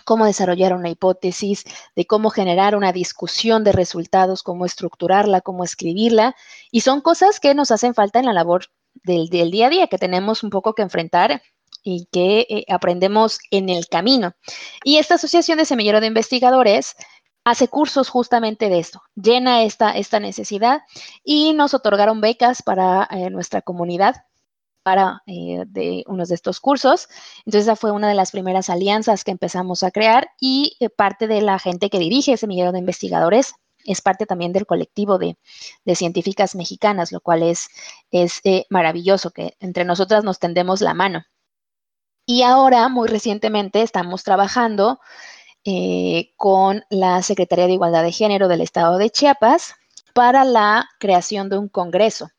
[0.04, 1.64] cómo desarrollar una hipótesis,
[1.96, 6.36] de cómo generar una discusión de resultados, cómo estructurarla, cómo escribirla.
[6.70, 8.66] Y son cosas que nos hacen falta en la labor
[9.02, 11.42] del, día a día, que tenemos un poco que enfrentar
[11.82, 14.34] y que eh, aprendemos en el camino.
[14.84, 16.94] Y esta Asociación de Semillero de Investigadores
[17.44, 20.82] hace cursos justamente de esto, llena esta, necesidad
[21.24, 24.14] y nos otorgaron becas para nuestra comunidad
[24.82, 27.08] para eh, de unos de estos cursos.
[27.38, 31.26] Entonces esa fue una de las primeras alianzas que empezamos a crear y eh, parte
[31.26, 33.54] de la gente que dirige ese millero de investigadores
[33.84, 35.36] es parte también del colectivo de,
[35.96, 37.68] científicas mexicanas, lo cual es,
[38.12, 41.24] eh, maravilloso, que entre nosotras nos tendemos la mano.
[42.24, 45.00] Y ahora, muy recientemente, estamos trabajando
[46.36, 49.74] con la Secretaría de Igualdad de Género del Estado de Chiapas
[50.14, 52.30] para la creación de un congreso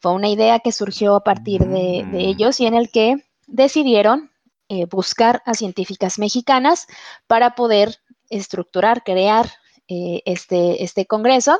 [0.00, 2.14] fue una idea que surgió a partir de, mm.
[2.14, 3.16] ellos y en el que
[3.46, 4.30] decidieron
[4.68, 6.86] eh, buscar a científicas mexicanas
[7.26, 7.96] para poder
[8.30, 9.50] estructurar, crear
[9.88, 11.58] eh, este, este congreso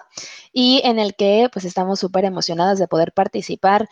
[0.53, 3.89] y en el que pues estamos súper emocionadas de poder participar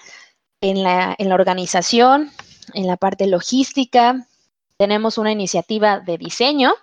[0.60, 2.30] en la, en la organización,
[2.74, 4.26] en la parte logística.
[4.76, 6.74] Tenemos una iniciativa de diseño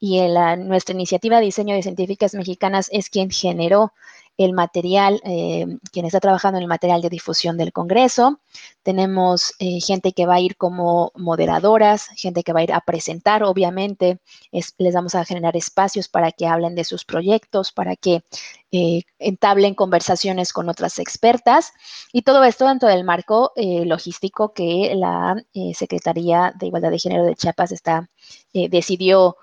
[0.00, 0.20] y
[0.58, 3.92] nuestra iniciativa de diseño de científicas mexicanas es quien generó
[4.38, 8.40] el material, eh, quien está trabajando en el material de difusión del Congreso.
[8.82, 12.80] Tenemos eh, gente que va a ir como moderadoras, gente que va a ir a
[12.80, 14.20] presentar, obviamente.
[14.52, 18.24] les vamos a generar espacios para que hablen de sus proyectos, para que
[18.72, 21.72] eh, entablen conversaciones con otras expertas.
[22.12, 25.36] Y todo esto dentro del marco logístico que la
[25.74, 28.08] Secretaría de Igualdad de Género de Chiapas está,
[28.52, 29.36] decidió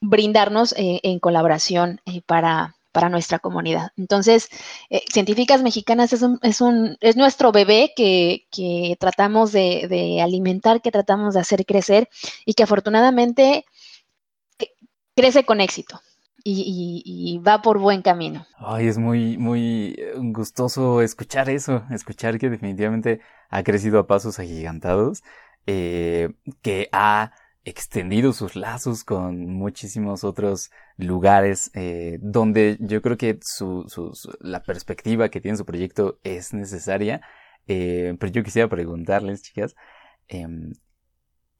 [0.00, 3.92] brindarnos en colaboración para para nuestra comunidad.
[3.96, 4.48] Entonces,
[4.90, 10.82] eh, Científicas Mexicanas es, un, es, un, es nuestro bebé que, que tratamos de, alimentar,
[10.82, 12.08] que tratamos de hacer crecer
[12.44, 13.64] y que afortunadamente
[14.58, 14.66] eh,
[15.14, 16.00] crece con éxito.
[16.42, 18.46] Y, y, va por buen camino.
[18.56, 24.40] Ay, es muy, muy eh, gustoso escuchar eso, escuchar que definitivamente ha crecido a pasos
[24.40, 25.22] agigantados,
[25.66, 27.30] que ha
[27.64, 33.86] extendido sus lazos con muchísimos otros lugares eh, donde yo creo que su,
[34.40, 37.22] la perspectiva que tiene su proyecto es necesaria.
[37.66, 39.74] Eh, pero yo quisiera preguntarles, chicas,
[40.28, 40.72] em,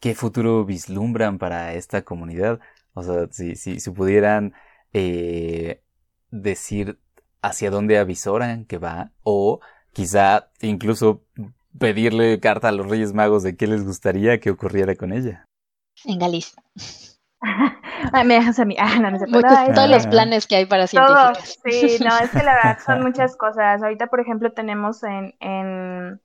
[0.01, 2.61] ¿qué futuro vislumbran para esta comunidad?
[2.95, 4.55] O sea, si, si, si pudieran
[4.93, 5.83] eh,
[6.31, 6.99] decir
[7.41, 9.61] hacia dónde avisoran que va o
[9.93, 11.25] quizá incluso
[11.79, 15.49] pedirle carta a los Reyes Magos de qué les gustaría que ocurriera con ella
[16.05, 16.63] en Galicia.
[18.25, 18.77] me dejas a mí.
[18.79, 19.19] Ah, no,
[19.73, 21.59] todos los planes que hay para científicas.
[21.65, 23.83] sí, no, es que la verdad son muchas cosas.
[23.83, 26.21] Ahorita, por ejemplo, tenemos en, en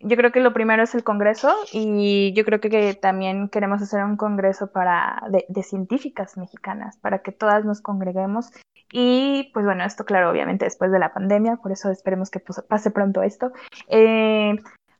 [0.00, 4.04] yo creo que lo primero es el congreso y yo creo que, también queremos hacer
[4.04, 8.50] un congreso para de, de, científicas mexicanas para que todas nos congreguemos
[8.92, 12.62] y pues bueno esto claro obviamente después de la pandemia por eso esperemos que pues,
[12.62, 13.52] pase pronto esto
[13.88, 14.56] eh,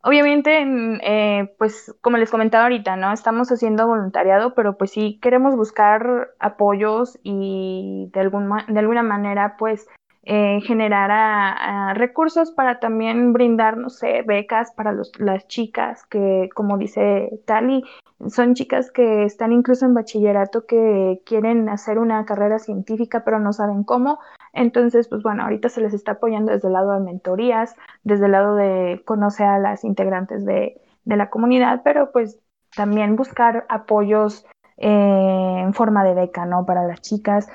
[0.09, 0.65] Obviamente,
[1.03, 3.13] eh, pues como les comentaba ahorita, ¿no?
[3.13, 9.57] Estamos haciendo voluntariado, pero pues sí queremos buscar apoyos y de, algún, de alguna manera,
[9.59, 9.87] pues
[10.31, 16.77] eh, generar recursos para también brindar, no sé, becas para los, las chicas que, como
[16.77, 17.83] dice Tali,
[18.27, 23.55] son chicas que están incluso en bachillerato que quieren hacer una carrera científica pero no
[23.55, 24.19] saben cómo.
[24.53, 28.33] Entonces, pues bueno, ahorita se les está apoyando desde el lado de mentorías, desde el
[28.33, 32.39] lado de conocer a las integrantes de, la comunidad, pero pues
[32.77, 34.45] también buscar apoyos
[34.77, 36.67] eh, en forma de beca, ¿no?
[36.67, 37.49] Para las chicas.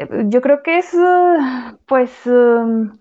[0.00, 2.98] Eh, yo creo que es, uh, pues, um,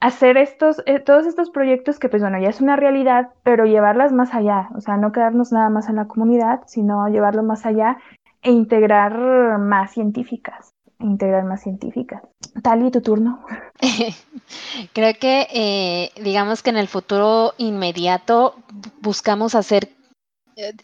[0.00, 4.12] hacer estos, eh, todos estos proyectos que, pues bueno, ya es una realidad, pero llevarlas
[4.12, 7.98] más allá, o sea, no quedarnos nada más en la comunidad, sino llevarlo más allá
[8.42, 12.22] e integrar más científicas, integrar más científicas.
[12.62, 13.44] Tali, tu turno.
[14.92, 18.56] Creo que, eh, digamos que en el futuro inmediato
[19.00, 20.01] buscamos hacer eh,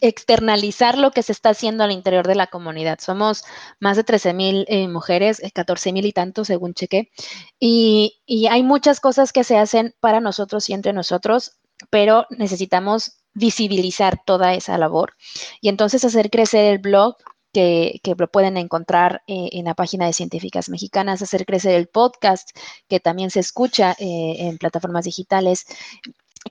[0.01, 2.99] externalizar lo que se está haciendo al interior de la comunidad.
[2.99, 3.43] Somos
[3.79, 7.11] más de 13 mil eh, mujeres, 14 eh, mil y tanto según cheque,
[7.59, 8.15] y,
[8.49, 11.57] hay muchas cosas que se hacen para nosotros y entre nosotros,
[11.89, 15.13] pero necesitamos visibilizar toda esa labor
[15.61, 17.15] y entonces hacer crecer el blog
[17.53, 22.49] que, que, lo pueden encontrar en la página de Científicas Mexicanas, hacer crecer el podcast
[22.87, 25.65] que también se escucha en plataformas digitales,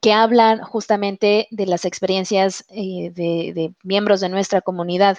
[0.00, 5.18] que hablan justamente de las experiencias eh, de, miembros de nuestra comunidad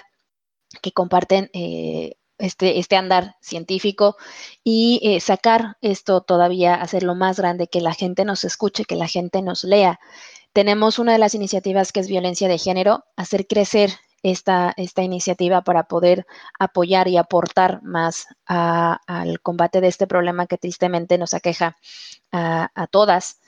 [0.82, 4.16] que comparten eh, este, este, andar científico
[4.64, 9.08] y eh, sacar esto todavía, hacerlo más grande, que la gente nos escuche, que la
[9.08, 10.00] gente nos lea.
[10.52, 13.90] Tenemos una de las iniciativas que es violencia de género, hacer crecer
[14.22, 16.26] esta, esta iniciativa para poder
[16.58, 21.76] apoyar y aportar más al combate de este problema que tristemente nos aqueja
[22.32, 23.40] a, todas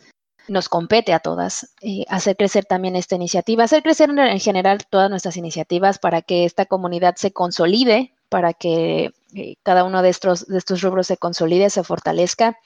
[0.48, 5.10] nos compete a todas eh, hacer crecer también esta iniciativa, hacer crecer en general todas
[5.10, 10.47] nuestras iniciativas para que esta comunidad se consolide, para que eh, cada uno de estos,
[10.47, 12.59] de estos rubros se consolide, se fortalezca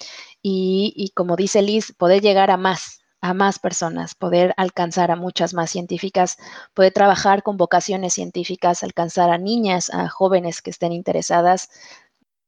[0.42, 5.16] y, y, como dice Liz, poder llegar a más, a más personas, poder alcanzar a
[5.16, 6.38] muchas más científicas,
[6.74, 11.68] poder trabajar con vocaciones científicas, alcanzar a niñas, a jóvenes que estén interesadas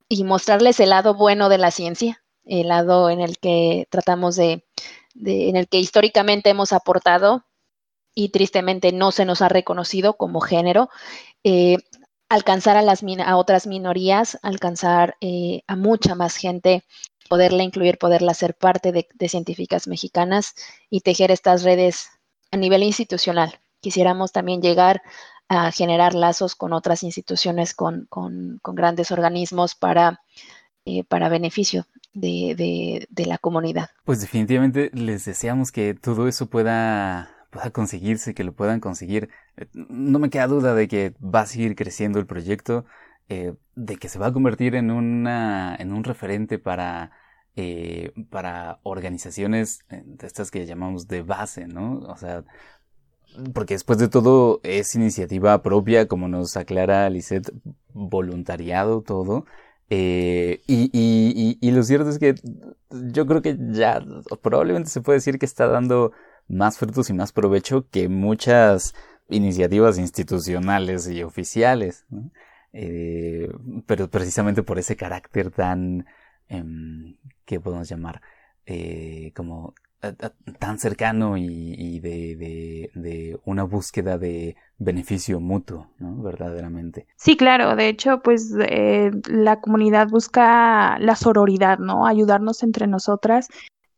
[0.08, 4.64] y mostrarles el lado bueno de la ciencia, el lado en el que tratamos de,
[5.14, 7.44] en el que históricamente hemos aportado
[8.14, 10.90] y tristemente no se nos ha reconocido como género,
[11.44, 11.78] eh,
[12.28, 16.84] alcanzar a, las, a otras minorías, alcanzar eh, a mucha más gente
[17.28, 20.54] poderla incluir, poderla ser parte de, científicas mexicanas
[20.90, 22.08] y tejer estas redes
[22.50, 23.60] a nivel institucional.
[23.80, 25.02] Quisiéramos también llegar
[25.48, 28.08] a generar lazos con otras instituciones, con,
[28.64, 30.22] grandes organismos para,
[30.84, 31.86] eh, para beneficio
[32.20, 33.90] de, la comunidad.
[34.04, 39.28] Pues definitivamente les deseamos que todo eso pueda, pueda conseguirse, que lo puedan conseguir.
[39.56, 42.84] Eh, no me queda duda de que va a seguir creciendo el proyecto.
[43.30, 47.12] Eh, de que se va a convertir en, una, en un referente para,
[47.56, 51.98] eh, para organizaciones eh, de estas que llamamos de base, ¿no?
[52.08, 52.44] O sea,
[53.52, 57.52] porque después de todo es iniciativa propia, como nos aclara Lisette,
[57.92, 59.44] voluntariado todo.
[59.90, 62.34] Y, y, y, lo cierto es que
[62.90, 64.04] yo creo que ya
[64.42, 66.12] probablemente se puede decir que está dando
[66.48, 68.94] más frutos y más provecho que muchas
[69.28, 72.06] iniciativas institucionales y oficiales.
[72.72, 73.50] Eh,
[73.86, 76.06] pero precisamente por ese carácter tan,
[76.48, 76.64] eh,
[77.44, 78.20] ¿qué podemos llamar?
[78.66, 79.74] Eh, como
[80.58, 86.22] tan cercano y, de, de, una búsqueda de beneficio mutuo, ¿no?
[86.22, 87.06] Verdaderamente.
[87.16, 87.74] Sí, claro.
[87.76, 92.06] De hecho, pues eh, la comunidad busca la sororidad, ¿no?
[92.06, 93.48] Ayudarnos entre nosotras.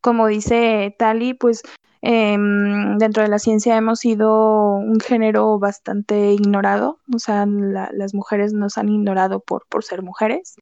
[0.01, 1.63] Como dice Tali, pues
[2.03, 8.55] Em, dentro de la ciencia hemos sido un género bastante ignorado, o sea, las mujeres
[8.55, 10.57] nos han ignorado por, por ser mujeres.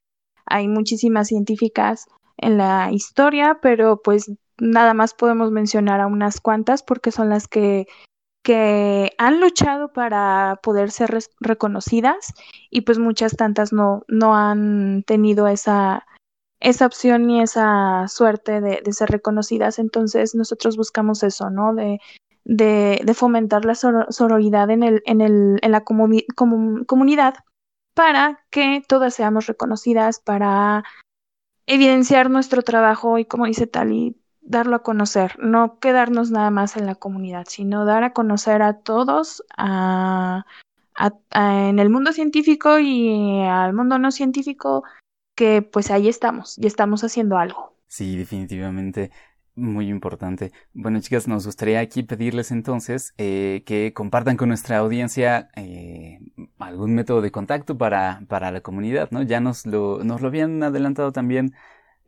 [0.45, 2.07] Hay muchísimas científicas
[2.37, 7.47] en la historia, pero pues nada más podemos mencionar a unas cuantas porque son las
[7.47, 7.87] que,
[8.43, 12.33] que han luchado para poder ser reconocidas
[12.69, 16.05] y pues muchas tantas no, no han tenido esa,
[16.59, 19.79] esa opción y esa suerte de, ser reconocidas.
[19.79, 21.73] Entonces nosotros buscamos eso, ¿no?
[21.73, 21.99] De,
[22.45, 27.35] de, fomentar la sororidad en, el, en, el, en la comunidad
[27.93, 30.83] para que todas seamos reconocidas, para
[31.65, 34.15] evidenciar nuestro trabajo y, como dice Tali,
[34.49, 38.73] darlo a conocer, no quedarnos nada más en la comunidad, sino dar a conocer a
[38.73, 40.45] todos, a,
[41.31, 44.83] en el mundo científico y al mundo no científico,
[45.35, 47.75] que pues ahí estamos y estamos haciendo algo.
[47.87, 49.11] Sí, definitivamente.
[49.55, 50.51] Muy importante.
[50.73, 56.19] Bueno, chicas, nos gustaría aquí pedirles entonces eh, que compartan con nuestra audiencia eh,
[56.59, 59.21] algún método de contacto para, para la comunidad, ¿no?
[59.21, 61.53] Ya nos lo, nos lo habían adelantado también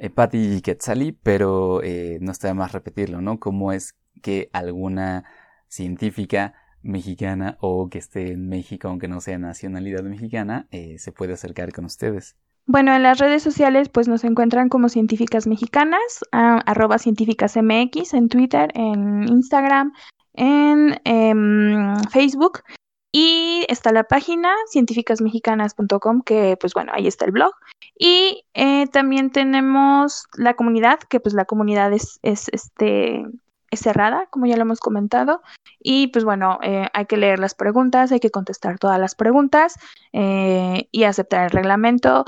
[0.01, 3.39] eh, Patti y Quetzali, pero eh, no está de más repetirlo, ¿no?
[3.39, 5.25] Cómo es que alguna
[5.67, 10.67] científica mexicana o que esté en México, aunque no sea nacionalidad mexicana,
[10.97, 12.35] se puede acercar con ustedes.
[12.65, 16.01] Bueno, en las redes sociales pues nos encuentran como científicas mexicanas,
[16.31, 19.93] arroba científicas en Twitter, en Instagram,
[20.33, 22.63] en em, Facebook
[23.11, 27.53] y está la página científicasmexicanas.com que pues bueno, ahí está el blog.
[27.97, 33.25] Y eh, también tenemos la comunidad, que pues la comunidad es, es este
[33.71, 35.41] es cerrada, como ya lo hemos comentado,
[35.79, 39.75] y pues bueno, eh, hay que leer las preguntas, hay que contestar todas las preguntas
[40.11, 42.25] eh, y aceptar el reglamento.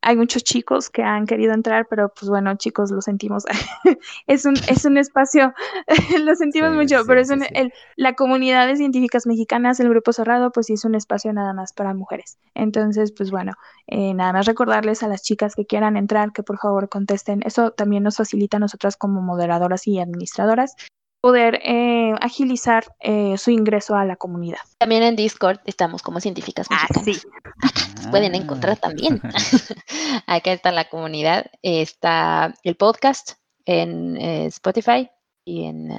[0.00, 3.44] Hay muchos chicos que han querido entrar, pero pues bueno, chicos, lo sentimos.
[4.26, 5.52] es, un, es un espacio,
[6.24, 10.66] lo sentimos mucho, pero es el, la comunidad de científicas mexicanas, el grupo cerrado, pues
[10.66, 12.38] sí es un espacio nada más para mujeres.
[12.54, 13.52] Entonces, pues bueno,
[13.86, 17.42] eh, nada más recordarles a las chicas que quieran entrar que por favor contesten.
[17.44, 20.74] Eso también nos facilita a nosotras como moderadoras y administradoras
[21.22, 24.58] poder eh, agilizar eh, su ingreso a la comunidad.
[24.78, 27.22] También en Discord estamos como científicas ah, mexicanas.
[27.22, 28.10] sí.
[28.10, 29.22] pueden encontrar también.
[30.26, 33.34] Acá está la comunidad, está el podcast
[33.64, 35.10] en eh, Spotify
[35.44, 35.92] y en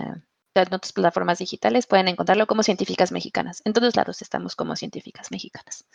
[0.54, 1.88] otras plataformas digitales.
[1.88, 3.62] Pueden encontrarlo como científicas mexicanas.
[3.64, 5.86] En todos lados estamos como científicas mexicanas.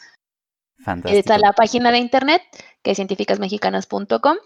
[0.78, 1.18] Fantástico.
[1.18, 2.42] Está la página de internet
[2.82, 4.38] que es científicasmexicanas.com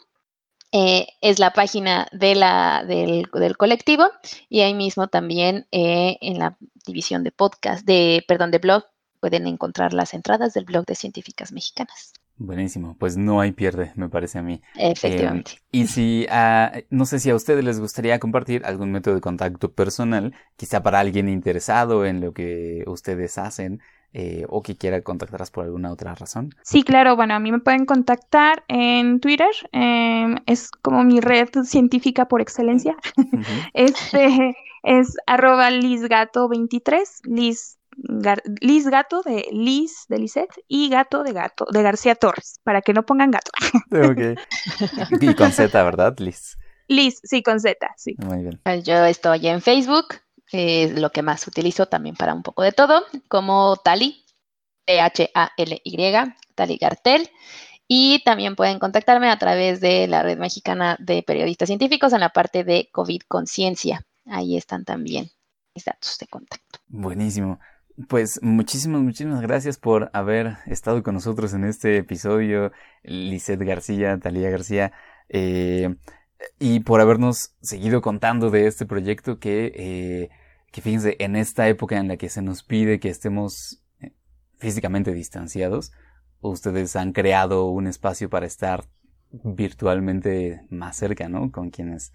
[0.73, 4.05] eh, es la página de la, del, colectivo
[4.49, 8.85] y ahí mismo también eh, en la, división de podcast, de, perdón, de blog,
[9.21, 12.13] pueden encontrar las entradas del blog de científicas mexicanas.
[12.39, 14.61] Buenísimo, pues no hay pierde, me parece a mí.
[14.75, 15.53] Efectivamente.
[15.53, 19.21] Eh, y si, ah, no sé si a ustedes les gustaría compartir algún método de
[19.21, 23.81] contacto personal, quizá para alguien interesado en lo que ustedes hacen
[24.15, 26.55] eh, o que quiera contactarlas por alguna otra razón.
[26.63, 31.49] Sí, claro, bueno, a mí me pueden contactar en Twitter, em, es como mi red
[31.65, 32.97] científica por excelencia.
[33.75, 37.79] este es arroba lisgato23, lis
[38.61, 42.93] Liz Gato de Liz de Lisette y Gato de Gato de García Torres, para que
[42.93, 43.51] no pongan gato.
[43.93, 44.39] Ok.
[45.21, 46.57] Y con Z, ¿verdad, Liz?
[46.89, 48.17] Liz, sí, con Z, sí.
[48.19, 48.61] Muy bien.
[48.63, 50.17] Pues Yo estoy en Facebook,
[50.53, 54.25] es lo que más utilizo también para un poco de todo, como Tali,
[54.85, 57.31] T-H-A-L-Y, Tali Gartel.
[57.89, 62.31] Y también pueden contactarme a través de la red mexicana de periodistas científicos en la
[62.31, 64.07] parte de COVID conciencia.
[64.27, 65.31] Ahí están también
[65.75, 66.79] mis datos de contacto.
[66.87, 67.59] Buenísimo.
[68.09, 72.73] Pues muchísimas, muchísimas gracias por haber estado con nosotros en este episodio,
[73.03, 74.93] Lizeth García, Talía García,
[75.29, 75.95] eh,
[76.59, 80.31] y por habernos seguido contando de este proyecto que, eh,
[80.73, 84.13] que fíjense, en esta época en la que se nos pide que estemos eh,
[84.59, 85.93] físicamente distanciados,
[86.41, 88.85] ustedes han creado un espacio para estar
[89.31, 91.51] virtualmente más cerca, ¿no?
[91.53, 92.13] Con quienes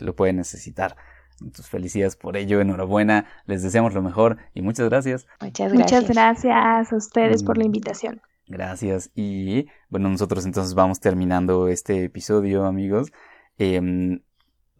[0.00, 0.94] lo pueden necesitar.
[1.40, 5.26] Entonces, felicidades por ello, enhorabuena, les deseamos lo mejor y muchas gracias.
[5.40, 6.02] Muchas gracias.
[6.02, 7.66] Muchas gracias a ustedes por la Mm.
[7.66, 8.20] invitación.
[8.46, 9.10] Gracias.
[9.14, 13.10] Y bueno, nosotros entonces vamos terminando este episodio, amigos.
[13.56, 14.20] Em,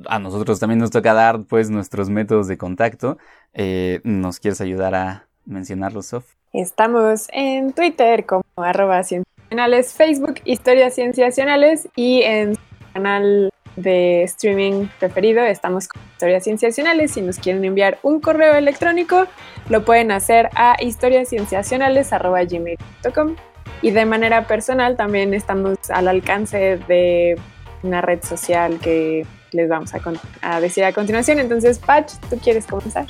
[0.06, 3.16] a nosotros también nos toca dar pues nuestros métodos de contacto.
[3.54, 6.26] Eh, ¿Nos quieres ayudar a mencionarlos, Sof?
[6.52, 12.60] Estamos en Twitter como arroba cienciacionales, Facebook Historias Cienciacionales y en su
[12.92, 17.12] canal de streaming preferido estamos con Historias Cienciacionales.
[17.12, 19.26] Si nos quieren enviar un correo electrónico,
[19.68, 23.36] lo pueden hacer a historiascienciacionales.gmail.com
[23.82, 27.38] y de manera personal también estamos al alcance de
[27.82, 29.90] una red social que les vamos
[30.42, 31.38] a, decir a continuación.
[31.38, 33.06] Entonces, Patch, ¿tú quieres comenzar?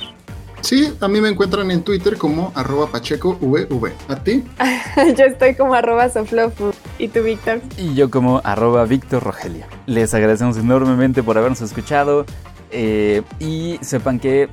[0.61, 3.91] Sí, a mí me encuentran en Twitter como arroba pachecovv.
[4.07, 4.43] ¿A ti?
[5.17, 6.71] Yo estoy como arroba soflofu.
[6.99, 7.61] ¿Y tú, Víctor?
[7.77, 9.65] Y yo como arroba Víctor Rogelio.
[9.87, 12.25] Les agradecemos enormemente por habernos escuchado.
[12.73, 14.49] eh, y sepan que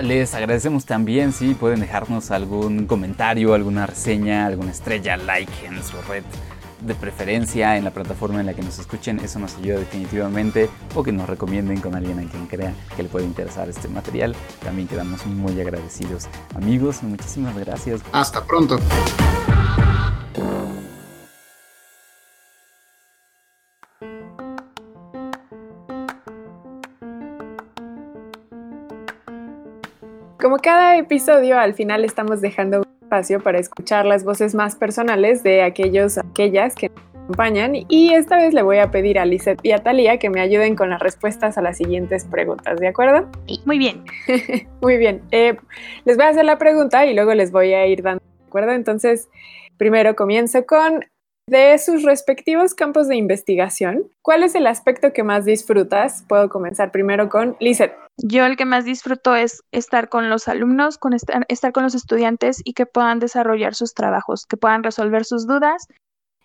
[0.00, 5.96] les agradecemos también si pueden dejarnos algún comentario, alguna reseña, alguna estrella, like en su
[6.08, 6.24] red
[6.84, 9.20] de preferencia en la plataforma en la que nos escuchen.
[9.20, 10.68] Eso nos ayuda definitivamente.
[10.94, 14.34] O que nos recomienden con alguien a quien crean que le puede interesar este material.
[14.62, 16.28] También quedamos muy agradecidos.
[16.54, 18.02] Amigos, muchísimas gracias.
[18.12, 18.78] Hasta pronto.
[30.40, 32.82] Como cada episodio, al final estamos dejando
[33.12, 37.74] espacio para escuchar las voces más personales de aquellos aquellas que nos acompañan.
[37.88, 40.76] Y esta vez le voy a pedir a Lizeth y a Talía que me ayuden
[40.76, 43.28] con las respuestas a las siguientes preguntas, ¿de acuerdo?
[43.66, 44.02] Muy bien.
[44.80, 45.20] Muy bien.
[45.30, 45.56] Eh,
[46.06, 48.72] les voy a hacer la pregunta y luego les voy a ir dando, ¿de acuerdo?
[48.72, 49.28] Entonces,
[49.76, 51.04] primero comienzo con
[51.52, 56.24] de sus respectivos campos de investigación, ¿cuál es el aspecto que más disfrutas?
[56.26, 57.92] Puedo comenzar primero con Lizeth.
[58.16, 61.94] Yo el que más disfruto es estar con los alumnos, con estar, estar con los
[61.94, 65.86] estudiantes y que puedan desarrollar sus trabajos, que puedan resolver sus dudas.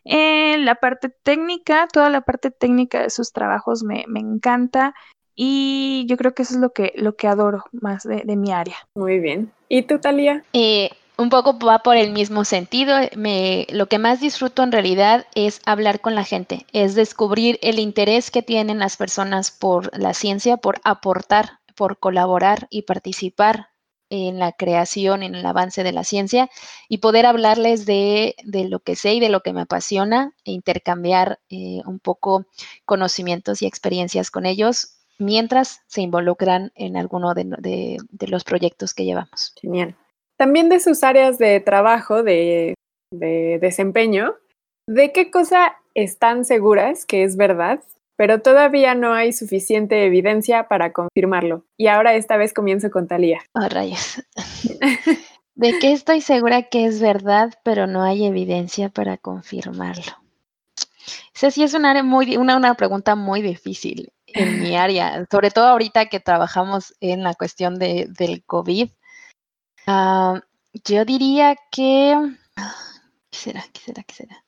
[0.03, 4.93] En la parte técnica, toda la parte técnica de sus trabajos me, me encanta
[5.35, 8.51] y yo creo que eso es lo que, lo que adoro más de, de mi
[8.51, 8.75] área.
[8.95, 9.53] Muy bien.
[9.69, 10.43] ¿Y tú, Talía?
[10.51, 12.95] Eh, un poco va por el mismo sentido.
[13.15, 17.79] Me, lo que más disfruto en realidad es hablar con la gente, es descubrir el
[17.79, 23.69] interés que tienen las personas por la ciencia, por aportar, por colaborar y participar
[24.09, 26.49] en la creación, en el avance de la ciencia
[26.87, 30.51] y poder hablarles de, de lo que sé y de lo que me apasiona e
[30.51, 32.45] intercambiar eh, un poco
[32.85, 38.93] conocimientos y experiencias con ellos mientras se involucran en alguno de, de, de los proyectos
[38.93, 39.53] que llevamos.
[39.59, 39.95] Genial.
[40.37, 42.75] También de sus áreas de trabajo, de,
[43.11, 44.35] de, desempeño,
[44.87, 47.79] ¿de qué cosa están seguras que es verdad,
[48.15, 51.65] pero todavía no hay suficiente evidencia para confirmarlo?
[51.75, 53.41] Y ahora esta vez comienzo con Talía.
[53.53, 54.23] Oh, rayos.
[55.55, 60.13] ¿De qué estoy segura que es verdad, pero no hay evidencia para confirmarlo?
[61.33, 65.49] Esa sí es una, área muy, una, una pregunta muy difícil en mi área, sobre
[65.49, 68.89] todo ahorita que trabajamos en la cuestión de, del COVID.
[69.87, 70.39] Uh,
[70.85, 72.15] yo diría que.
[73.31, 73.63] ¿Qué será?
[73.71, 74.03] ¿Qué será?
[74.03, 74.43] ¿Qué será?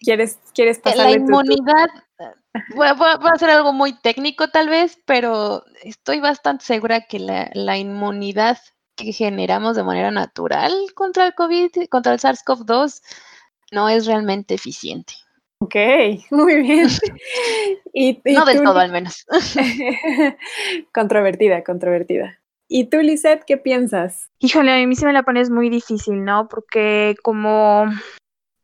[0.00, 1.88] ¿Quieres, quieres La inmunidad.
[2.74, 7.48] Voy, voy, a hacer algo muy técnico, tal vez, pero estoy bastante segura que la,
[7.54, 8.58] la inmunidad
[8.96, 13.00] que generamos de manera natural contra el COVID, contra el SARS-CoV-2,
[13.70, 15.14] no es realmente eficiente.
[15.60, 15.74] Ok,
[16.30, 16.88] muy bien.
[17.94, 19.24] y, no del todo, al menos.
[20.92, 22.40] controvertida, controvertida.
[22.68, 24.30] ¿Y tú, Lisette, qué piensas?
[24.38, 26.48] Híjole, a mí sí me la pones muy difícil, ¿no?
[26.48, 27.86] Porque como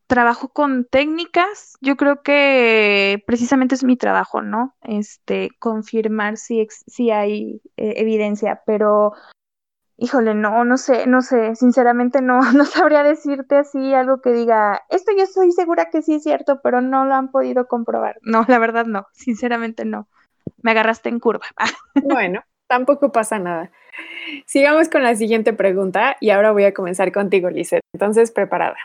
[0.06, 4.76] trabajo con técnicas, yo creo que precisamente es mi trabajo, ¿no?
[4.82, 9.12] Este, confirmar si, si hay eh, evidencia, pero
[9.96, 14.82] híjole, no, no sé, no sé, sinceramente no, no sabría decirte así algo que diga,
[14.90, 18.18] esto yo estoy segura que sí es cierto, pero no lo han podido comprobar.
[18.22, 20.08] No, la verdad no, sinceramente no.
[20.62, 21.46] Me agarraste en curva.
[22.04, 22.42] bueno,
[22.74, 23.70] tampoco pasa nada.
[24.46, 27.82] Sigamos con la siguiente pregunta y ahora voy a comenzar contigo, Lizeth.
[27.94, 28.76] Entonces, preparada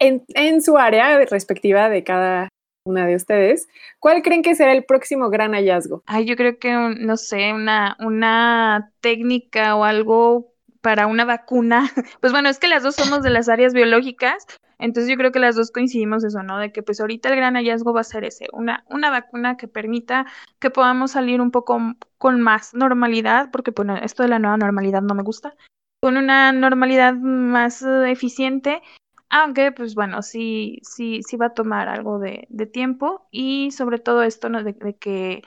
[0.00, 2.48] en, su área respectiva de cada
[2.84, 3.68] una de ustedes,
[3.98, 6.02] ¿cuál creen que será el próximo gran hallazgo?
[6.06, 11.90] Ay, yo creo que, no sé, una, una técnica o algo para una vacuna.
[12.20, 14.46] Pues bueno, es que las dos somos de las áreas biológicas,
[14.80, 16.58] entonces yo creo que las dos coincidimos eso, ¿no?
[16.58, 19.68] De que pues ahorita el gran hallazgo va a ser ese, una, una vacuna que
[19.68, 20.26] permita
[20.58, 21.78] que podamos salir un poco
[22.18, 25.54] con más normalidad, porque bueno, esto de la nueva normalidad no me gusta,
[26.02, 28.82] con una normalidad más eh, eficiente
[29.30, 34.22] aunque, pues bueno, sí, sí, sí va a tomar algo de, tiempo y sobre todo
[34.22, 34.62] esto ¿no?
[34.62, 35.42] de, que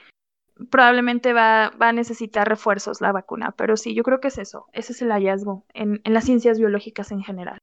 [0.69, 4.67] probablemente va, va, a necesitar refuerzos la vacuna, pero sí, yo creo que es eso,
[4.71, 7.57] ese es el hallazgo en, en las ciencias biológicas en general.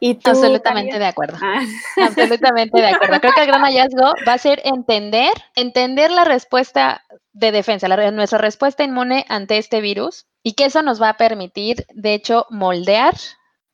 [0.00, 1.38] ¿Y Absolutamente de acuerdo.
[1.40, 1.62] Ah.
[2.02, 3.20] Absolutamente de acuerdo.
[3.20, 8.10] Creo que el gran hallazgo va a ser entender, entender la respuesta de defensa, la,
[8.10, 12.46] nuestra respuesta inmune ante este virus y que eso nos va a permitir, de hecho,
[12.50, 13.14] moldear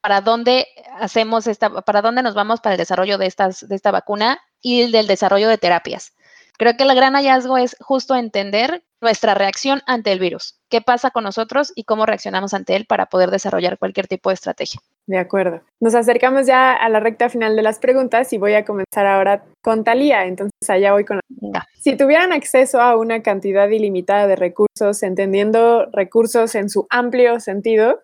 [0.00, 0.66] para dónde
[0.98, 4.82] hacemos esta, para dónde nos vamos para el desarrollo de, estas, de esta vacuna y
[4.82, 6.12] el del desarrollo de terapias.
[6.56, 11.10] Creo que el gran hallazgo es justo entender nuestra reacción ante el virus, qué pasa
[11.10, 14.80] con nosotros y cómo reaccionamos ante él para poder desarrollar cualquier tipo de estrategia.
[15.08, 15.62] De acuerdo.
[15.80, 19.42] Nos acercamos ya a la recta final de las preguntas y voy a comenzar ahora
[19.62, 20.26] con Talía.
[20.26, 21.66] Entonces allá voy con la...
[21.80, 28.00] Si tuvieran acceso a una cantidad ilimitada de recursos, entendiendo recursos en su amplio sentido,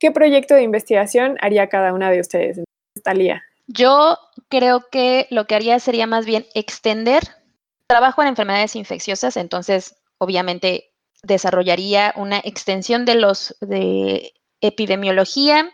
[0.00, 2.58] ¿Qué proyecto de investigación haría cada una de ustedes?
[3.04, 3.44] Talía.
[3.66, 4.16] Yo
[4.48, 7.22] creo que lo que haría sería más bien extender
[7.86, 10.90] trabajo en enfermedades infecciosas, entonces obviamente
[11.22, 15.70] desarrollaría una extensión de los de epidemiología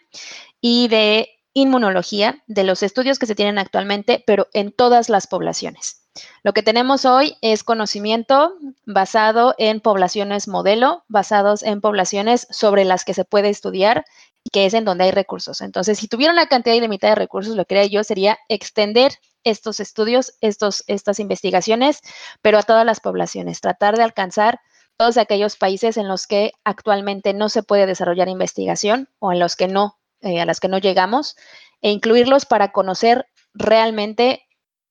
[0.60, 6.02] y de inmunología de los estudios que se tienen actualmente, pero en todas las poblaciones.
[6.42, 8.54] Lo que tenemos hoy es conocimiento
[8.84, 14.04] basado en poblaciones modelo, basados en poblaciones sobre las que se puede estudiar
[14.44, 15.60] y que es en donde hay recursos.
[15.60, 19.12] Entonces, si tuviera una cantidad ilimitada de recursos, lo que haría yo sería extender
[19.44, 22.00] estos estudios, estos, estas investigaciones,
[22.42, 24.60] pero a todas las poblaciones, tratar de alcanzar
[24.96, 29.56] todos aquellos países en los que actualmente no se puede desarrollar investigación o en los
[29.56, 31.36] que no, eh, a las que no llegamos,
[31.82, 34.46] e incluirlos para conocer realmente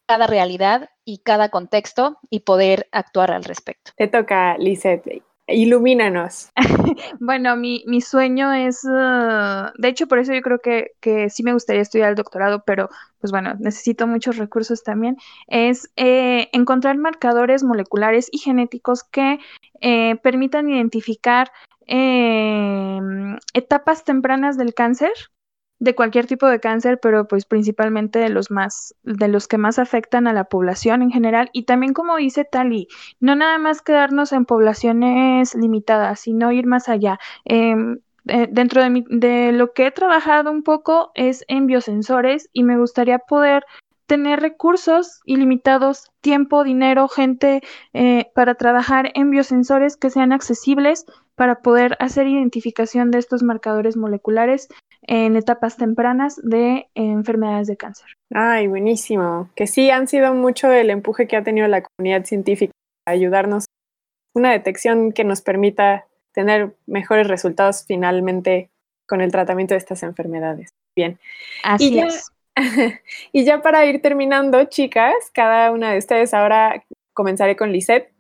[0.07, 3.91] cada realidad y cada contexto y poder actuar al respecto.
[3.95, 5.23] Te toca, Lisette.
[5.47, 6.49] Ilumínanos.
[7.19, 11.43] bueno, mi, mi, sueño es, uh, de hecho, por eso yo creo que, que, sí
[11.43, 12.89] me gustaría estudiar el doctorado, pero
[13.19, 19.37] pues bueno, necesito muchos recursos también, es eh, encontrar marcadores moleculares y genéticos que
[19.81, 21.51] eh, permitan identificar
[21.87, 25.11] em, etapas tempranas del cáncer
[25.79, 29.77] de cualquier tipo de cáncer, pero pues principalmente de los más, de los que más
[29.79, 31.49] afectan a la población en general.
[31.53, 32.87] Y también como dice Tali,
[33.19, 37.19] no nada más quedarnos en poblaciones limitadas, sino ir más allá.
[37.43, 42.63] Em, eh, dentro de, de lo que he trabajado un poco es en biosensores y
[42.63, 43.65] me gustaría poder
[44.05, 47.61] tener recursos ilimitados, tiempo, dinero, gente
[47.93, 51.05] eh, para trabajar en biosensores que sean accesibles
[51.35, 54.69] para poder hacer identificación de estos marcadores moleculares
[55.01, 58.07] en etapas tempranas de enfermedades de cáncer.
[58.33, 59.49] Ay, buenísimo.
[59.55, 62.71] Que sí han sido mucho el empuje que ha tenido la comunidad científica
[63.07, 63.65] a ayudarnos
[64.33, 68.69] una detección que nos permita tener mejores resultados finalmente
[69.07, 70.69] con el tratamiento de estas enfermedades.
[70.95, 71.19] Bien.
[71.63, 72.31] Así es.
[73.31, 76.83] y ya para ir terminando, chicas, cada una de ustedes ahora
[77.13, 78.13] comenzaré con Lisette.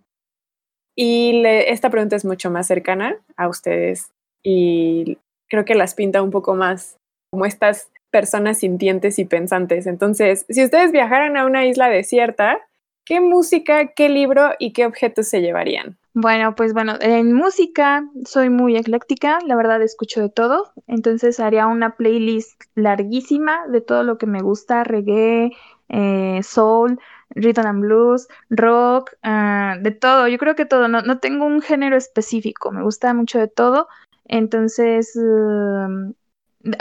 [0.97, 4.11] Y esta pregunta es mucho más cercana a ustedes
[4.43, 5.17] y
[5.49, 6.97] creo que las pinta un poco más
[7.31, 9.87] como estas personas sintientes y pensantes.
[9.87, 12.59] Entonces, si ustedes viajaran a una isla desierta,
[13.05, 15.97] ¿qué música, qué libro y qué objetos se llevarían?
[16.17, 21.67] Bueno, pues bueno, en música soy muy ecléctica, la verdad escucho de todo, entonces haría
[21.67, 25.51] una playlist larguísima de todo lo que me gusta, reggae,
[25.89, 27.01] eh, soul,
[27.31, 31.61] rhythm and blues, rock, ah, de todo, yo creo que todo, no, no tengo un
[31.61, 33.89] género específico, me gusta mucho de todo,
[34.23, 36.13] Entonces, um,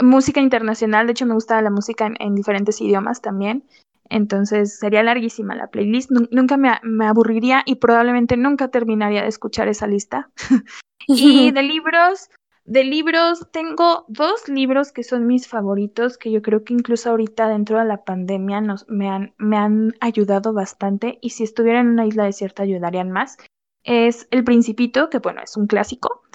[0.01, 3.63] música internacional, de hecho me gusta la música en, diferentes idiomas también.
[4.09, 9.67] Entonces sería larguísima la playlist, nunca me, me, aburriría y probablemente nunca terminaría de escuchar
[9.67, 10.29] esa lista.
[11.07, 12.29] y de libros,
[12.65, 17.47] de libros, tengo dos libros que son mis favoritos, que yo creo que incluso ahorita
[17.47, 21.89] dentro de la pandemia nos, me, han, me han ayudado bastante y si estuviera en
[21.89, 23.37] una isla desierta ayudarían más.
[23.83, 26.25] Es El Principito, que bueno, es un clásico,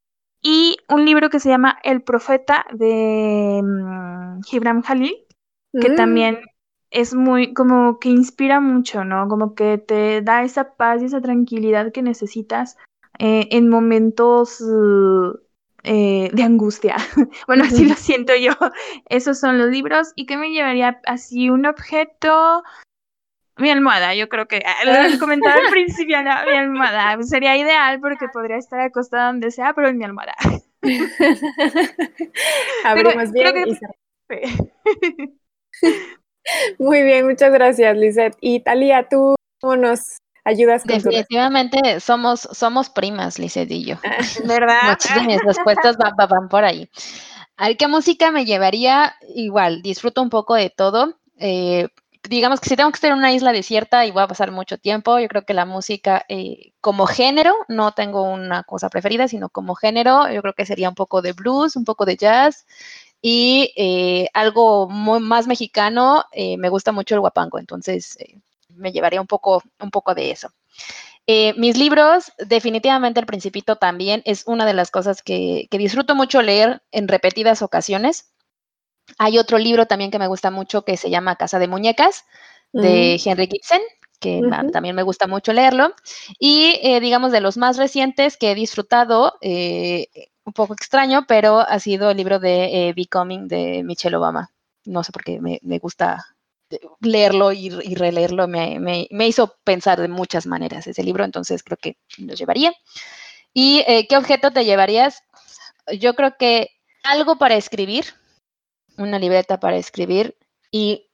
[0.42, 5.14] y un libro que se llama El Profeta de um, Gibran Khalil,
[5.78, 5.96] que mm.
[5.96, 6.40] también
[6.90, 9.28] es muy, como que inspira mucho, ¿no?
[9.28, 12.76] Como que te da esa paz y esa tranquilidad que necesitas
[13.18, 14.60] eh, en momentos
[15.84, 16.96] eh, de angustia.
[17.46, 18.52] bueno, así lo siento yo.
[19.08, 20.12] Esos son los libros.
[20.16, 22.62] ¿Y qué me llevaría así un objeto?
[23.56, 27.22] Mi almohada, yo creo que ah, lo comentaba al principio, mi almohada.
[27.22, 30.34] Sería ideal porque podría estar acostada donde sea, pero en mi almohada.
[32.84, 33.76] Abrimos bien
[36.78, 38.36] Muy bien, muchas gracias, Lizeth.
[38.40, 43.96] Y Talía, tú nos ayudas con Definitivamente somos, somos primas, Lizeth y yo.
[44.04, 44.90] Ah, ¿Verdad?
[44.90, 46.88] Muchas de mis respuestas van, por ahí.
[47.56, 49.16] A ver, ¿qué música me llevaría?
[49.34, 51.18] Igual, disfruto un poco de todo.
[51.36, 51.88] Eh,
[52.28, 54.78] digamos que si tengo que estar en una isla desierta y voy a pasar mucho
[54.78, 59.48] tiempo, yo creo que la música eh, como género, no tengo una cosa preferida, sino
[59.48, 62.66] como género, yo creo que sería un poco de blues, un poco de jazz
[63.22, 68.18] y eh, algo muy, más mexicano, me gusta mucho el guapango, entonces
[68.68, 70.50] me llevaría un poco, un poco de eso.
[71.26, 76.42] Eh, mis libros, definitivamente El Principito también es una de las cosas que, disfruto mucho
[76.42, 78.32] leer en repetidas ocasiones.
[79.18, 82.24] Hay otro libro también que me gusta mucho que se llama Casa de Muñecas,
[82.72, 83.20] de.
[83.24, 83.80] Henry Gibson,
[84.18, 84.40] que
[84.72, 85.94] también me gusta mucho leerlo.
[86.38, 90.08] Y eh, digamos de los más recientes que he disfrutado, eh,
[90.50, 94.50] un poco extraño, pero ha sido el libro de Becoming de Michelle Obama.
[94.84, 96.26] No sé por qué me, me gusta
[97.00, 102.34] leerlo y, releerlo me, hizo pensar de muchas maneras ese libro, entonces creo que lo
[102.34, 102.72] llevaría.
[103.54, 105.22] ¿Y eh, qué objeto te llevarías?
[105.98, 106.70] Yo creo que
[107.04, 108.06] algo para escribir,
[108.96, 110.36] una libreta para escribir
[110.72, 111.09] y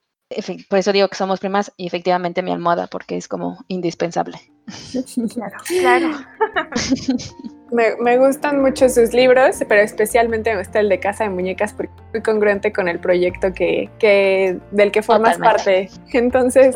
[0.69, 4.39] por eso digo que somos primas y efectivamente mi almohada porque es como indispensable.
[5.33, 6.11] Claro, claro.
[7.71, 11.91] Me, gustan mucho sus libros, pero especialmente me gusta el de Casa de Muñecas porque
[11.97, 15.89] es muy congruente con el proyecto que, que del que formas parte.
[16.13, 16.75] Entonces,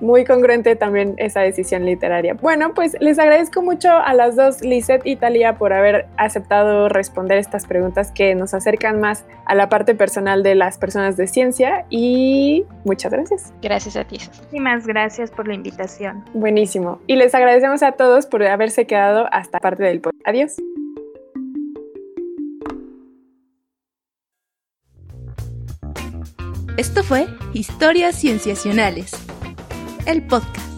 [0.00, 2.34] muy congruente también esa decisión literaria.
[2.34, 7.38] Bueno, pues les agradezco mucho a las dos, Lisette y Talia, por haber aceptado responder
[7.38, 11.84] estas preguntas que nos acercan más a la parte personal de las personas de ciencia
[11.90, 13.52] y muchas gracias.
[13.62, 14.18] Gracias a ti.
[14.24, 16.24] Muchísimas gracias por la invitación.
[16.34, 17.00] Buenísimo.
[17.06, 20.26] Y les agradecemos a todos por haberse quedado hasta parte del podcast.
[20.26, 20.56] Adiós.
[26.76, 29.29] Esto fue Historias Cienciacionales
[30.06, 30.69] el podcast.